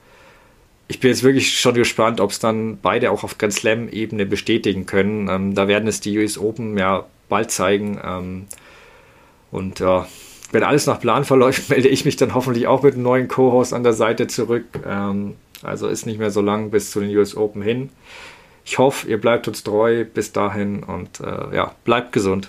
ich 0.88 1.00
bin 1.00 1.10
jetzt 1.10 1.22
wirklich 1.22 1.58
schon 1.58 1.74
gespannt, 1.74 2.20
ob 2.20 2.30
es 2.30 2.38
dann 2.38 2.78
beide 2.80 3.10
auch 3.10 3.24
auf 3.24 3.38
Grand 3.38 3.52
Slam-Ebene 3.52 4.26
bestätigen 4.26 4.86
können. 4.86 5.28
Ähm, 5.28 5.54
da 5.54 5.68
werden 5.68 5.86
es 5.86 6.00
die 6.00 6.18
US 6.18 6.38
Open 6.38 6.76
ja 6.76 7.06
bald 7.28 7.50
zeigen. 7.50 8.00
Ähm, 8.02 8.46
und 9.50 9.80
ja, 9.80 10.06
wenn 10.50 10.62
alles 10.62 10.86
nach 10.86 11.00
Plan 11.00 11.24
verläuft, 11.24 11.68
melde 11.70 11.88
ich 11.88 12.04
mich 12.04 12.16
dann 12.16 12.34
hoffentlich 12.34 12.66
auch 12.66 12.82
mit 12.82 12.94
einem 12.94 13.02
neuen 13.02 13.28
Co-Host 13.28 13.74
an 13.74 13.82
der 13.82 13.92
Seite 13.92 14.26
zurück. 14.26 14.64
Ähm, 14.86 15.34
also 15.62 15.88
ist 15.88 16.06
nicht 16.06 16.18
mehr 16.18 16.30
so 16.30 16.40
lang 16.40 16.70
bis 16.70 16.90
zu 16.90 17.00
den 17.00 17.14
US 17.16 17.36
Open 17.36 17.62
hin. 17.62 17.90
Ich 18.64 18.78
hoffe, 18.78 19.08
ihr 19.08 19.20
bleibt 19.20 19.48
uns 19.48 19.62
treu 19.64 20.04
bis 20.04 20.32
dahin 20.32 20.82
und 20.82 21.20
äh, 21.20 21.56
ja, 21.56 21.74
bleibt 21.84 22.12
gesund. 22.12 22.48